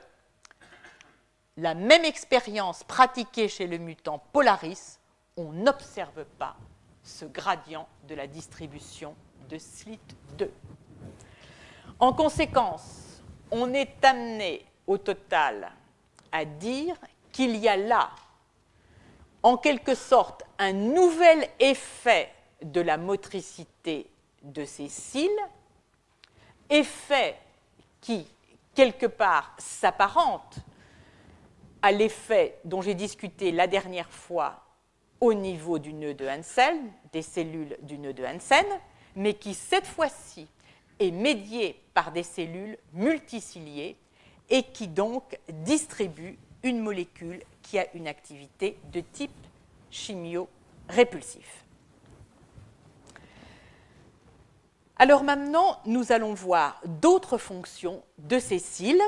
la 1.57 1.73
même 1.73 2.03
expérience 2.03 2.83
pratiquée 2.83 3.47
chez 3.47 3.67
le 3.67 3.77
mutant 3.77 4.21
Polaris, 4.33 4.99
on 5.37 5.53
n'observe 5.53 6.25
pas 6.37 6.55
ce 7.03 7.25
gradient 7.25 7.87
de 8.07 8.15
la 8.15 8.27
distribution 8.27 9.15
de 9.49 9.57
SLIT2. 9.57 10.49
En 11.99 12.13
conséquence, 12.13 13.21
on 13.51 13.73
est 13.73 14.03
amené 14.05 14.65
au 14.87 14.97
total 14.97 15.71
à 16.31 16.45
dire 16.45 16.95
qu'il 17.31 17.57
y 17.57 17.67
a 17.67 17.75
là, 17.75 18.09
en 19.43 19.57
quelque 19.57 19.95
sorte, 19.95 20.43
un 20.57 20.73
nouvel 20.73 21.47
effet 21.59 22.31
de 22.61 22.79
la 22.81 22.97
motricité 22.97 24.09
de 24.43 24.63
ces 24.63 24.87
cils, 24.87 25.29
effet 26.69 27.35
qui, 27.99 28.27
quelque 28.73 29.05
part, 29.05 29.53
s'apparente 29.57 30.59
à 31.81 31.91
l'effet 31.91 32.59
dont 32.63 32.81
j'ai 32.81 32.95
discuté 32.95 33.51
la 33.51 33.67
dernière 33.67 34.09
fois 34.09 34.63
au 35.19 35.33
niveau 35.33 35.79
du 35.79 35.93
nœud 35.93 36.13
de 36.13 36.27
Hansen, 36.27 36.91
des 37.11 37.21
cellules 37.21 37.77
du 37.81 37.97
nœud 37.97 38.13
de 38.13 38.25
Hansen, 38.25 38.65
mais 39.15 39.33
qui, 39.33 39.53
cette 39.53 39.87
fois-ci, 39.87 40.47
est 40.99 41.11
médié 41.11 41.81
par 41.93 42.11
des 42.11 42.23
cellules 42.23 42.77
multiciliées 42.93 43.95
et 44.49 44.63
qui 44.63 44.87
donc 44.87 45.37
distribue 45.49 46.37
une 46.63 46.79
molécule 46.79 47.41
qui 47.61 47.79
a 47.79 47.87
une 47.93 48.07
activité 48.07 48.77
de 48.91 49.01
type 49.01 49.31
chimio-répulsif. 49.91 51.65
Alors 54.97 55.23
maintenant, 55.23 55.79
nous 55.85 56.11
allons 56.11 56.33
voir 56.33 56.81
d'autres 56.85 57.37
fonctions 57.37 58.03
de 58.17 58.37
ces 58.37 58.59
cils 58.59 59.01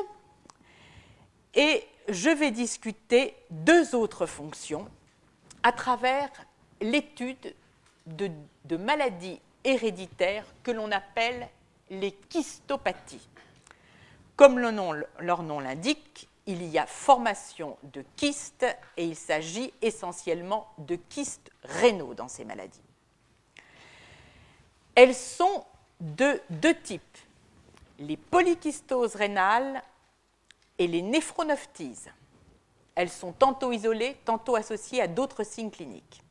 et 1.54 1.84
je 2.08 2.30
vais 2.30 2.52
discuter 2.52 3.36
deux 3.50 3.94
autres 3.94 4.26
fonctions 4.26 4.88
à 5.64 5.74
travers 5.74 6.30
l'étude 6.80 7.54
de, 8.08 8.32
de 8.66 8.78
maladies 8.78 9.40
héréditaires 9.66 10.46
que 10.64 10.72
l'on 10.72 10.92
appelle 10.92 11.50
les 11.92 12.12
kystopathies. 12.12 13.30
Comme 14.36 14.58
leur 14.58 15.44
nom 15.44 15.60
l'indique, 15.60 16.28
il 16.48 16.64
y 16.64 16.80
a 16.80 16.88
formation 16.88 17.78
de 17.84 18.04
kystes 18.16 18.66
et 18.98 19.06
il 19.06 19.16
s'agit 19.16 19.72
essentiellement 19.84 20.68
de 20.80 20.96
kystes 20.96 21.52
rénaux 21.64 22.16
dans 22.16 22.28
ces 22.28 22.46
maladies. 22.46 22.82
Elles 24.96 25.14
sont 25.14 25.66
de 26.00 26.42
deux 26.50 26.74
types, 26.74 27.18
les 28.00 28.18
polykystoses 28.18 29.16
rénales 29.16 29.84
et 30.80 30.88
les 30.88 31.04
néphronophthises. 31.04 32.10
Elles 32.96 33.12
sont 33.12 33.34
tantôt 33.34 33.72
isolées, 33.72 34.18
tantôt 34.26 34.56
associées 34.56 35.02
à 35.02 35.08
d'autres 35.08 35.44
signes 35.44 35.70
cliniques. 35.70 36.24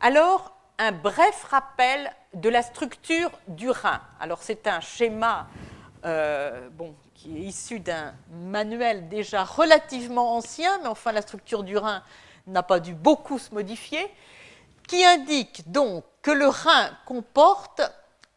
Alors, 0.00 0.56
un 0.78 0.92
bref 0.92 1.44
rappel 1.44 2.10
de 2.34 2.48
la 2.48 2.62
structure 2.62 3.30
du 3.48 3.70
rein. 3.70 4.00
Alors 4.20 4.42
c'est 4.42 4.66
un 4.66 4.80
schéma 4.80 5.48
euh, 6.04 6.68
qui 7.14 7.36
est 7.36 7.40
issu 7.40 7.80
d'un 7.80 8.14
manuel 8.30 9.08
déjà 9.08 9.44
relativement 9.44 10.36
ancien, 10.36 10.78
mais 10.82 10.88
enfin 10.88 11.12
la 11.12 11.22
structure 11.22 11.62
du 11.62 11.76
rein 11.76 12.02
n'a 12.46 12.62
pas 12.62 12.80
dû 12.80 12.94
beaucoup 12.94 13.38
se 13.38 13.52
modifier, 13.52 14.06
qui 14.88 15.04
indique 15.04 15.70
donc 15.70 16.04
que 16.22 16.30
le 16.30 16.48
rein 16.48 16.90
comporte 17.06 17.82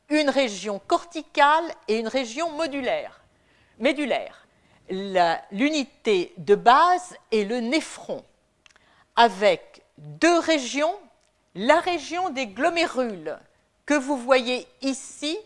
une 0.09 0.29
région 0.29 0.79
corticale 0.87 1.65
et 1.87 1.99
une 1.99 2.07
région 2.07 2.51
modulaire, 2.51 3.21
médulaire. 3.79 4.47
L'unité 4.89 6.33
de 6.37 6.55
base 6.55 7.15
est 7.31 7.45
le 7.45 7.59
néphron, 7.59 8.23
avec 9.15 9.83
deux 9.97 10.39
régions 10.39 10.93
la 11.55 11.79
région 11.79 12.29
des 12.29 12.47
glomérules 12.47 13.37
que 13.85 13.93
vous 13.93 14.17
voyez 14.17 14.67
ici, 14.81 15.37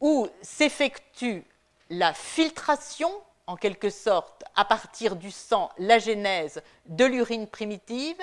où 0.00 0.28
s'effectue 0.40 1.44
la 1.90 2.14
filtration, 2.14 3.10
en 3.46 3.56
quelque 3.56 3.90
sorte, 3.90 4.44
à 4.54 4.64
partir 4.64 5.16
du 5.16 5.30
sang, 5.30 5.70
la 5.78 5.98
genèse 5.98 6.62
de 6.86 7.04
l'urine 7.04 7.46
primitive, 7.46 8.20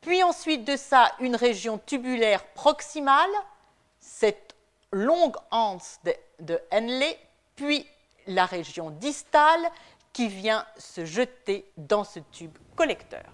puis 0.00 0.22
ensuite 0.22 0.64
de 0.64 0.76
ça, 0.76 1.12
une 1.20 1.36
région 1.36 1.78
tubulaire 1.78 2.44
proximale, 2.48 3.30
cette 4.00 4.54
longue 4.92 5.36
anse 5.50 5.98
de, 6.04 6.14
de 6.40 6.60
Henley, 6.72 7.18
puis 7.56 7.86
la 8.26 8.46
région 8.46 8.90
distale 8.90 9.70
qui 10.12 10.28
vient 10.28 10.64
se 10.78 11.04
jeter 11.04 11.70
dans 11.76 12.04
ce 12.04 12.20
tube 12.32 12.56
collecteur. 12.76 13.24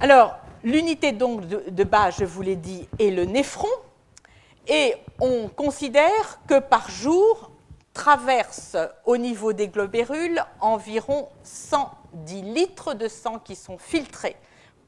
Alors, 0.00 0.36
l'unité 0.64 1.12
donc 1.12 1.46
de, 1.46 1.84
base, 1.84 2.16
je 2.18 2.24
vous 2.24 2.42
l'ai 2.42 2.56
dit, 2.56 2.88
est 2.98 3.10
le 3.10 3.24
néphron. 3.24 3.68
Et 4.66 4.94
on 5.20 5.48
considère 5.48 6.40
que 6.48 6.58
par 6.58 6.90
jour 6.90 7.50
traverse 7.92 8.76
au 9.04 9.16
niveau 9.16 9.52
des 9.52 9.68
globérules 9.68 10.42
environ 10.60 11.28
110 11.44 12.42
litres 12.42 12.94
de 12.94 13.06
sang 13.06 13.38
qui 13.38 13.54
sont 13.54 13.78
filtrés 13.78 14.36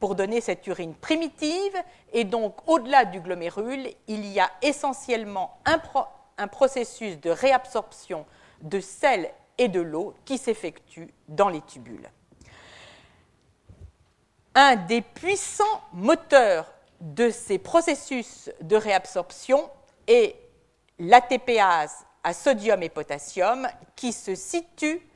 pour 0.00 0.14
donner 0.14 0.40
cette 0.40 0.66
urine 0.66 0.94
primitive. 0.94 1.74
Et 2.12 2.24
donc, 2.24 2.56
au-delà 2.66 3.04
du 3.04 3.20
glomérule, 3.20 3.86
il 4.08 4.26
y 4.26 4.40
a 4.40 4.50
essentiellement 4.62 5.58
un 6.38 6.48
processus 6.48 7.20
de 7.20 7.30
réabsorption 7.30 8.24
de 8.62 8.80
sel 8.80 9.30
et 9.58 9.68
de 9.68 9.80
l'eau 9.80 10.14
qui 10.24 10.38
s'effectue 10.38 11.08
dans 11.28 11.48
les 11.50 11.60
tubules 11.60 12.10
un 14.56 14.74
des 14.74 15.02
puissants 15.02 15.82
moteurs 15.92 16.72
de 17.00 17.28
ces 17.28 17.58
processus 17.58 18.50
de 18.62 18.74
réabsorption 18.74 19.70
est 20.06 20.34
l'ATPase 20.98 22.06
à 22.24 22.32
sodium 22.32 22.82
et 22.82 22.88
potassium 22.88 23.68
qui 23.96 24.14
se 24.14 24.34
situe 24.34 25.06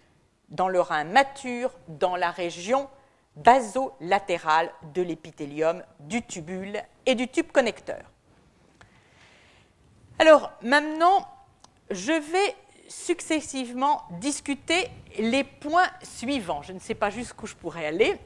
dans 0.50 0.68
le 0.68 0.80
rein 0.80 1.04
mature 1.04 1.72
dans 1.88 2.16
la 2.16 2.30
région 2.30 2.88
basolatérale 3.36 4.70
de 4.92 5.00
l'épithélium 5.00 5.82
du 6.00 6.22
tubule 6.22 6.82
et 7.06 7.14
du 7.14 7.26
tube 7.26 7.50
connecteur. 7.50 8.02
Alors 10.18 10.52
maintenant, 10.60 11.26
je 11.90 12.12
vais 12.12 12.56
successivement 12.88 14.02
discuter 14.20 14.90
les 15.18 15.44
points 15.44 15.88
suivants. 16.02 16.60
Je 16.60 16.74
ne 16.74 16.78
sais 16.78 16.94
pas 16.94 17.08
jusqu'où 17.08 17.46
je 17.46 17.54
pourrais 17.54 17.86
aller, 17.86 18.18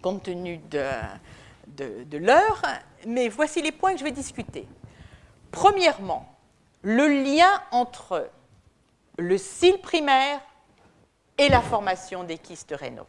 compte 0.00 0.24
tenu 0.24 0.60
de, 0.70 2.16
l'heure, 2.16 2.62
mais 3.06 3.28
voici 3.28 3.62
les 3.62 3.72
points 3.72 3.92
que 3.92 3.98
je 3.98 4.04
vais 4.04 4.10
discuter. 4.10 4.66
Premièrement, 5.50 6.26
le 6.82 7.06
lien 7.24 7.62
entre 7.70 8.30
le 9.18 9.38
cil 9.38 9.78
primaire 9.80 10.40
et 11.36 11.48
la 11.48 11.60
formation 11.60 12.24
des 12.24 12.38
kystes 12.38 12.74
rénaux. 12.78 13.06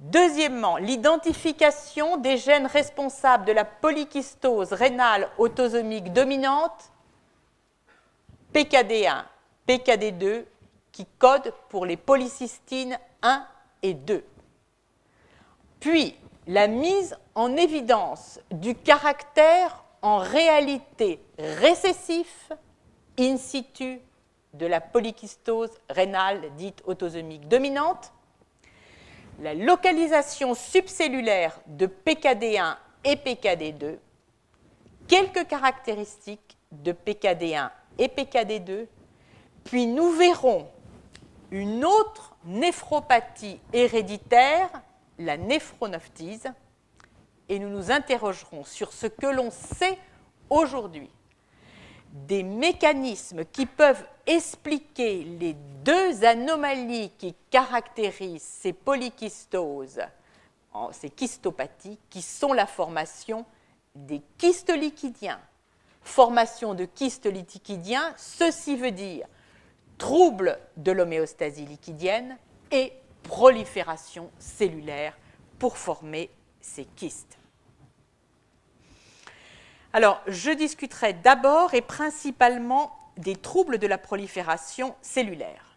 Deuxièmement, 0.00 0.78
l'identification 0.78 2.16
des 2.16 2.38
gènes 2.38 2.66
responsables 2.66 3.44
de 3.44 3.52
la 3.52 3.66
polykystose 3.66 4.72
rénale 4.72 5.28
autosomique 5.36 6.12
dominante, 6.12 6.90
PKD1, 8.54 9.24
PKD2, 9.68 10.44
qui 10.90 11.06
codent 11.18 11.52
pour 11.68 11.84
les 11.84 11.96
polycystines 11.96 12.98
1 13.22 13.46
et 13.82 13.94
2. 13.94 14.24
Puis, 15.80 16.14
la 16.46 16.66
mise 16.66 17.16
en 17.34 17.56
évidence 17.56 18.38
du 18.50 18.74
caractère 18.74 19.82
en 20.02 20.18
réalité 20.18 21.20
récessif 21.38 22.52
in 23.18 23.36
situ 23.36 24.00
de 24.54 24.66
la 24.66 24.80
polykystose 24.80 25.70
rénale 25.88 26.54
dite 26.56 26.82
autosomique 26.86 27.48
dominante, 27.48 28.12
la 29.40 29.54
localisation 29.54 30.54
subcellulaire 30.54 31.58
de 31.66 31.86
PKD1 31.86 32.76
et 33.04 33.14
PKD2, 33.14 33.96
quelques 35.08 35.46
caractéristiques 35.46 36.58
de 36.72 36.92
PKD1 36.92 37.70
et 37.98 38.08
PKD2, 38.08 38.86
puis 39.64 39.86
nous 39.86 40.10
verrons 40.10 40.68
une 41.50 41.84
autre 41.84 42.36
néphropathie 42.44 43.60
héréditaire 43.72 44.70
la 45.20 45.36
néphronophthise 45.36 46.48
et 47.48 47.58
nous 47.58 47.68
nous 47.68 47.90
interrogerons 47.90 48.64
sur 48.64 48.92
ce 48.92 49.06
que 49.06 49.26
l'on 49.26 49.50
sait 49.50 49.98
aujourd'hui 50.48 51.10
des 52.12 52.42
mécanismes 52.42 53.44
qui 53.44 53.66
peuvent 53.66 54.04
expliquer 54.26 55.22
les 55.22 55.54
deux 55.84 56.24
anomalies 56.24 57.12
qui 57.18 57.34
caractérisent 57.50 58.42
ces 58.42 58.72
polykystoses, 58.72 60.00
ces 60.92 61.10
kystopathies, 61.10 61.98
qui 62.08 62.22
sont 62.22 62.52
la 62.52 62.66
formation 62.66 63.44
des 63.94 64.22
kystes. 64.38 64.72
Formation 66.02 66.74
de 66.74 66.84
kystes 66.84 67.28
ceci 68.16 68.76
veut 68.76 68.90
dire 68.90 69.26
trouble 69.98 70.58
de 70.76 70.92
l'homéostasie 70.92 71.66
liquidienne 71.66 72.36
et 72.72 72.92
prolifération 73.22 74.30
cellulaire 74.38 75.16
pour 75.58 75.76
former 75.76 76.30
ces 76.60 76.84
kystes. 76.84 77.38
Alors, 79.92 80.20
je 80.26 80.50
discuterai 80.50 81.14
d'abord 81.14 81.74
et 81.74 81.80
principalement 81.80 82.96
des 83.16 83.36
troubles 83.36 83.78
de 83.78 83.86
la 83.86 83.98
prolifération 83.98 84.94
cellulaire. 85.02 85.76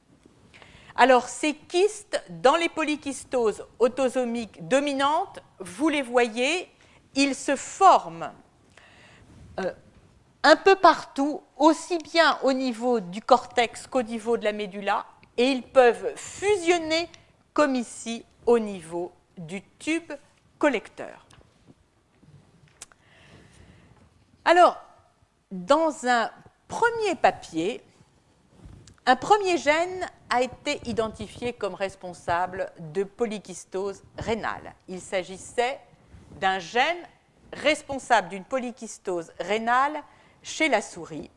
Alors, 0.96 1.28
ces 1.28 1.56
kystes, 1.56 2.22
dans 2.30 2.56
les 2.56 2.70
polykystoses 2.70 3.66
autosomiques 3.80 4.68
dominantes, 4.68 5.40
vous 5.60 5.90
les 5.90 6.04
voyez, 6.04 6.70
ils 7.16 7.34
se 7.34 7.56
forment 7.56 8.32
euh, 9.60 9.72
un 10.44 10.56
peu 10.56 10.76
partout, 10.76 11.42
aussi 11.58 11.98
bien 11.98 12.38
au 12.44 12.54
niveau 12.54 13.00
du 13.00 13.22
cortex 13.22 13.88
qu'au 13.88 14.04
niveau 14.04 14.38
de 14.38 14.44
la 14.44 14.52
médula, 14.52 15.06
et 15.38 15.48
ils 15.48 15.64
peuvent 15.64 16.14
fusionner 16.16 17.10
comme 17.54 17.76
ici 17.76 18.26
au 18.46 18.60
niveau 18.60 19.12
du 19.38 19.62
tube 19.80 20.12
collecteur. 20.58 21.26
Alors, 24.46 24.82
dans 25.52 26.06
un 26.06 26.30
premier 26.68 27.16
papier, 27.16 27.82
un 29.06 29.16
premier 29.16 29.58
gène 29.58 30.06
a 30.30 30.42
été 30.42 30.82
identifié 30.86 31.54
comme 31.54 31.76
responsable 31.76 32.72
de 32.80 33.04
polykystose 33.04 34.02
rénale. 34.18 34.74
Il 34.88 35.00
s'agissait 35.00 35.80
d'un 36.40 36.60
gène 36.60 37.04
responsable 37.54 38.30
d'une 38.30 38.44
polykystose 38.44 39.32
rénale 39.40 40.02
chez 40.42 40.70
la 40.70 40.82
souris. 40.82 41.30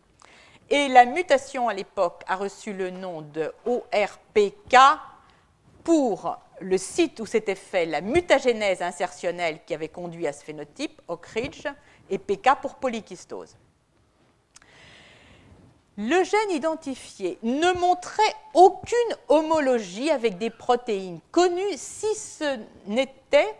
Et 0.70 0.88
la 0.88 1.04
mutation 1.04 1.68
à 1.68 1.74
l'époque 1.74 2.22
a 2.26 2.36
reçu 2.36 2.72
le 2.72 2.90
nom 2.90 3.20
de 3.20 3.52
ORPK 3.66 4.76
pour 5.86 6.36
le 6.60 6.78
site 6.78 7.20
où 7.20 7.26
s'était 7.26 7.54
fait 7.54 7.86
la 7.86 8.00
mutagénèse 8.00 8.82
insertionnelle 8.82 9.60
qui 9.64 9.72
avait 9.72 9.88
conduit 9.88 10.26
à 10.26 10.32
ce 10.32 10.42
phénotype, 10.42 11.00
Oak 11.06 11.26
Ridge, 11.26 11.68
et 12.10 12.18
PK 12.18 12.56
pour 12.60 12.74
polykystose. 12.74 13.54
Le 15.96 16.24
gène 16.24 16.50
identifié 16.50 17.38
ne 17.44 17.72
montrait 17.78 18.34
aucune 18.52 18.96
homologie 19.28 20.10
avec 20.10 20.38
des 20.38 20.50
protéines 20.50 21.20
connues 21.30 21.76
si 21.76 22.12
ce 22.16 22.58
n'était 22.88 23.54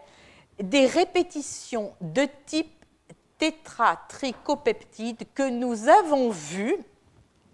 des 0.61 0.87
répétitions 0.87 1.95
de 2.01 2.27
type 2.45 2.85
tétratricopeptide 3.39 5.27
que 5.33 5.49
nous 5.49 5.89
avons 5.89 6.31
vues 6.31 6.77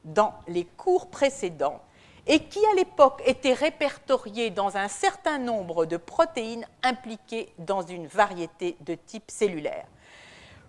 dans 0.06 0.32
les 0.48 0.64
cours 0.64 1.10
précédents 1.10 1.82
et 2.26 2.40
qui 2.44 2.60
à 2.66 2.74
l'époque 2.76 3.22
était 3.26 3.52
répertorié 3.52 4.50
dans 4.50 4.76
un 4.76 4.88
certain 4.88 5.38
nombre 5.38 5.86
de 5.86 5.96
protéines 5.96 6.66
impliquées 6.82 7.52
dans 7.58 7.82
une 7.82 8.06
variété 8.06 8.76
de 8.80 8.94
types 8.94 9.30
cellulaires. 9.30 9.86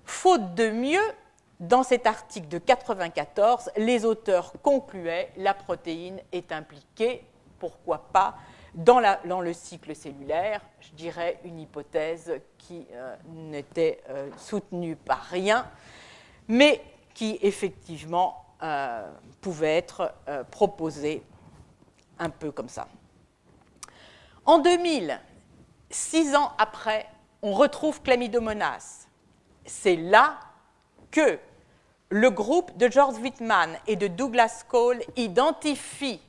Faute 0.06 0.56
de 0.56 0.70
mieux, 0.70 1.04
dans 1.60 1.84
cet 1.84 2.08
article 2.08 2.48
de 2.48 2.58
94, 2.58 3.72
les 3.78 4.06
auteurs 4.06 4.54
concluaient 4.62 5.32
la 5.38 5.54
protéine 5.54 6.20
est 6.32 6.52
impliquée, 6.52 7.26
pourquoi 7.60 8.10
pas, 8.12 8.36
dans, 8.74 9.00
le 9.42 9.54
cycle 9.54 9.96
cellulaire, 9.96 10.62
je 10.80 10.90
dirais 10.94 11.40
une 11.46 11.60
hypothèse 11.60 12.34
qui 12.58 12.88
euh, 12.92 13.16
n'était 13.28 14.02
euh, 14.10 14.30
soutenue 14.38 14.96
par 14.96 15.22
rien, 15.22 15.70
mais 16.48 16.82
qui 17.14 17.38
effectivement 17.44 18.44
euh, 18.64 19.08
pouvait 19.42 19.78
être 19.78 20.14
proposée 20.50 21.22
un 22.24 22.30
peu 22.30 22.52
comme 22.52 22.70
ça. 22.70 22.88
En 24.46 24.60
2000, 24.60 25.20
six 25.90 26.36
ans 26.36 26.52
après, 26.58 27.08
on 27.42 27.54
retrouve 27.54 28.02
Chlamydomonas. 28.02 29.08
C'est 29.66 29.96
là 29.96 30.40
que 31.12 31.40
le 32.10 32.30
groupe 32.30 32.76
de 32.78 32.92
George 32.92 33.18
Whitman 33.18 33.78
et 33.88 33.96
de 33.96 34.08
Douglas 34.08 34.64
Cole 34.68 35.02
identifie 35.16 36.22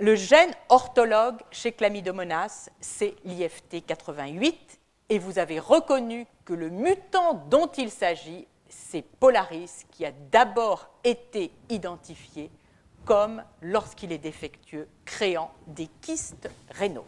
le 0.00 0.14
gène 0.14 0.52
orthologue 0.70 1.40
chez 1.50 1.72
Chlamydomonas, 1.72 2.70
c'est 2.80 3.14
l'IFT 3.24 3.84
88, 3.86 4.80
et 5.10 5.18
vous 5.18 5.38
avez 5.38 5.58
reconnu 5.58 6.26
que 6.44 6.54
le 6.54 6.70
mutant 6.70 7.34
dont 7.50 7.66
il 7.66 7.90
s'agit, 7.90 8.46
c'est 8.68 9.02
Polaris, 9.02 9.84
qui 9.90 10.06
a 10.06 10.12
d'abord 10.30 10.88
été 11.04 11.52
identifié 11.68 12.50
comme 13.10 13.42
lorsqu'il 13.60 14.12
est 14.12 14.18
défectueux, 14.18 14.86
créant 15.04 15.50
des 15.66 15.88
kystes 16.00 16.48
rénaux. 16.70 17.04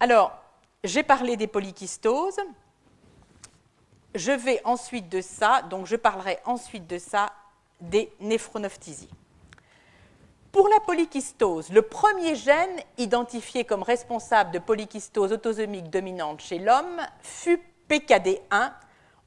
Alors, 0.00 0.32
j'ai 0.82 1.02
parlé 1.02 1.36
des 1.36 1.48
polykystoses. 1.48 2.40
Je 4.14 4.32
vais 4.32 4.62
ensuite 4.64 5.10
de 5.10 5.20
ça, 5.20 5.60
donc 5.68 5.84
je 5.84 5.96
parlerai 5.96 6.38
ensuite 6.46 6.86
de 6.86 6.96
ça 6.96 7.30
des 7.82 8.10
néphronophthisies. 8.18 9.10
Pour 10.50 10.66
la 10.66 10.80
polykystose, 10.80 11.68
le 11.68 11.82
premier 11.82 12.36
gène 12.36 12.80
identifié 12.96 13.66
comme 13.66 13.82
responsable 13.82 14.50
de 14.52 14.58
polykystose 14.58 15.34
autosomique 15.34 15.90
dominante 15.90 16.40
chez 16.40 16.58
l'homme 16.58 17.02
fut 17.20 17.60
PKD1, 17.90 18.72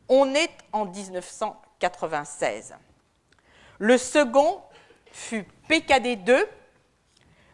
on 0.10 0.34
est 0.34 0.52
en 0.72 0.86
1996. 0.86 2.76
Le 3.80 3.98
second 3.98 4.62
fut 5.12 5.46
PKD2. 5.70 6.46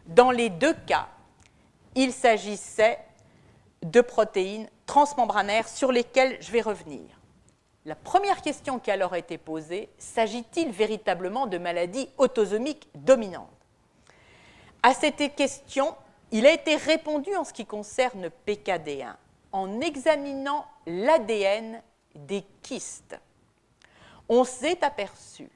Dans 0.06 0.30
les 0.30 0.50
deux 0.50 0.74
cas, 0.86 1.08
il 1.94 2.12
s'agissait 2.12 2.98
de 3.82 4.00
protéines 4.00 4.68
transmembranaires 4.86 5.68
sur 5.68 5.92
lesquelles 5.92 6.36
je 6.40 6.50
vais 6.50 6.60
revenir. 6.60 7.02
La 7.86 7.94
première 7.94 8.42
question 8.42 8.78
qui 8.78 8.90
a 8.90 8.94
alors 8.94 9.16
été 9.16 9.38
posée, 9.38 9.88
s'agit-il 9.98 10.70
véritablement 10.70 11.46
de 11.46 11.58
maladies 11.58 12.10
autosomiques 12.18 12.88
dominantes? 12.94 13.48
À 14.82 14.94
cette 14.94 15.34
question, 15.34 15.94
il 16.30 16.46
a 16.46 16.52
été 16.52 16.76
répondu 16.76 17.34
en 17.36 17.44
ce 17.44 17.52
qui 17.52 17.66
concerne 17.66 18.30
PKD1. 18.46 19.14
en 19.52 19.80
examinant 19.80 20.66
l'ADN 20.86 21.82
des 22.14 22.44
kystes, 22.62 23.18
on 24.28 24.44
s'est 24.44 24.84
aperçu 24.84 25.50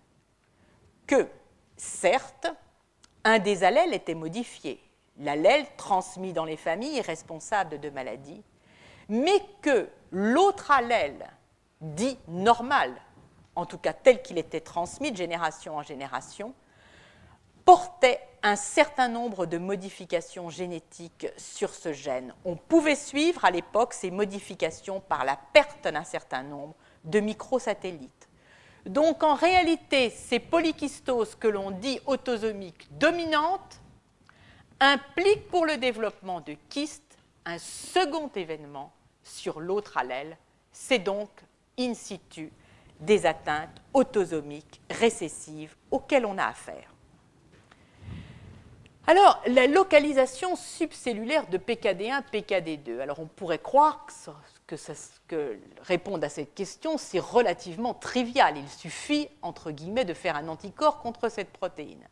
que, 1.07 1.28
certes, 1.76 2.48
un 3.24 3.38
des 3.38 3.64
allèles 3.64 3.94
était 3.94 4.14
modifié, 4.14 4.82
l'allèle 5.18 5.66
transmis 5.76 6.32
dans 6.32 6.44
les 6.44 6.57
familles 6.57 7.00
responsable 7.00 7.80
de 7.80 7.90
maladies, 7.90 8.42
mais 9.09 9.40
que 9.62 9.88
l'autre 10.11 10.70
allèle, 10.70 11.26
dit 11.80 12.18
normal, 12.28 12.92
en 13.55 13.66
tout 13.66 13.78
cas 13.78 13.92
tel 13.92 14.22
qu'il 14.22 14.38
était 14.38 14.61
transmis 14.61 15.12
de 15.12 15.16
génération 15.16 15.76
en 15.76 15.82
génération, 15.82 16.55
portait 17.64 18.20
un 18.47 18.57
certain 18.57 19.09
nombre 19.09 19.47
de 19.47 19.57
modifications 19.57 20.51
génétiques 20.51 21.26
sur 21.38 21.70
ce 21.70 21.95
gène. 21.95 22.34
On 22.45 22.57
pouvait 22.57 22.95
suivre 22.95 23.42
à 23.42 23.51
l'époque 23.51 23.95
ces 23.95 24.11
modifications 24.11 25.01
par 25.01 25.24
la 25.24 25.38
perte 25.55 25.88
d'un 25.88 26.05
certain 26.05 26.42
nombre 26.42 26.74
de 27.05 27.20
microsatellites. 27.20 28.28
Donc 28.84 29.22
en 29.22 29.32
réalité, 29.32 30.11
ces 30.11 30.40
polykystoses 30.40 31.34
que 31.36 31.49
l'on 31.49 31.70
dit 31.70 31.99
autosomiques 32.05 32.86
dominantes 32.99 33.80
impliquent 34.78 35.49
pour 35.49 35.64
le 35.64 35.78
développement 35.78 36.42
de 36.42 36.55
kystes 36.68 37.16
un 37.47 37.57
second 37.57 38.30
événement 38.36 38.92
sur 39.22 39.59
l'autre 39.59 39.97
allèle. 39.97 40.36
C'est 40.70 40.99
donc 40.99 41.30
in 41.78 41.95
situ 41.95 42.53
des 43.01 43.24
atteintes 43.24 43.80
autosomiques 43.95 44.82
récessives 44.90 45.74
auxquelles 45.90 46.26
on 46.26 46.36
a 46.36 46.45
affaire. 46.45 46.93
Alors, 49.07 49.38
la 49.46 49.66
localisation 49.66 50.57
subcellulaire 50.57 51.46
de 51.48 51.59
PKD1, 51.59 52.22
PKD2. 52.32 53.00
Alors, 53.00 53.20
on 53.20 53.26
pourrait 53.26 53.59
croire 53.59 54.07
que, 54.66 54.76
que 55.28 55.59
répondre 55.82 56.24
à 56.24 56.30
cette 56.30 56.55
question, 56.55 56.96
c'est 56.96 57.18
relativement 57.18 57.92
trivial. 57.92 58.57
Il 58.57 58.68
suffit, 58.68 59.28
entre 59.42 59.72
guillemets, 59.72 60.07
de 60.07 60.14
faire 60.14 60.36
un 60.36 60.48
anticorps 60.48 61.00
contre 61.00 61.28
cette 61.28 61.50
protéine. 61.50 62.02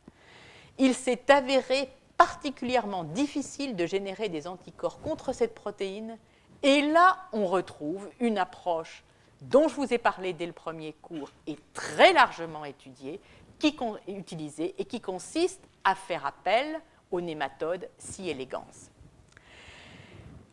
Il 0.76 0.94
s'est 0.94 1.30
avéré 1.30 1.88
particulièrement 2.18 3.04
difficile 3.04 3.74
de 3.74 3.86
générer 3.86 4.28
des 4.28 4.46
anticorps 4.46 5.00
contre 5.00 5.32
cette 5.32 5.54
protéine. 5.54 6.18
Et 6.62 6.82
là, 6.82 7.16
on 7.32 7.46
retrouve 7.46 8.10
une 8.20 8.36
approche 8.36 9.02
dont 9.40 9.66
je 9.66 9.74
vous 9.74 9.94
ai 9.94 9.98
parlé 9.98 10.34
dès 10.34 10.46
le 10.46 10.52
premier 10.52 10.92
cours 11.00 11.30
et 11.46 11.56
très 11.72 12.12
largement 12.12 12.66
étudiée, 12.66 13.18
qui, 13.58 13.74
utilisée 14.08 14.74
et 14.76 14.84
qui 14.84 15.00
consiste 15.00 15.62
à 15.84 15.94
faire 15.94 16.26
appel 16.26 16.80
aux 17.10 17.20
nématodes 17.20 17.88
si 17.98 18.28
élégance. 18.28 18.90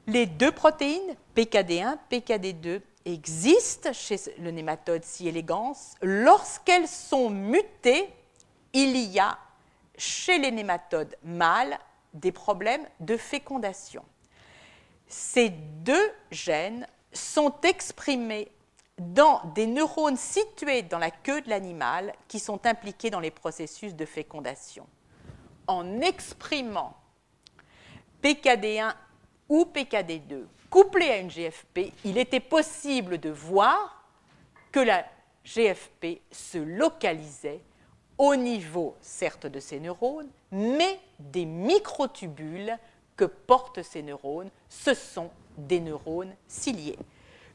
Les 0.07 0.25
deux 0.25 0.51
protéines, 0.51 1.15
PKD1, 1.35 1.97
PKD2, 2.11 2.81
existent 3.05 3.93
chez 3.93 4.17
le 4.39 4.51
nématode 4.51 5.03
si 5.03 5.27
élégance. 5.27 5.95
Lorsqu'elles 6.01 6.87
sont 6.87 7.29
mutées, 7.29 8.09
il 8.73 8.95
y 8.97 9.19
a 9.19 9.37
chez 9.97 10.37
les 10.39 10.51
nématodes 10.51 11.15
mâles 11.23 11.77
des 12.13 12.31
problèmes 12.31 12.85
de 12.99 13.17
fécondation. 13.17 14.03
Ces 15.07 15.49
deux 15.49 16.11
gènes 16.31 16.87
sont 17.13 17.53
exprimés 17.63 18.51
dans 18.99 19.41
des 19.55 19.65
neurones 19.65 20.17
situés 20.17 20.81
dans 20.83 20.99
la 20.99 21.11
queue 21.11 21.41
de 21.41 21.49
l'animal 21.49 22.13
qui 22.27 22.39
sont 22.39 22.65
impliqués 22.65 23.09
dans 23.09 23.19
les 23.19 23.31
processus 23.31 23.95
de 23.95 24.05
fécondation. 24.05 24.85
En 25.69 26.01
exprimant 26.01 26.97
PKD1 28.23 28.91
ou 29.49 29.65
PKD2 29.65 30.45
couplé 30.71 31.09
à 31.09 31.17
une 31.17 31.29
GFP, 31.29 31.93
il 32.03 32.17
était 32.17 32.39
possible 32.39 33.19
de 33.19 33.29
voir 33.29 34.03
que 34.71 34.79
la 34.79 35.05
GFP 35.45 36.21
se 36.31 36.57
localisait 36.57 37.61
au 38.17 38.35
niveau, 38.35 38.97
certes, 38.99 39.45
de 39.45 39.59
ces 39.59 39.79
neurones, 39.79 40.29
mais 40.51 40.99
des 41.19 41.45
microtubules 41.45 42.75
que 43.15 43.25
portent 43.25 43.83
ces 43.83 44.01
neurones. 44.01 44.49
Ce 44.69 44.95
sont 44.95 45.29
des 45.55 45.81
neurones 45.81 46.33
ciliés. 46.47 46.97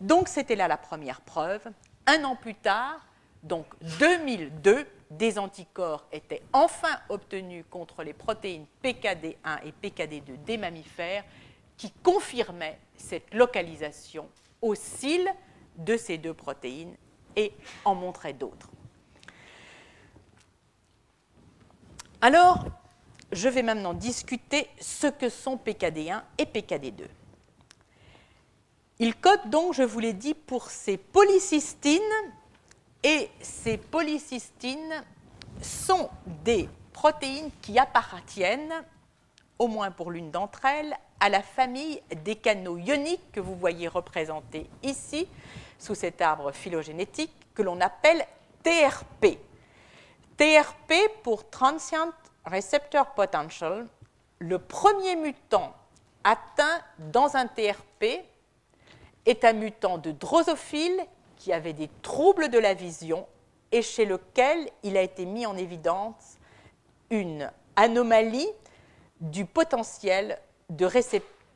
Donc 0.01 0.29
c'était 0.29 0.55
là 0.55 0.69
la 0.69 0.77
première 0.77 1.21
preuve. 1.21 1.67
Un 2.07 2.23
an 2.23 2.37
plus 2.37 2.55
tard, 2.55 3.05
donc 3.43 3.67
2002, 3.99 4.87
des 5.11 5.38
anticorps 5.38 6.07
étaient 6.12 6.42
enfin 6.52 6.98
obtenus 7.09 7.64
contre 7.70 8.02
les 8.02 8.12
protéines 8.12 8.66
PKD1 8.82 9.61
et 9.64 9.72
PKD2 9.82 10.42
des 10.44 10.57
mammifères 10.57 11.24
qui 11.76 11.90
confirmaient 12.02 12.78
cette 12.96 13.32
localisation 13.34 14.28
au 14.62 14.74
cils 14.74 15.28
de 15.76 15.96
ces 15.96 16.18
deux 16.18 16.34
protéines 16.34 16.96
et 17.36 17.52
en 17.84 17.94
montraient 17.94 18.32
d'autres. 18.32 18.70
Alors, 22.20 22.64
je 23.32 23.48
vais 23.48 23.62
maintenant 23.62 23.92
discuter 23.92 24.68
ce 24.80 25.09
que 25.09 25.28
sont 25.28 25.57
PKD1 25.57 26.22
et 26.38 26.44
PKD2. 26.44 27.05
Il 29.00 29.16
code 29.16 29.50
donc, 29.50 29.74
je 29.74 29.82
vous 29.82 29.98
l'ai 29.98 30.12
dit, 30.12 30.34
pour 30.34 30.70
ces 30.70 30.96
polycystines, 30.96 32.00
et 33.05 33.30
ces 33.40 33.76
polycystines 33.76 35.05
sont 35.61 36.09
des 36.42 36.68
protéines 36.92 37.50
qui 37.61 37.78
appartiennent, 37.78 38.82
au 39.59 39.68
moins 39.68 39.90
pour 39.90 40.11
l'une 40.11 40.30
d'entre 40.30 40.64
elles, 40.64 40.96
à 41.20 41.28
la 41.28 41.42
famille 41.42 42.02
des 42.24 42.34
canaux 42.34 42.78
ioniques 42.78 43.30
que 43.30 43.40
vous 43.40 43.55
voyez 43.55 43.88
représentés 43.88 44.68
ici, 44.82 45.28
sous 45.78 45.94
cet 45.94 46.22
arbre 46.22 46.50
phylogénétique, 46.50 47.32
que 47.55 47.62
l'on 47.62 47.80
appelle 47.80 48.26
TRP. 48.62 49.38
TRP 50.38 50.94
pour 51.22 51.48
Transient 51.50 52.11
Receptor 52.46 53.12
Potential, 53.14 53.86
le 54.38 54.59
premier 54.59 55.14
mutant 55.14 55.74
atteint 56.24 56.80
dans 56.98 57.36
un 57.36 57.46
TRP 57.46 58.24
est 59.26 59.44
un 59.44 59.52
mutant 59.52 59.98
de 59.98 60.11
drosophile 60.11 61.05
qui 61.45 61.53
avait 61.53 61.74
des 61.74 61.90
troubles 62.01 62.49
de 62.49 62.59
la 62.59 62.72
vision 62.72 63.26
et 63.70 63.82
chez 63.82 64.07
lequel 64.07 64.66
il 64.82 64.97
a 64.97 65.03
été 65.03 65.26
mis 65.26 65.45
en 65.45 65.59
évidence 65.59 66.38
une 67.11 67.53
anomalie 67.76 68.49
du 69.20 69.45
potentiel, 69.45 70.38
de 70.70 70.88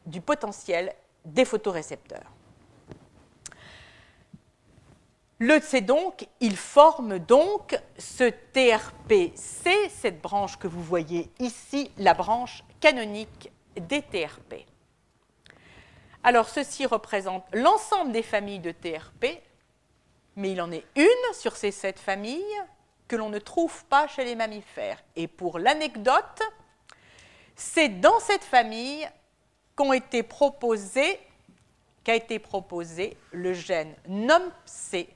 du 0.04 0.20
potentiel 0.20 0.92
des 1.24 1.46
photorécepteurs. 1.46 2.30
Le 5.38 5.58
C 5.58 5.80
donc, 5.80 6.28
il 6.40 6.58
forme 6.58 7.18
donc 7.18 7.80
ce 7.96 8.24
TRPC, 8.24 9.88
cette 9.88 10.20
branche 10.20 10.58
que 10.58 10.68
vous 10.68 10.82
voyez 10.82 11.30
ici, 11.38 11.90
la 11.96 12.12
branche 12.12 12.62
canonique 12.78 13.50
des 13.74 14.02
TRP. 14.02 14.66
Alors, 16.22 16.50
ceci 16.50 16.84
représente 16.84 17.46
l'ensemble 17.54 18.12
des 18.12 18.22
familles 18.22 18.58
de 18.58 18.72
TRP, 18.72 19.40
mais 20.38 20.52
il 20.52 20.62
en 20.62 20.70
est 20.70 20.84
une 20.94 21.34
sur 21.34 21.56
ces 21.56 21.72
sept 21.72 21.98
familles 21.98 22.62
que 23.08 23.16
l'on 23.16 23.28
ne 23.28 23.40
trouve 23.40 23.84
pas 23.86 24.06
chez 24.06 24.24
les 24.24 24.36
mammifères. 24.36 25.02
Et 25.16 25.26
pour 25.26 25.58
l'anecdote, 25.58 26.42
c'est 27.56 27.88
dans 27.88 28.20
cette 28.20 28.44
famille 28.44 29.08
qu'a 29.76 29.96
été 29.96 30.22
proposé 32.38 33.16
le 33.32 33.52
gène 33.52 33.94
NOMC 34.06 35.08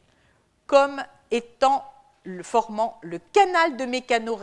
comme 0.66 1.04
étant 1.30 1.84
formant 2.42 2.98
le 3.02 3.20
canal 3.20 3.76
de, 3.76 3.84
mécano, 3.84 4.40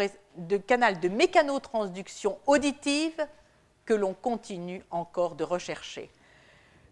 canal 0.65 1.01
de 1.01 1.09
mécanotransduction 1.09 2.39
auditive 2.47 3.27
que 3.85 3.93
l'on 3.93 4.13
continue 4.13 4.81
encore 4.91 5.35
de 5.35 5.43
rechercher. 5.43 6.09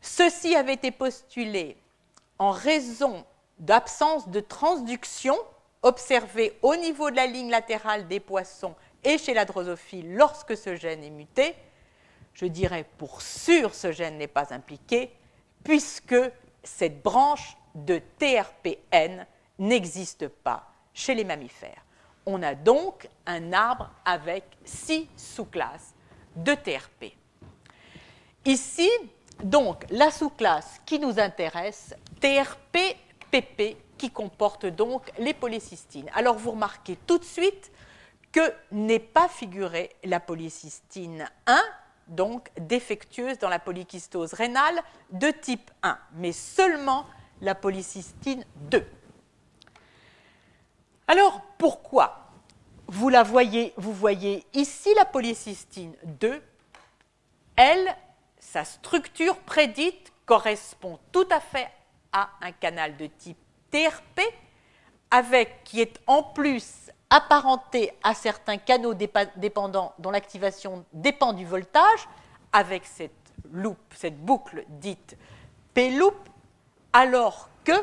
Ceci 0.01 0.55
avait 0.55 0.73
été 0.73 0.91
postulé 0.91 1.77
en 2.37 2.51
raison 2.51 3.25
d'absence 3.59 4.29
de 4.29 4.39
transduction 4.39 5.35
observée 5.81 6.57
au 6.61 6.75
niveau 6.75 7.09
de 7.09 7.15
la 7.15 7.27
ligne 7.27 7.49
latérale 7.49 8.07
des 8.07 8.19
poissons 8.19 8.75
et 9.03 9.17
chez 9.17 9.33
la 9.33 9.45
drosophile 9.45 10.15
lorsque 10.15 10.57
ce 10.57 10.75
gène 10.75 11.03
est 11.03 11.09
muté. 11.09 11.55
Je 12.33 12.45
dirais 12.45 12.85
pour 12.97 13.21
sûr 13.21 13.73
ce 13.73 13.91
gène 13.91 14.17
n'est 14.17 14.27
pas 14.27 14.53
impliqué 14.53 15.11
puisque 15.63 16.15
cette 16.63 17.01
branche 17.01 17.57
de 17.75 18.01
TRPN 18.17 19.25
n'existe 19.59 20.27
pas 20.27 20.67
chez 20.93 21.15
les 21.15 21.23
mammifères. 21.23 21.83
On 22.25 22.43
a 22.43 22.55
donc 22.55 23.07
un 23.25 23.53
arbre 23.53 23.89
avec 24.03 24.43
six 24.65 25.07
sous-classes 25.15 25.93
de 26.35 26.53
TRP. 26.53 27.13
Ici, 28.45 28.89
donc, 29.43 29.85
la 29.89 30.09
sous-classe 30.09 30.81
qui 30.85 30.99
nous 30.99 31.19
intéresse, 31.19 31.93
TRP-PP, 33.31 33.77
qui 33.97 34.11
comporte 34.11 34.65
donc 34.65 35.11
les 35.17 35.33
polycystines. 35.33 36.09
Alors, 36.13 36.37
vous 36.37 36.51
remarquez 36.51 36.97
tout 37.07 37.17
de 37.17 37.23
suite 37.23 37.71
que 38.31 38.53
n'est 38.71 38.99
pas 38.99 39.27
figurée 39.27 39.95
la 40.03 40.19
polycystine 40.19 41.27
1 41.47 41.61
donc 42.07 42.49
défectueuse 42.59 43.37
dans 43.39 43.49
la 43.49 43.59
polykystose 43.59 44.33
rénale 44.33 44.79
de 45.11 45.29
type 45.29 45.69
1, 45.83 45.97
mais 46.13 46.31
seulement 46.31 47.05
la 47.41 47.55
polycystine 47.55 48.45
2. 48.55 48.85
Alors 51.07 51.41
pourquoi 51.57 52.31
vous 52.87 53.09
la 53.09 53.23
voyez, 53.23 53.73
vous 53.77 53.93
voyez 53.93 54.45
ici 54.53 54.93
la 54.95 55.05
polycystine 55.05 55.93
2, 56.03 56.41
elle, 57.55 57.95
sa 58.39 58.63
structure 58.63 59.37
prédite 59.39 60.13
correspond 60.25 60.99
tout 61.11 61.27
à 61.29 61.39
fait 61.39 61.69
un 62.41 62.51
canal 62.51 62.97
de 62.97 63.07
type 63.07 63.37
TRP, 63.71 64.21
avec 65.11 65.63
qui 65.63 65.81
est 65.81 65.99
en 66.07 66.23
plus 66.23 66.91
apparenté 67.09 67.91
à 68.03 68.13
certains 68.13 68.57
canaux 68.57 68.93
dépendants 68.93 69.93
dont 69.99 70.11
l'activation 70.11 70.85
dépend 70.91 71.33
du 71.33 71.45
voltage, 71.45 72.07
avec 72.51 72.85
cette 72.85 73.27
cette 73.91 74.17
boucle 74.17 74.65
dite 74.67 75.17
P-loop, 75.73 76.15
alors 76.93 77.49
que 77.63 77.73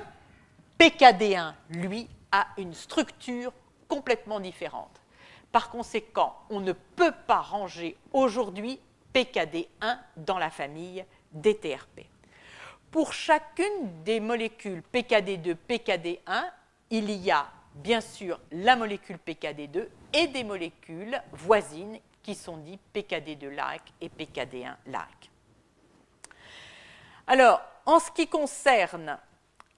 PKD1, 0.78 1.54
lui, 1.70 2.08
a 2.32 2.48
une 2.58 2.74
structure 2.74 3.52
complètement 3.88 4.40
différente. 4.40 5.00
Par 5.52 5.70
conséquent, 5.70 6.34
on 6.50 6.60
ne 6.60 6.72
peut 6.72 7.14
pas 7.26 7.40
ranger 7.40 7.96
aujourd'hui 8.12 8.80
PKD1 9.14 9.98
dans 10.16 10.38
la 10.38 10.50
famille 10.50 11.04
des 11.32 11.56
TRP. 11.56 12.06
Pour 12.94 13.12
chacune 13.12 14.04
des 14.04 14.20
molécules 14.20 14.80
PKD2, 14.92 15.56
PKD1, 15.68 16.44
il 16.90 17.10
y 17.10 17.32
a 17.32 17.44
bien 17.74 18.00
sûr 18.00 18.38
la 18.52 18.76
molécule 18.76 19.18
PKD2 19.26 19.88
et 20.12 20.28
des 20.28 20.44
molécules 20.44 21.20
voisines 21.32 21.98
qui 22.22 22.36
sont 22.36 22.56
dites 22.58 22.80
PKD2-like 22.94 23.80
et 24.00 24.08
PKD1-like. 24.08 25.28
Alors, 27.26 27.60
en 27.84 27.98
ce 27.98 28.12
qui 28.12 28.28
concerne 28.28 29.18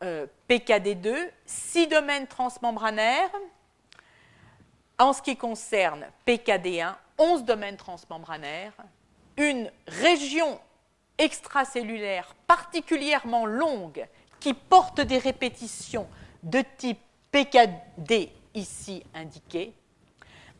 euh, 0.03 0.27
PKD2, 0.47 1.31
six 1.47 1.87
domaines 1.87 2.27
transmembranaires. 2.27 3.31
En 4.99 5.14
ce 5.14 5.23
qui 5.23 5.39
concerne 5.39 6.05
PKD1, 6.27 6.95
11 7.17 7.45
domaines 7.45 7.79
transmembranaires. 7.79 8.75
Une 9.39 9.73
région 9.87 10.61
extracellulaire 11.19 12.35
particulièrement 12.47 13.47
longue 13.47 14.07
qui 14.41 14.55
porte 14.55 15.01
des 15.01 15.19
répétitions 15.19 16.07
de 16.43 16.62
type 16.77 17.01
PKD 17.33 18.31
ici 18.55 19.03
indiqué. 19.14 19.73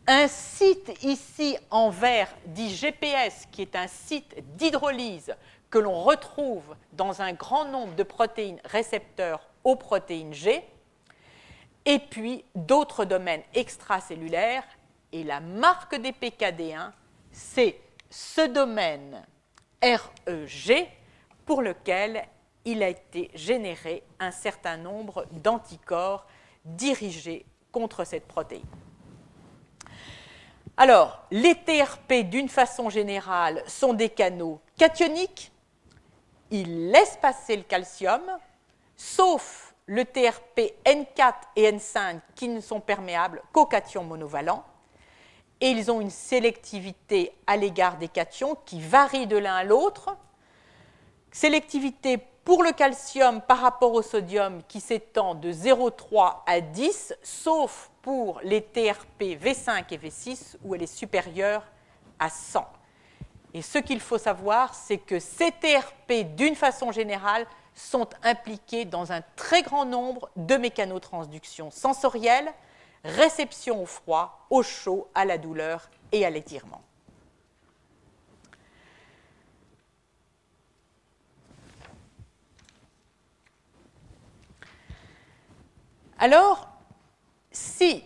Un 0.07 0.29
site 0.29 0.93
ici 1.03 1.57
en 1.71 1.91
vert 1.91 2.33
dit 2.47 2.75
GPS 2.75 3.47
qui 3.51 3.63
est 3.63 3.75
un 3.75 3.89
site 3.89 4.37
d'hydrolyse 4.57 5.35
que 5.71 5.79
l'on 5.79 6.01
retrouve 6.01 6.77
dans 6.93 7.23
un 7.23 7.33
grand 7.33 7.65
nombre 7.65 7.95
de 7.95 8.03
protéines 8.03 8.61
récepteurs 8.65 9.49
aux 9.65 9.77
protéines 9.77 10.33
G, 10.33 10.65
et 11.85 11.99
puis 11.99 12.45
d'autres 12.55 13.05
domaines 13.05 13.43
extracellulaires. 13.55 14.65
Et 15.13 15.25
la 15.25 15.41
marque 15.41 15.97
des 15.97 16.13
PKD1, 16.13 16.93
c'est 17.33 17.79
ce 18.11 18.47
domaine 18.47 19.27
REG 19.83 20.89
pour 21.45 21.63
lequel 21.63 22.27
il 22.65 22.83
a 22.83 22.89
été 22.89 23.31
généré 23.35 24.03
un 24.19 24.31
certain 24.31 24.77
nombre 24.77 25.27
d'anticorps 25.31 26.27
dirigés 26.65 27.47
contre 27.71 28.05
cette 28.05 28.27
protéine. 28.27 28.65
Alors, 30.77 31.25
les 31.31 31.55
TRP, 31.55 32.29
d'une 32.29 32.49
façon 32.49 32.91
générale, 32.91 33.63
sont 33.67 33.95
des 33.95 34.09
canaux 34.11 34.61
cationiques 34.77 35.53
il 36.51 36.91
laisse 36.91 37.17
passer 37.17 37.57
le 37.57 37.63
calcium, 37.63 38.23
sauf 38.97 39.75
le 39.87 40.05
TRP 40.05 40.75
N4 40.85 41.35
et 41.57 41.71
N5 41.73 42.21
qui 42.35 42.49
ne 42.49 42.61
sont 42.61 42.81
perméables 42.81 43.43
qu'aux 43.53 43.67
cations 43.67 44.05
monovalents. 44.05 44.65
Et 45.61 45.71
ils 45.71 45.91
ont 45.91 46.01
une 46.01 46.11
sélectivité 46.11 47.33
à 47.47 47.57
l'égard 47.57 47.97
des 47.97 48.09
cations 48.09 48.57
qui 48.67 48.81
varie 48.81 49.27
de 49.27 49.37
l'un 49.37 49.55
à 49.55 49.65
l'autre. 49.65 50.17
Sélectivité 51.33 52.19
pour 52.45 52.63
le 52.63 52.73
calcium 52.73 53.41
par 53.41 53.59
rapport 53.59 53.93
au 53.93 54.03
sodium 54.03 54.63
qui 54.69 54.81
s'étend 54.81 55.35
de 55.35 55.51
0,3 55.51 56.43
à 56.47 56.61
10, 56.61 57.15
sauf 57.23 57.91
pour 58.03 58.41
les 58.45 58.63
TRP 58.63 59.37
V5 59.43 59.85
et 59.91 59.99
V6 59.99 60.57
où 60.63 60.75
elle 60.75 60.83
est 60.83 60.87
supérieure 60.87 61.65
à 62.19 62.31
100. 62.31 62.65
Et 63.53 63.63
ce 63.63 63.79
qu'il 63.79 64.01
faut 64.01 64.19
savoir, 64.19 64.75
c'est 64.75 64.99
que 64.99 65.19
ces 65.19 65.51
TRP, 65.51 66.37
d'une 66.37 66.55
façon 66.55 66.93
générale, 66.93 67.47
sont 67.75 68.09
impliqués 68.23 68.85
dans 68.85 69.13
un 69.13 69.23
très 69.35 69.63
grand 69.63 69.85
nombre 69.85 70.31
de 70.37 70.57
mécanotransductions 70.57 71.71
sensorielles, 71.71 72.53
réception 73.07 73.83
au 73.83 73.87
froid, 73.87 74.47
au 74.51 74.63
chaud, 74.63 75.09
à 75.15 75.25
la 75.25 75.39
douleur 75.39 75.89
et 76.13 76.25
à 76.25 76.31
l'étirement. 76.31 76.83
Alors, 86.19 86.69
si 87.51 88.03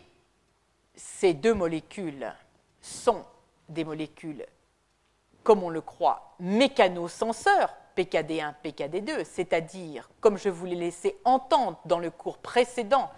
ces 0.97 1.33
deux 1.33 1.55
molécules 1.55 2.33
sont 2.81 3.25
des 3.69 3.85
molécules 3.85 4.45
comme 5.45 5.63
on 5.63 5.71
le 5.71 5.81
croit, 5.81 6.35
mécanosenseurs, 6.41 7.75
PKD1, 7.97 8.55
PKD2, 8.65 9.25
c'est-à-dire, 9.25 10.11
comme 10.21 10.39
je 10.39 10.49
vous 10.49 10.67
l'ai 10.67 10.77
laissé 10.77 11.19
entendre 11.25 11.81
dans 11.85 11.99
le 11.99 12.11
cours 12.11 12.39
précédent, 12.39 13.11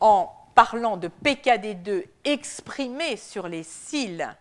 en 0.00 0.32
parlant 0.58 0.96
de 0.96 1.08
PKD2 1.24 2.04
exprimé 2.24 3.16
sur 3.16 3.46
les 3.46 3.62
cils 3.62 4.36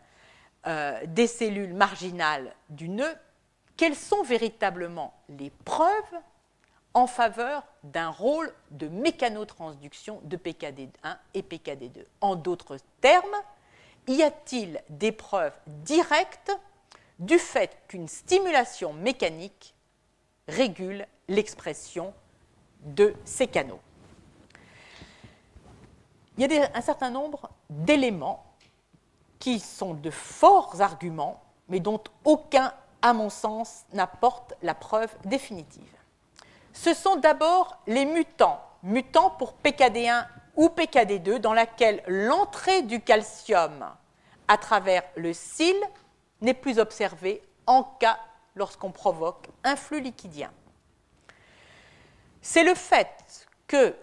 euh, 0.66 1.00
des 1.06 1.28
cellules 1.28 1.76
marginales 1.76 2.56
du 2.70 2.90
nœud, 2.90 3.16
quelles 3.76 3.94
sont 3.94 4.24
véritablement 4.24 5.14
les 5.30 5.52
preuves 5.64 6.18
en 6.96 7.06
faveur 7.06 7.62
d'un 7.84 8.10
rôle 8.10 8.52
de 8.72 8.88
mécanotransduction 8.88 10.20
de 10.24 10.38
PKD1 10.38 11.18
et 11.36 11.44
PKD2 11.44 12.04
En 12.22 12.36
d'autres 12.36 12.78
termes, 13.00 13.38
y 14.08 14.24
a-t-il 14.24 14.82
des 14.90 15.12
preuves 15.12 15.54
directes 15.68 16.52
du 17.20 17.38
fait 17.38 17.78
qu'une 17.88 18.08
stimulation 18.08 18.92
mécanique 18.92 19.76
régule 20.48 21.06
l'expression 21.28 22.12
de 22.82 23.14
ces 23.24 23.46
canaux? 23.46 23.82
Il 26.38 26.52
y 26.52 26.58
a 26.58 26.70
un 26.74 26.82
certain 26.82 27.10
nombre 27.10 27.50
d'éléments 27.70 28.46
qui 29.40 29.60
sont 29.60 29.94
de 29.94 30.12
forts 30.12 30.82
arguments, 30.82 31.42
mais 31.68 31.80
dont 31.80 32.02
aucun, 32.26 32.74
à 33.02 33.14
mon 33.14 33.30
sens, 33.30 33.86
n'apporte 33.94 34.54
la 34.62 34.76
preuve 34.76 35.14
définitive. 35.26 35.96
Ce 36.74 36.94
sont 36.94 37.16
d'abord 37.16 37.80
les 37.88 38.06
mutants, 38.06 38.62
mutants 38.84 39.32
pour 39.32 39.56
PKD1 39.64 40.28
ou 40.56 40.68
PKD2, 40.68 41.40
dans 41.40 41.54
laquelle 41.54 42.04
l'entrée 42.08 42.84
du 42.84 43.02
calcium 43.02 43.86
à 44.48 44.58
travers 44.58 45.04
le 45.16 45.34
cil 45.34 45.76
n'est 46.42 46.54
plus 46.54 46.80
observé 46.80 47.42
en 47.66 47.84
cas 47.84 48.20
lorsqu'on 48.56 48.92
provoque 48.92 49.50
un 49.64 49.76
flux 49.76 50.02
liquidien. 50.02 50.52
C'est 52.42 52.64
le 52.64 52.76
fait 52.76 53.48
que 53.68 53.96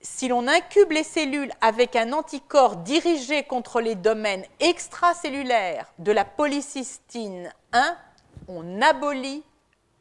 si 0.00 0.28
l'on 0.28 0.46
incube 0.46 0.92
les 0.92 1.02
cellules 1.02 1.52
avec 1.60 1.96
un 1.96 2.12
anticorps 2.12 2.76
dirigé 2.76 3.42
contre 3.42 3.80
les 3.80 3.94
domaines 3.94 4.44
extracellulaires 4.60 5.92
de 5.98 6.12
la 6.12 6.24
polycystine 6.24 7.52
1, 7.72 7.96
on 8.46 8.80
abolit 8.80 9.42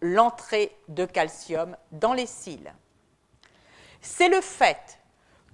l'entrée 0.01 0.75
de 0.87 1.05
calcium 1.05 1.75
dans 1.91 2.13
les 2.13 2.27
cils. 2.27 2.73
C'est 4.01 4.29
le 4.29 4.41
fait 4.41 4.99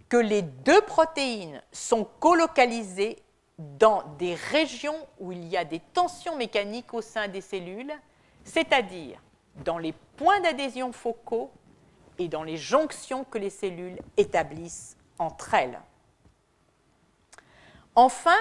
que 0.10 0.18
les 0.18 0.42
deux 0.42 0.82
protéines 0.82 1.62
sont 1.72 2.04
colocalisées 2.20 3.24
dans 3.58 4.04
des 4.20 4.36
régions 4.36 5.08
où 5.20 5.32
il 5.32 5.48
y 5.48 5.56
a 5.56 5.64
des 5.64 5.80
tensions 5.80 6.36
mécaniques 6.36 6.94
au 6.94 7.02
sein 7.02 7.28
des 7.28 7.42
cellules, 7.42 7.94
c'est-à-dire 8.44 9.22
dans 9.64 9.78
les 9.78 9.94
points 10.18 10.42
d'adhésion 10.42 10.92
focaux 10.92 11.52
et 12.20 12.28
dans 12.28 12.44
les 12.44 12.58
jonctions 12.58 13.24
que 13.24 13.38
les 13.38 13.50
cellules 13.50 14.00
établissent 14.18 14.98
entre 15.20 15.54
elles. 15.54 15.80
Enfin, 17.96 18.38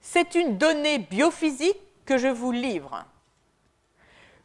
c'est 0.00 0.34
une 0.34 0.58
donnée 0.58 0.98
biophysique 0.98 1.80
que 2.04 2.18
je 2.18 2.28
vous 2.28 2.52
livre. 2.52 3.04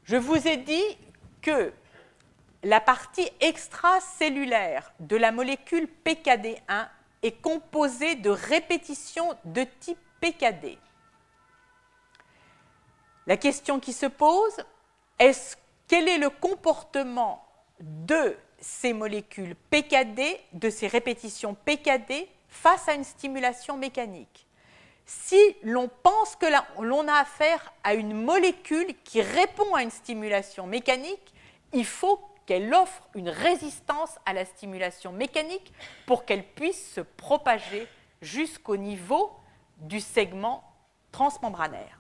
Je 0.03 0.17
vous 0.17 0.47
ai 0.47 0.57
dit 0.57 0.97
que 1.41 1.73
la 2.63 2.79
partie 2.79 3.29
extracellulaire 3.41 4.91
de 4.99 5.15
la 5.15 5.31
molécule 5.31 5.87
PKD1 6.05 6.87
est 7.23 7.41
composé 7.41 8.15
de 8.15 8.29
répétitions 8.29 9.35
de 9.45 9.65
type 9.79 9.99
PKD. 10.21 10.77
La 13.27 13.37
question 13.37 13.79
qui 13.79 13.93
se 13.93 14.05
pose, 14.05 14.63
est 15.19 15.57
quel 15.87 16.07
est 16.07 16.17
le 16.17 16.29
comportement 16.29 17.44
de 17.79 18.37
ces 18.59 18.93
molécules 18.93 19.55
PKD, 19.69 20.39
de 20.53 20.69
ces 20.69 20.87
répétitions 20.87 21.55
PKD, 21.65 22.27
face 22.47 22.87
à 22.87 22.93
une 22.93 23.03
stimulation 23.03 23.77
mécanique 23.77 24.47
Si 25.05 25.39
l'on 25.63 25.89
pense 26.03 26.35
que 26.35 26.45
l'on 26.81 27.07
a 27.07 27.15
affaire 27.15 27.73
à 27.83 27.93
une 27.93 28.13
molécule 28.13 28.95
qui 29.03 29.21
répond 29.21 29.75
à 29.75 29.83
une 29.83 29.91
stimulation 29.91 30.65
mécanique, 30.65 31.33
il 31.73 31.85
faut 31.85 32.19
qu'elle 32.45 32.73
offre 32.73 33.07
une 33.15 33.29
résistance 33.29 34.17
à 34.25 34.33
la 34.33 34.45
stimulation 34.45 35.11
mécanique 35.11 35.73
pour 36.05 36.25
qu'elle 36.25 36.43
puisse 36.43 36.93
se 36.93 37.01
propager 37.01 37.87
jusqu'au 38.21 38.77
niveau 38.77 39.31
du 39.77 39.99
segment 39.99 40.63
transmembranaire. 41.11 41.99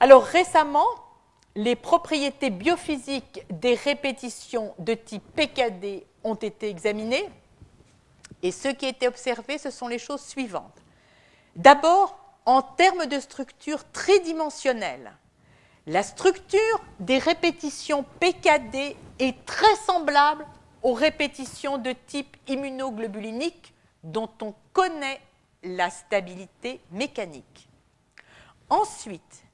Alors 0.00 0.22
récemment, 0.22 0.86
les 1.54 1.76
propriétés 1.76 2.50
biophysiques 2.50 3.44
des 3.50 3.74
répétitions 3.74 4.74
de 4.78 4.94
type 4.94 5.24
PKD 5.34 6.06
ont 6.24 6.34
été 6.34 6.68
examinées 6.68 7.28
et 8.42 8.52
ce 8.52 8.68
qui 8.68 8.86
a 8.86 8.90
été 8.90 9.08
observé, 9.08 9.58
ce 9.58 9.70
sont 9.70 9.88
les 9.88 9.98
choses 9.98 10.22
suivantes. 10.22 10.76
D'abord, 11.56 12.16
en 12.46 12.62
termes 12.62 13.06
de 13.06 13.18
structure 13.18 13.90
tridimensionnelle, 13.90 15.12
la 15.86 16.02
structure 16.02 16.84
des 17.00 17.18
répétitions 17.18 18.04
PKD 18.20 18.96
est 19.18 19.44
très 19.44 19.74
semblable 19.76 20.46
aux 20.82 20.92
répétitions 20.92 21.78
de 21.78 21.92
type 22.06 22.36
immunoglobulinique 22.46 23.74
dont 24.04 24.30
on 24.42 24.54
connaît 24.72 25.20
la 25.64 25.90
stabilité 25.90 26.80
mécanique. 26.92 27.68
Ensuite, 28.70 29.44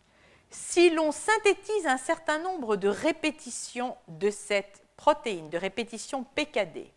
si 0.54 0.90
l'on 0.90 1.10
synthétise 1.10 1.86
un 1.86 1.96
certain 1.96 2.38
nombre 2.38 2.76
de 2.76 2.86
répétitions 2.86 3.96
de 4.06 4.30
cette 4.30 4.84
protéine, 4.96 5.50
de 5.50 5.58
répétitions 5.58 6.22
PKD, 6.22 6.92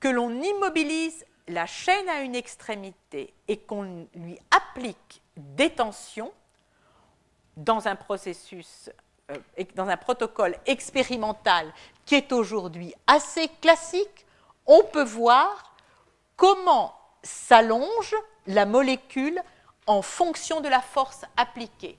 que 0.00 0.08
l'on 0.08 0.30
immobilise 0.30 1.26
la 1.46 1.66
chaîne 1.66 2.08
à 2.08 2.22
une 2.22 2.34
extrémité 2.34 3.34
et 3.48 3.58
qu'on 3.58 4.08
lui 4.14 4.38
applique 4.50 5.20
des 5.36 5.70
tensions 5.70 6.32
dans 7.58 7.86
un 7.86 7.96
processus, 7.96 8.90
euh, 9.30 9.36
dans 9.74 9.88
un 9.88 9.98
protocole 9.98 10.56
expérimental 10.64 11.70
qui 12.06 12.14
est 12.14 12.32
aujourd'hui 12.32 12.94
assez 13.06 13.48
classique, 13.60 14.26
on 14.64 14.82
peut 14.84 15.04
voir 15.04 15.76
comment 16.36 16.94
s'allonge 17.22 18.14
la 18.46 18.64
molécule 18.64 19.40
en 19.86 20.00
fonction 20.00 20.62
de 20.62 20.68
la 20.68 20.80
force 20.80 21.26
appliquée. 21.36 21.98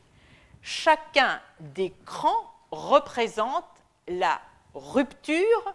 Chacun 0.69 1.39
des 1.61 1.93
crans 2.03 2.51
représente 2.71 3.63
la 4.09 4.41
rupture, 4.73 5.73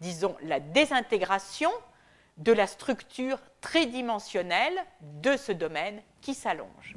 disons 0.00 0.36
la 0.42 0.60
désintégration 0.60 1.72
de 2.36 2.52
la 2.52 2.68
structure 2.68 3.40
tridimensionnelle 3.60 4.78
de 5.00 5.36
ce 5.36 5.50
domaine 5.50 6.00
qui 6.20 6.34
s'allonge. 6.34 6.94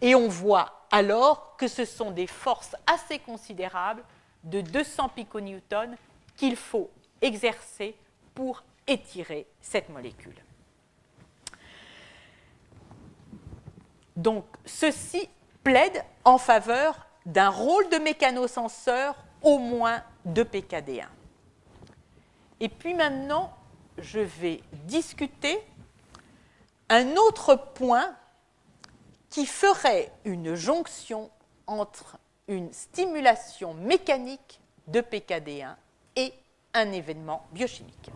Et 0.00 0.14
on 0.14 0.28
voit 0.28 0.86
alors 0.92 1.56
que 1.56 1.66
ce 1.66 1.84
sont 1.84 2.12
des 2.12 2.28
forces 2.28 2.76
assez 2.86 3.18
considérables 3.18 4.04
de 4.44 4.60
200 4.60 5.08
piconewtons 5.08 5.96
qu'il 6.36 6.54
faut 6.54 6.88
exercer 7.20 7.96
pour 8.32 8.62
étirer 8.86 9.48
cette 9.60 9.88
molécule. 9.88 10.40
Donc, 14.14 14.44
ceci 14.64 15.28
plaide 15.70 16.04
en 16.24 16.36
faveur 16.36 17.06
d'un 17.26 17.48
rôle 17.48 17.88
de 17.90 17.98
mécanosenseur 17.98 19.14
au 19.40 19.58
moins 19.58 20.02
de 20.24 20.42
PKD1. 20.42 21.06
Et 22.58 22.68
puis 22.68 22.92
maintenant, 22.92 23.52
je 23.96 24.18
vais 24.18 24.62
discuter 24.86 25.62
un 26.88 27.14
autre 27.14 27.54
point 27.54 28.16
qui 29.28 29.46
ferait 29.46 30.10
une 30.24 30.56
jonction 30.56 31.30
entre 31.68 32.18
une 32.48 32.72
stimulation 32.72 33.72
mécanique 33.74 34.60
de 34.88 35.00
PKD1 35.00 35.76
et 36.16 36.34
un 36.74 36.90
événement 36.90 37.46
biochimique. 37.52 38.10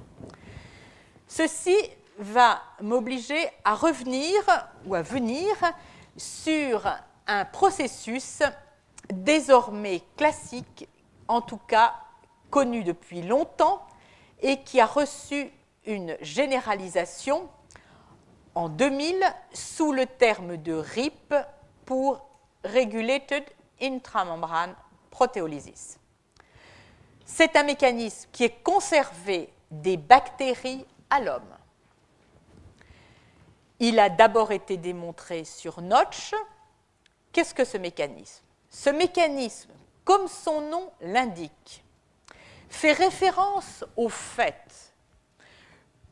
Ceci 1.28 1.76
va 2.18 2.60
m'obliger 2.80 3.48
à 3.64 3.76
revenir 3.76 4.42
ou 4.86 4.96
à 4.96 5.02
venir 5.02 5.54
sur 6.16 6.84
un 7.26 7.44
processus 7.44 8.42
désormais 9.12 10.02
classique, 10.16 10.88
en 11.28 11.40
tout 11.40 11.58
cas 11.58 11.94
connu 12.50 12.84
depuis 12.84 13.22
longtemps, 13.22 13.86
et 14.40 14.62
qui 14.62 14.80
a 14.80 14.86
reçu 14.86 15.50
une 15.86 16.16
généralisation 16.20 17.48
en 18.54 18.68
2000 18.68 19.22
sous 19.52 19.92
le 19.92 20.06
terme 20.06 20.56
de 20.56 20.74
RIP 20.74 21.34
pour 21.84 22.26
Regulated 22.64 23.44
Intramembrane 23.80 24.74
Proteolysis. 25.10 25.98
C'est 27.24 27.56
un 27.56 27.64
mécanisme 27.64 28.28
qui 28.32 28.44
est 28.44 28.62
conservé 28.62 29.52
des 29.70 29.96
bactéries 29.96 30.86
à 31.10 31.20
l'homme. 31.20 31.42
Il 33.80 33.98
a 33.98 34.08
d'abord 34.08 34.52
été 34.52 34.76
démontré 34.76 35.44
sur 35.44 35.80
Notch. 35.80 36.34
Qu'est-ce 37.34 37.52
que 37.52 37.64
ce 37.64 37.76
mécanisme? 37.76 38.44
Ce 38.70 38.90
mécanisme, 38.90 39.72
comme 40.04 40.28
son 40.28 40.60
nom 40.60 40.92
l'indique, 41.00 41.82
fait 42.68 42.92
référence 42.92 43.84
au 43.96 44.08
fait 44.08 44.94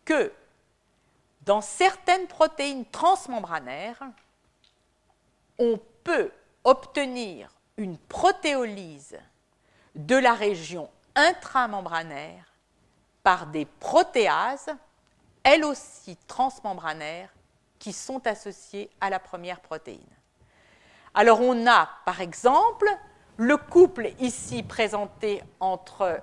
que 0.05 0.33
dans 1.43 1.61
certaines 1.61 2.27
protéines 2.27 2.85
transmembranaires, 2.87 4.03
on 5.61 5.79
peut 6.03 6.33
obtenir 6.65 7.53
une 7.77 7.99
protéolyse 7.99 9.17
de 9.95 10.17
la 10.17 10.35
région 10.35 10.91
intramembranaire 11.15 12.53
par 13.23 13.47
des 13.47 13.65
protéases, 13.65 14.75
elles 15.45 15.65
aussi 15.65 16.17
transmembranaires, 16.27 17.33
qui 17.79 17.93
sont 17.93 18.27
associées 18.27 18.91
à 19.01 19.09
la 19.09 19.21
première 19.21 19.61
protéine. 19.61 20.01
Alors 21.15 21.41
on 21.41 21.67
a 21.67 21.91
par 22.07 22.21
exemple 22.21 22.89
le 23.37 23.57
couple 23.57 24.13
ici 24.19 24.63
présenté 24.63 25.43
entre 25.61 26.21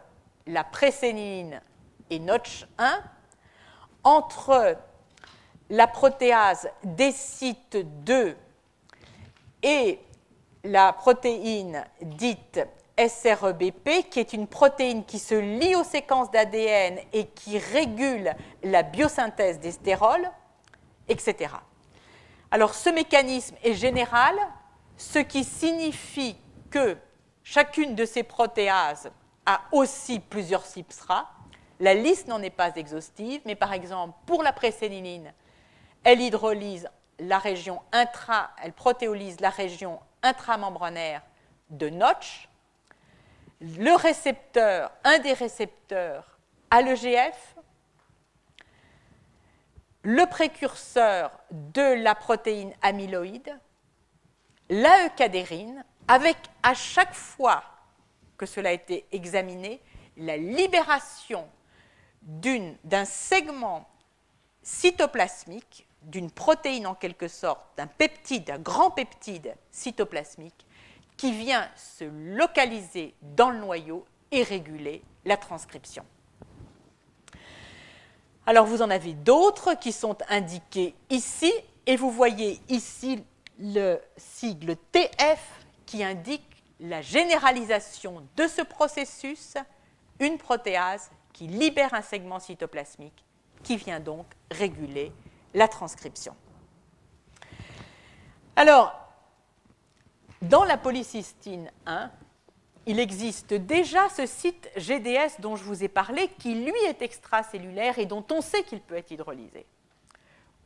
la 0.48 0.64
présénine 0.64 1.62
et 2.10 2.20
Notch1, 2.20 3.02
entre 4.04 4.78
la 5.70 5.86
protéase 5.86 6.70
décite 6.84 7.78
2 8.04 8.36
et 9.62 10.00
la 10.64 10.92
protéine 10.94 11.86
dite 12.02 12.60
SREBP, 12.98 14.10
qui 14.10 14.20
est 14.20 14.34
une 14.34 14.48
protéine 14.48 15.06
qui 15.06 15.20
se 15.20 15.36
lie 15.36 15.76
aux 15.76 15.84
séquences 15.84 16.32
d'ADN 16.32 17.00
et 17.14 17.28
qui 17.28 17.60
régule 17.60 18.34
la 18.64 18.84
biosynthèse 18.84 19.60
des 19.60 19.72
stérols, 19.72 20.30
etc. 21.08 21.54
Alors 22.50 22.74
ce 22.74 22.90
mécanisme 22.90 23.56
est 23.64 23.76
général, 23.76 24.36
ce 25.00 25.20
qui 25.20 25.46
signifie 25.46 26.36
que 26.70 26.98
chacune 27.42 27.96
de 27.96 28.06
ces 28.06 28.22
protéases 28.22 29.10
a 29.46 29.62
aussi 29.72 30.20
plusieurs 30.20 30.66
substrats. 30.66 31.32
La 31.80 31.94
liste 31.94 32.28
n'en 32.28 32.42
est 32.42 32.50
pas 32.50 32.76
exhaustive, 32.76 33.42
mais 33.46 33.56
par 33.56 33.72
exemple, 33.72 34.14
pour 34.26 34.44
la 34.44 34.52
préséniline, 34.52 35.34
elle 36.04 36.20
hydrolyse 36.20 36.90
la 37.18 37.40
région 37.40 37.82
intra, 37.94 38.52
elle 38.62 38.74
protéolyse 38.74 39.40
la 39.40 39.50
région 39.50 40.00
intramembranaire 40.22 41.22
de 41.70 41.90
Notch, 41.90 42.50
le 43.62 43.96
récepteur, 43.96 44.92
un 45.06 45.20
des 45.20 45.34
récepteurs 45.34 46.38
a 46.72 46.82
l'EGF, 46.82 47.56
le 50.04 50.26
précurseur 50.26 51.32
de 51.52 52.04
la 52.04 52.16
protéine 52.16 52.74
amyloïde, 52.82 53.58
l'AEcadérine, 54.70 55.84
avec 56.08 56.38
à 56.64 56.74
chaque 56.74 57.14
fois 57.14 57.64
que 58.38 58.46
cela 58.46 58.70
a 58.70 58.74
été 58.74 59.06
examiné, 59.12 59.82
la 60.18 60.38
libération 60.38 61.48
d'un 62.22 63.06
segment 63.06 63.88
cytoplasmique, 64.64 65.88
d'une 66.04 66.32
protéine 66.32 66.88
en 66.88 66.96
quelque 66.96 67.28
sorte, 67.28 67.62
d'un 67.78 67.88
peptide, 67.88 68.52
un 68.52 68.60
grand 68.60 68.92
peptide 68.92 69.56
cytoplasmique, 69.72 70.66
qui 71.18 71.34
vient 71.34 71.70
se 71.76 72.06
localiser 72.06 73.14
dans 73.22 73.50
le 73.50 73.60
noyau 73.60 74.06
et 74.32 74.44
réguler 74.44 75.02
la 75.26 75.36
transcription. 75.36 76.06
Alors 78.46 78.66
vous 78.66 78.82
en 78.82 78.90
avez 78.90 79.14
d'autres 79.14 79.74
qui 79.74 79.92
sont 79.92 80.18
indiqués 80.30 80.96
ici, 81.10 81.52
et 81.86 81.98
vous 81.98 82.12
voyez 82.12 82.62
ici 82.70 83.24
le 83.60 84.00
sigle 84.18 84.76
TF 84.92 85.66
qui 85.86 86.04
indique 86.04 86.64
la 86.80 87.02
généralisation 87.02 88.26
de 88.36 88.48
ce 88.48 88.62
processus, 88.62 89.56
une 90.20 90.38
protéase 90.38 91.12
qui 91.34 91.48
libère 91.48 91.94
un 91.94 92.02
segment 92.02 92.40
cytoplasmique 92.40 93.26
qui 93.64 93.78
vient 93.78 94.00
donc 94.00 94.26
réguler 94.50 95.12
la 95.54 95.68
transcription. 95.68 96.36
Alors, 98.56 98.94
dans 100.42 100.64
la 100.64 100.78
polycystine 100.78 101.70
1, 101.86 102.12
il 102.86 103.00
existe 103.00 103.54
déjà 103.54 104.08
ce 104.10 104.26
site 104.26 104.70
GDS 104.78 105.40
dont 105.40 105.56
je 105.56 105.64
vous 105.64 105.84
ai 105.84 105.90
parlé, 105.90 106.30
qui 106.40 106.56
lui 106.56 106.80
est 106.88 107.02
extracellulaire 107.02 108.00
et 108.00 108.06
dont 108.06 108.26
on 108.32 108.42
sait 108.42 108.64
qu'il 108.64 108.82
peut 108.82 108.96
être 108.96 109.12
hydrolysé. 109.12 109.66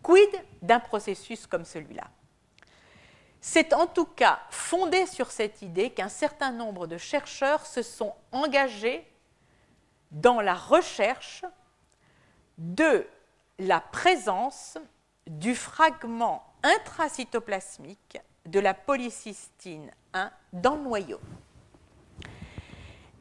Quid 0.03 0.29
d'un 0.61 0.79
processus 0.79 1.47
comme 1.47 1.65
celui-là? 1.65 2.09
C'est 3.45 3.73
en 3.73 3.87
tout 3.87 4.05
cas 4.05 4.39
fondé 4.49 5.05
sur 5.05 5.29
cette 5.29 5.61
idée 5.61 5.89
qu'un 5.89 6.07
certain 6.07 6.53
nombre 6.53 6.87
de 6.87 6.97
chercheurs 6.97 7.65
se 7.65 7.81
sont 7.81 8.15
engagés 8.31 9.05
dans 10.11 10.39
la 10.39 10.53
recherche 10.53 11.43
de 12.57 13.05
la 13.59 13.81
présence 13.81 14.77
du 15.27 15.55
fragment 15.55 16.41
intracytoplasmique 16.63 18.17
de 18.45 18.61
la 18.61 18.73
polycystine 18.73 19.91
1 20.13 20.31
dans 20.53 20.75
le 20.75 20.83
noyau. 20.83 21.19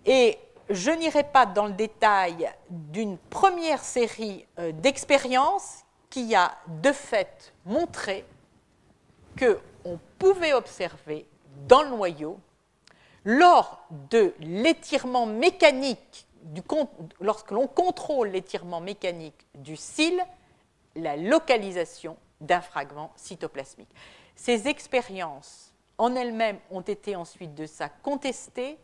Et 0.07 0.39
je 0.71 0.93
n'irai 0.93 1.25
pas 1.25 1.47
dans 1.47 1.67
le 1.67 1.73
détail 1.73 2.49
d'une 2.71 3.19
première 3.19 3.83
série 3.83 4.47
euh, 4.61 4.71
d'expériences 4.71 5.85
qui 6.09 6.37
a 6.37 6.55
de 6.69 6.93
fait 6.93 7.53
montré 7.65 8.25
qu'on 9.83 9.99
pouvait 10.19 10.53
observer 10.53 11.27
dans 11.67 11.83
le 11.83 11.91
noyau, 11.91 12.39
lors 13.25 13.85
de 14.11 14.35
l'étirement 14.41 15.27
mécanique, 15.27 16.27
lorsque 17.21 17.51
l'on 17.51 17.69
contrôle 17.69 18.29
l'étirement 18.29 18.81
mécanique 18.81 19.47
du 19.55 19.77
cil, 19.77 20.21
la 20.97 21.17
localisation 21.17 22.17
d'un 22.41 22.61
fragment 22.61 23.13
cytoplasmique. 23.17 23.91
Ces 24.35 24.67
expériences 24.67 25.73
en 25.99 26.17
elles-mêmes 26.17 26.59
ont 26.71 26.81
été 26.81 27.15
ensuite 27.15 27.55
de 27.55 27.67
ça 27.67 27.89
contestées, 27.89 28.77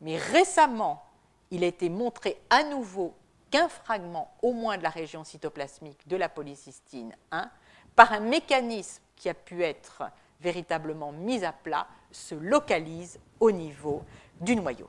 mais 0.00 0.16
récemment, 0.16 1.04
il 1.50 1.62
a 1.62 1.68
été 1.68 1.88
montré 1.88 2.40
à 2.50 2.64
nouveau 2.64 3.14
qu'un 3.50 3.68
fragment, 3.68 4.30
au 4.42 4.52
moins 4.52 4.76
de 4.76 4.82
la 4.82 4.90
région 4.90 5.24
cytoplasmique 5.24 6.06
de 6.08 6.16
la 6.16 6.28
polycystine 6.28 7.14
1, 7.30 7.50
par 7.94 8.12
un 8.12 8.20
mécanisme 8.20 9.02
qui 9.16 9.28
a 9.28 9.34
pu 9.34 9.62
être 9.62 10.02
véritablement 10.40 11.12
mis 11.12 11.44
à 11.44 11.52
plat, 11.52 11.86
se 12.10 12.34
localise 12.34 13.18
au 13.40 13.50
niveau 13.50 14.02
du 14.40 14.56
noyau. 14.56 14.88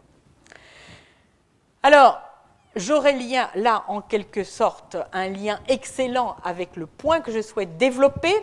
Alors, 1.83 2.21
j'aurais 2.75 3.17
là 3.55 3.83
en 3.87 4.01
quelque 4.01 4.43
sorte 4.43 4.97
un 5.11 5.27
lien 5.29 5.59
excellent 5.67 6.35
avec 6.43 6.75
le 6.75 6.85
point 6.85 7.21
que 7.21 7.31
je 7.31 7.41
souhaite 7.41 7.77
développer, 7.77 8.33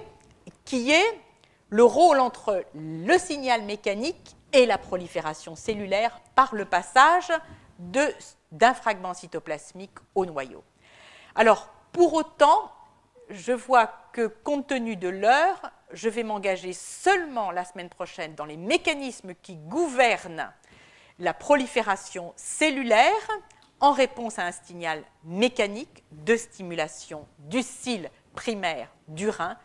qui 0.64 0.90
est 0.90 1.20
le 1.68 1.84
rôle 1.84 2.20
entre 2.20 2.64
le 2.74 3.18
signal 3.18 3.62
mécanique 3.62 4.36
et 4.52 4.66
la 4.66 4.78
prolifération 4.78 5.54
cellulaire 5.54 6.20
par 6.34 6.54
le 6.54 6.64
passage 6.64 7.32
d'un 7.78 8.74
fragment 8.74 9.14
cytoplasmique 9.14 9.98
au 10.14 10.24
noyau. 10.24 10.62
Alors, 11.34 11.68
pour 11.92 12.14
autant, 12.14 12.72
je 13.30 13.52
vois 13.52 13.90
que 14.12 14.26
compte 14.26 14.68
tenu 14.68 14.96
de 14.96 15.08
l'heure, 15.08 15.70
je 15.92 16.08
vais 16.08 16.22
m'engager 16.22 16.72
seulement 16.72 17.50
la 17.50 17.64
semaine 17.64 17.88
prochaine 17.88 18.34
dans 18.34 18.44
les 18.44 18.56
mécanismes 18.56 19.34
qui 19.42 19.56
gouvernent 19.56 20.52
la 21.18 21.34
prolifération 21.34 22.32
cellulaire 22.36 23.28
en 23.80 23.92
réponse 23.92 24.38
à 24.38 24.46
un 24.46 24.52
signal 24.52 25.02
mécanique 25.24 26.04
de 26.12 26.36
stimulation 26.36 27.26
du 27.38 27.62
cil 27.62 28.10
primaire 28.34 28.90
du 29.08 29.28
rein 29.28 29.56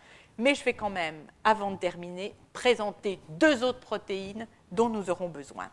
mais 0.42 0.56
je 0.56 0.64
vais 0.64 0.74
quand 0.74 0.90
même, 0.90 1.28
avant 1.44 1.72
de 1.72 1.78
terminer, 1.78 2.34
présenter 2.52 3.20
deux 3.30 3.64
autres 3.64 3.80
protéines 3.80 4.48
dont 4.72 4.90
nous 4.90 5.10
aurons 5.12 5.30
besoin. 5.30 5.70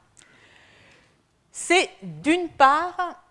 C'est 1.50 1.90
d'une 2.02 2.50
part 2.50 3.22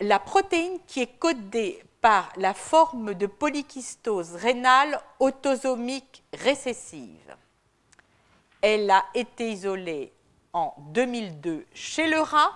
la 0.00 0.18
protéine 0.18 0.78
qui 0.86 1.02
est 1.02 1.18
codée 1.18 1.82
par 2.06 2.30
la 2.36 2.54
forme 2.54 3.14
de 3.14 3.26
polykystose 3.26 4.36
rénale 4.36 5.00
autosomique 5.18 6.22
récessive. 6.32 7.34
Elle 8.62 8.88
a 8.92 9.04
été 9.12 9.50
isolée 9.50 10.12
en 10.52 10.72
2002 10.90 11.66
chez 11.74 12.06
le 12.06 12.20
rat. 12.20 12.52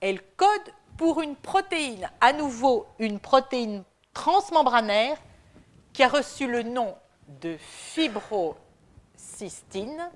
Elle 0.00 0.22
code 0.38 0.72
pour 0.96 1.20
une 1.20 1.36
protéine, 1.36 2.10
à 2.22 2.32
nouveau 2.32 2.86
une 2.98 3.20
protéine 3.20 3.84
transmembranaire 4.14 5.18
qui 5.92 6.02
a 6.02 6.08
reçu 6.08 6.50
le 6.50 6.62
nom 6.62 6.96
de 7.42 7.58
fibrocystine, 7.58 10.10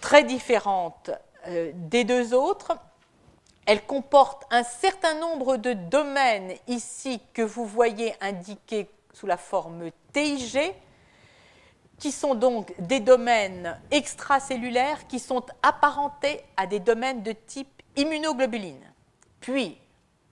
très 0.00 0.22
différente 0.22 1.10
euh, 1.48 1.72
des 1.74 2.04
deux 2.04 2.34
autres. 2.34 2.78
Elle 3.66 3.84
comporte 3.86 4.44
un 4.50 4.64
certain 4.64 5.14
nombre 5.14 5.56
de 5.56 5.72
domaines 5.72 6.54
ici 6.66 7.20
que 7.32 7.42
vous 7.42 7.66
voyez 7.66 8.14
indiqués 8.20 8.90
sous 9.12 9.26
la 9.26 9.36
forme 9.36 9.90
TIG, 10.12 10.74
qui 11.98 12.10
sont 12.10 12.34
donc 12.34 12.74
des 12.80 13.00
domaines 13.00 13.78
extracellulaires 13.90 15.06
qui 15.06 15.18
sont 15.18 15.44
apparentés 15.62 16.42
à 16.56 16.66
des 16.66 16.80
domaines 16.80 17.22
de 17.22 17.32
type 17.32 17.82
immunoglobuline. 17.96 18.82
Puis, 19.40 19.78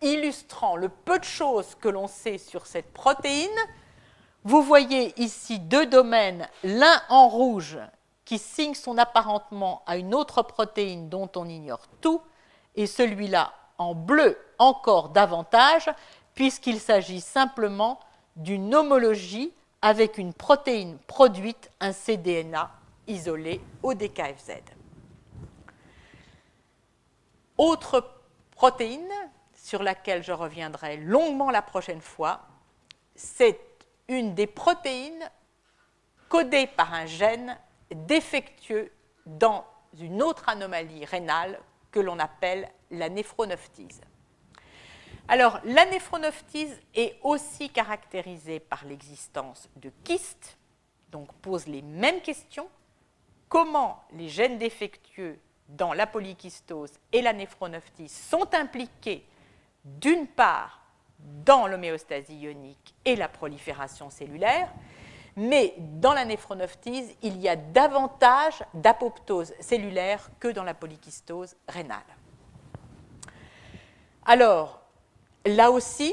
illustrant 0.01 0.77
le 0.77 0.89
peu 0.89 1.19
de 1.19 1.25
choses 1.25 1.75
que 1.75 1.89
l'on 1.89 2.09
sait 2.09 2.39
sur 2.39 2.67
cette 2.67 2.93
protéine, 2.93 3.49
vous 4.45 4.63
voyez 4.63 5.13
ici 5.21 5.59
deux 5.59 5.87
domaines, 5.87 6.49
l'un 6.65 7.03
en 7.09 7.29
rouge 7.29 7.79
qui 8.25 8.39
signe 8.39 8.75
son 8.75 8.97
apparentement 8.97 9.83
à 9.87 9.97
une 9.97 10.15
autre 10.15 10.43
protéine 10.43 11.09
dont 11.09 11.31
on 11.37 11.49
ignore 11.49 11.87
tout, 12.01 12.23
et 12.79 12.87
celui-là 12.87 13.53
en 13.77 13.93
bleu 13.93 14.39
encore 14.59 15.09
davantage, 15.09 15.91
puisqu'il 16.35 16.79
s'agit 16.79 17.21
simplement 17.21 17.99
d'une 18.37 18.73
homologie 18.73 19.53
avec 19.83 20.17
une 20.17 20.33
protéine 20.33 20.97
produite, 21.09 21.73
un 21.81 21.93
cDNA 21.93 22.71
isolé 23.09 23.61
au 23.83 23.95
DKFZ. 23.95 24.61
Autre 27.57 28.09
protéine 28.53 29.13
sur 29.53 29.83
laquelle 29.83 30.23
je 30.23 30.33
reviendrai 30.33 30.99
longuement 30.99 31.51
la 31.51 31.63
prochaine 31.63 32.01
fois, 32.01 32.43
c'est 33.17 33.59
une 34.07 34.37
des 34.37 34.47
protéines 34.47 35.29
codées 36.29 36.69
par 36.69 36.95
un 36.95 37.07
gène 37.07 37.59
défectueux 37.91 38.93
dans 39.27 39.65
une 39.99 40.23
autre 40.23 40.49
anomalie 40.49 41.05
rénale 41.05 41.59
que 41.91 42.01
l'on 42.01 42.19
appelle 42.19 42.69
la 42.91 43.09
néphronephtyse. 43.09 44.01
Alors, 45.29 45.61
la 45.65 45.85
néphronephtyse 45.87 46.81
est 46.95 47.19
aussi 47.23 47.69
caractérisée 47.69 48.61
par 48.61 48.85
l'existence 48.87 49.69
de 49.77 49.91
kystes, 50.05 50.57
donc 51.11 51.33
pose 51.35 51.67
les 51.67 51.83
mêmes 51.83 52.23
questions. 52.23 52.69
Comment 53.49 54.03
les 54.13 54.29
gènes 54.29 54.59
défectueux 54.59 55.39
dans 55.69 55.93
la 55.93 56.07
polykystose 56.07 56.93
et 57.13 57.21
la 57.21 57.35
néphronephtyse 57.35 58.13
sont 58.13 58.55
impliqués 58.55 59.25
d'une 59.85 60.27
part 60.27 60.81
dans 61.19 61.67
l'homéostasie 61.67 62.39
ionique 62.39 62.95
et 63.05 63.17
la 63.17 63.29
prolifération 63.29 64.09
cellulaire, 64.09 64.73
mais 65.39 65.73
dans 65.79 66.15
la 66.15 66.25
néphronephtyse, 66.25 67.15
il 67.23 67.41
y 67.41 67.49
a 67.49 67.55
davantage 67.55 68.65
d'apoptose 68.75 69.53
cellulaire 69.61 70.31
que 70.41 70.49
dans 70.49 70.65
la 70.65 70.75
polykystose 70.75 71.55
rénale. 71.69 72.03
Alors, 74.27 74.81
là 75.47 75.71
aussi, 75.71 76.13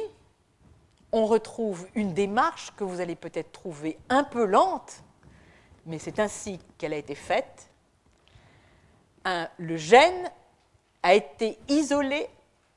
on 1.11 1.25
retrouve 1.25 1.87
une 1.95 2.13
démarche 2.13 2.71
que 2.77 2.83
vous 2.83 3.01
allez 3.01 3.15
peut-être 3.15 3.51
trouver 3.51 3.97
un 4.09 4.23
peu 4.23 4.45
lente, 4.45 5.01
mais 5.87 5.97
c'est 5.97 6.19
ainsi 6.19 6.59
qu'elle 6.77 6.93
a 6.93 6.97
été 6.97 7.15
faite. 7.15 7.71
le 9.57 9.75
gène 9.75 10.29
a 11.01 11.15
été 11.15 11.57
isolé 11.67 12.29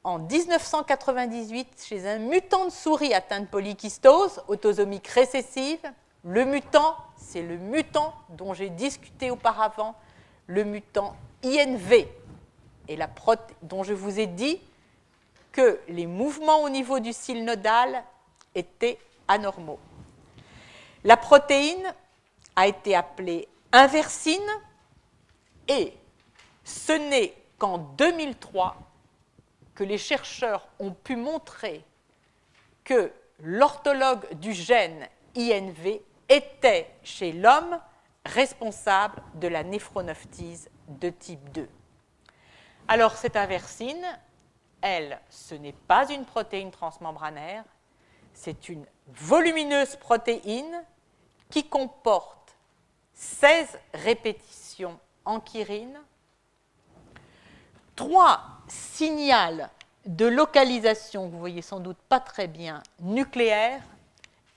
en 0.03 0.19
1998 0.19 1.85
chez 1.87 2.09
un 2.09 2.21
mutant 2.21 2.65
de 2.65 2.71
souris 2.71 3.13
atteint 3.13 3.41
de 3.41 3.47
polykystose 3.47 4.43
autosomique 4.49 5.09
récessive. 5.09 5.83
Le 6.29 6.45
mutant, 6.45 6.95
c'est 7.17 7.41
le 7.41 7.57
mutant 7.57 8.15
dont 8.29 8.53
j'ai 8.53 8.69
discuté 8.69 9.31
auparavant, 9.31 9.95
le 10.47 10.63
mutant 10.63 11.17
INV, 11.43 12.07
et 12.87 12.97
la 12.97 13.09
dont 13.63 13.83
je 13.83 13.95
vous 13.95 14.21
ai 14.21 14.27
dit 14.27 14.61
que 15.53 15.81
les 15.89 16.07
mouvements 16.07 16.63
au 16.65 16.69
niveau 16.69 17.01
du 17.01 17.15
cil 17.15 17.47
nodal 17.47 18.05
étaient 18.55 18.99
anormaux. 19.27 19.79
La 21.03 21.17
protéine 21.17 21.95
a 22.57 22.67
été 22.67 22.95
appelée 22.95 23.49
inversine 23.73 24.51
Et 25.67 25.95
ce 26.63 26.93
n'est 26.93 27.33
qu'en 27.57 27.79
2003 27.79 28.77
que 29.75 29.83
les 29.83 29.97
chercheurs 29.97 30.69
ont 30.79 30.93
pu 30.93 31.17
montrer 31.17 31.83
que 32.85 33.11
l'orthologue 33.41 34.31
du 34.35 34.53
gène 34.53 35.09
INV 35.35 36.03
était 36.29 36.91
chez 37.03 37.33
l'homme 37.33 37.81
responsable 38.25 39.23
de 39.35 39.49
la 39.49 39.65
néphronophtise 39.65 40.71
de 40.89 41.11
type 41.11 41.51
2. 41.51 41.69
Alors 42.87 43.17
cette 43.17 43.37
inversine, 43.37 44.05
elle, 44.81 45.19
ce 45.31 45.55
n'est 45.55 45.73
pas 45.73 46.11
une 46.11 46.25
protéine 46.25 46.71
transmembranaire, 46.71 47.65
c'est 48.35 48.69
une 48.69 48.87
volumineuse 49.09 49.97
protéine 49.97 50.85
qui 51.51 51.69
comporte 51.69 52.57
16 53.15 53.79
répétitions 53.95 54.99
en 55.25 55.45
chirine, 55.45 55.99
3 57.97 58.41
signaux 58.69 59.65
de 60.07 60.27
localisation, 60.27 61.29
vous 61.29 61.39
voyez 61.39 61.63
sans 61.63 61.81
doute 61.81 61.99
pas 62.09 62.21
très 62.21 62.47
bien, 62.47 62.83
nucléaire, 63.01 63.83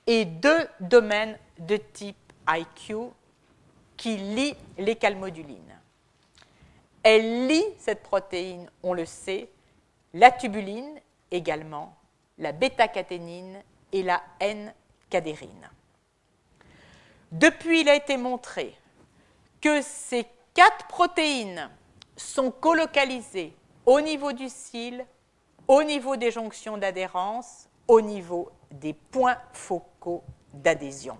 et 0.07 0.26
deux 0.26 0.68
domaines 0.80 1.38
de 1.61 1.77
type 1.77 2.17
IQ 2.47 3.11
qui 3.97 4.17
lient 4.17 4.55
les 4.77 4.95
calmodulines. 4.95 5.79
Elle 7.03 7.47
lie 7.47 7.65
cette 7.77 8.03
protéine, 8.03 8.69
on 8.83 8.93
le 8.93 9.05
sait, 9.05 9.49
la 10.13 10.31
tubuline 10.31 10.99
également, 11.31 11.95
la 12.38 12.51
bêta-caténine 12.51 13.61
et 13.91 14.03
la 14.03 14.21
N-cadérine. 14.39 15.69
Depuis, 17.31 17.81
il 17.81 17.89
a 17.89 17.95
été 17.95 18.17
montré 18.17 18.75
que 19.61 19.81
ces 19.81 20.25
quatre 20.53 20.88
protéines 20.88 21.69
sont 22.17 22.51
colocalisées 22.51 23.55
au 23.85 24.01
niveau 24.01 24.31
du 24.33 24.49
cil, 24.49 25.05
au 25.67 25.83
niveau 25.83 26.17
des 26.17 26.31
jonctions 26.31 26.77
d'adhérence, 26.77 27.69
au 27.88 28.01
niveau 28.01 28.51
des 28.71 28.93
points 28.93 29.38
focaux 29.53 30.23
d'adhésion. 30.53 31.17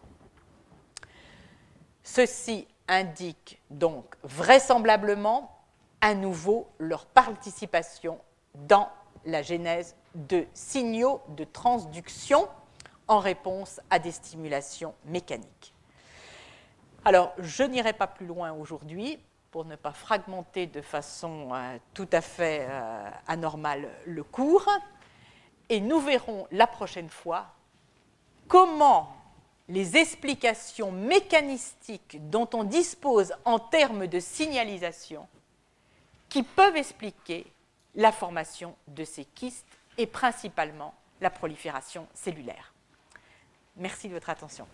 Ceci 2.04 2.68
indique 2.88 3.62
donc 3.70 4.16
vraisemblablement 4.24 5.58
à 6.02 6.14
nouveau 6.16 6.68
leur 6.80 7.06
participation 7.06 8.20
dans 8.56 8.90
la 9.26 9.42
genèse 9.44 9.96
de 10.16 10.46
signaux 10.54 11.22
de 11.30 11.44
transduction 11.44 12.48
en 13.08 13.20
réponse 13.20 13.80
à 13.90 14.00
des 14.00 14.12
stimulations 14.12 14.96
mécaniques. 15.06 15.74
Alors, 17.06 17.34
je 17.40 17.64
n'irai 17.64 17.94
pas 17.94 18.08
plus 18.08 18.26
loin 18.26 18.52
aujourd'hui 18.52 19.20
pour 19.52 19.66
ne 19.66 19.76
pas 19.76 19.92
fragmenter 19.92 20.66
de 20.68 20.82
façon 20.82 21.50
euh, 21.54 21.78
tout 21.94 22.08
à 22.12 22.22
fait 22.22 22.66
euh, 22.70 23.10
anormale 23.28 23.90
le 24.06 24.24
cours. 24.24 24.68
Et 25.70 25.82
nous 25.82 26.00
verrons 26.00 26.48
la 26.52 26.68
prochaine 26.68 27.10
fois 27.10 27.48
comment 28.48 29.16
les 29.72 29.96
explications 29.96 30.92
mécanistiques 30.92 32.18
dont 32.30 32.50
on 32.54 32.66
dispose 32.66 33.34
en 33.46 33.58
termes 33.58 34.06
de 34.06 34.20
signalisation 34.20 35.28
qui 36.28 36.44
peuvent 36.44 36.76
expliquer 36.76 37.48
la 37.96 38.12
formation 38.12 38.76
de 38.88 39.06
ces 39.06 39.24
kystes 39.24 39.66
et 39.98 40.08
principalement 40.08 40.94
la 41.22 41.30
prolifération 41.30 42.08
cellulaire. 42.14 42.74
Merci 43.78 44.10
de 44.10 44.14
votre 44.14 44.30
attention. 44.30 44.68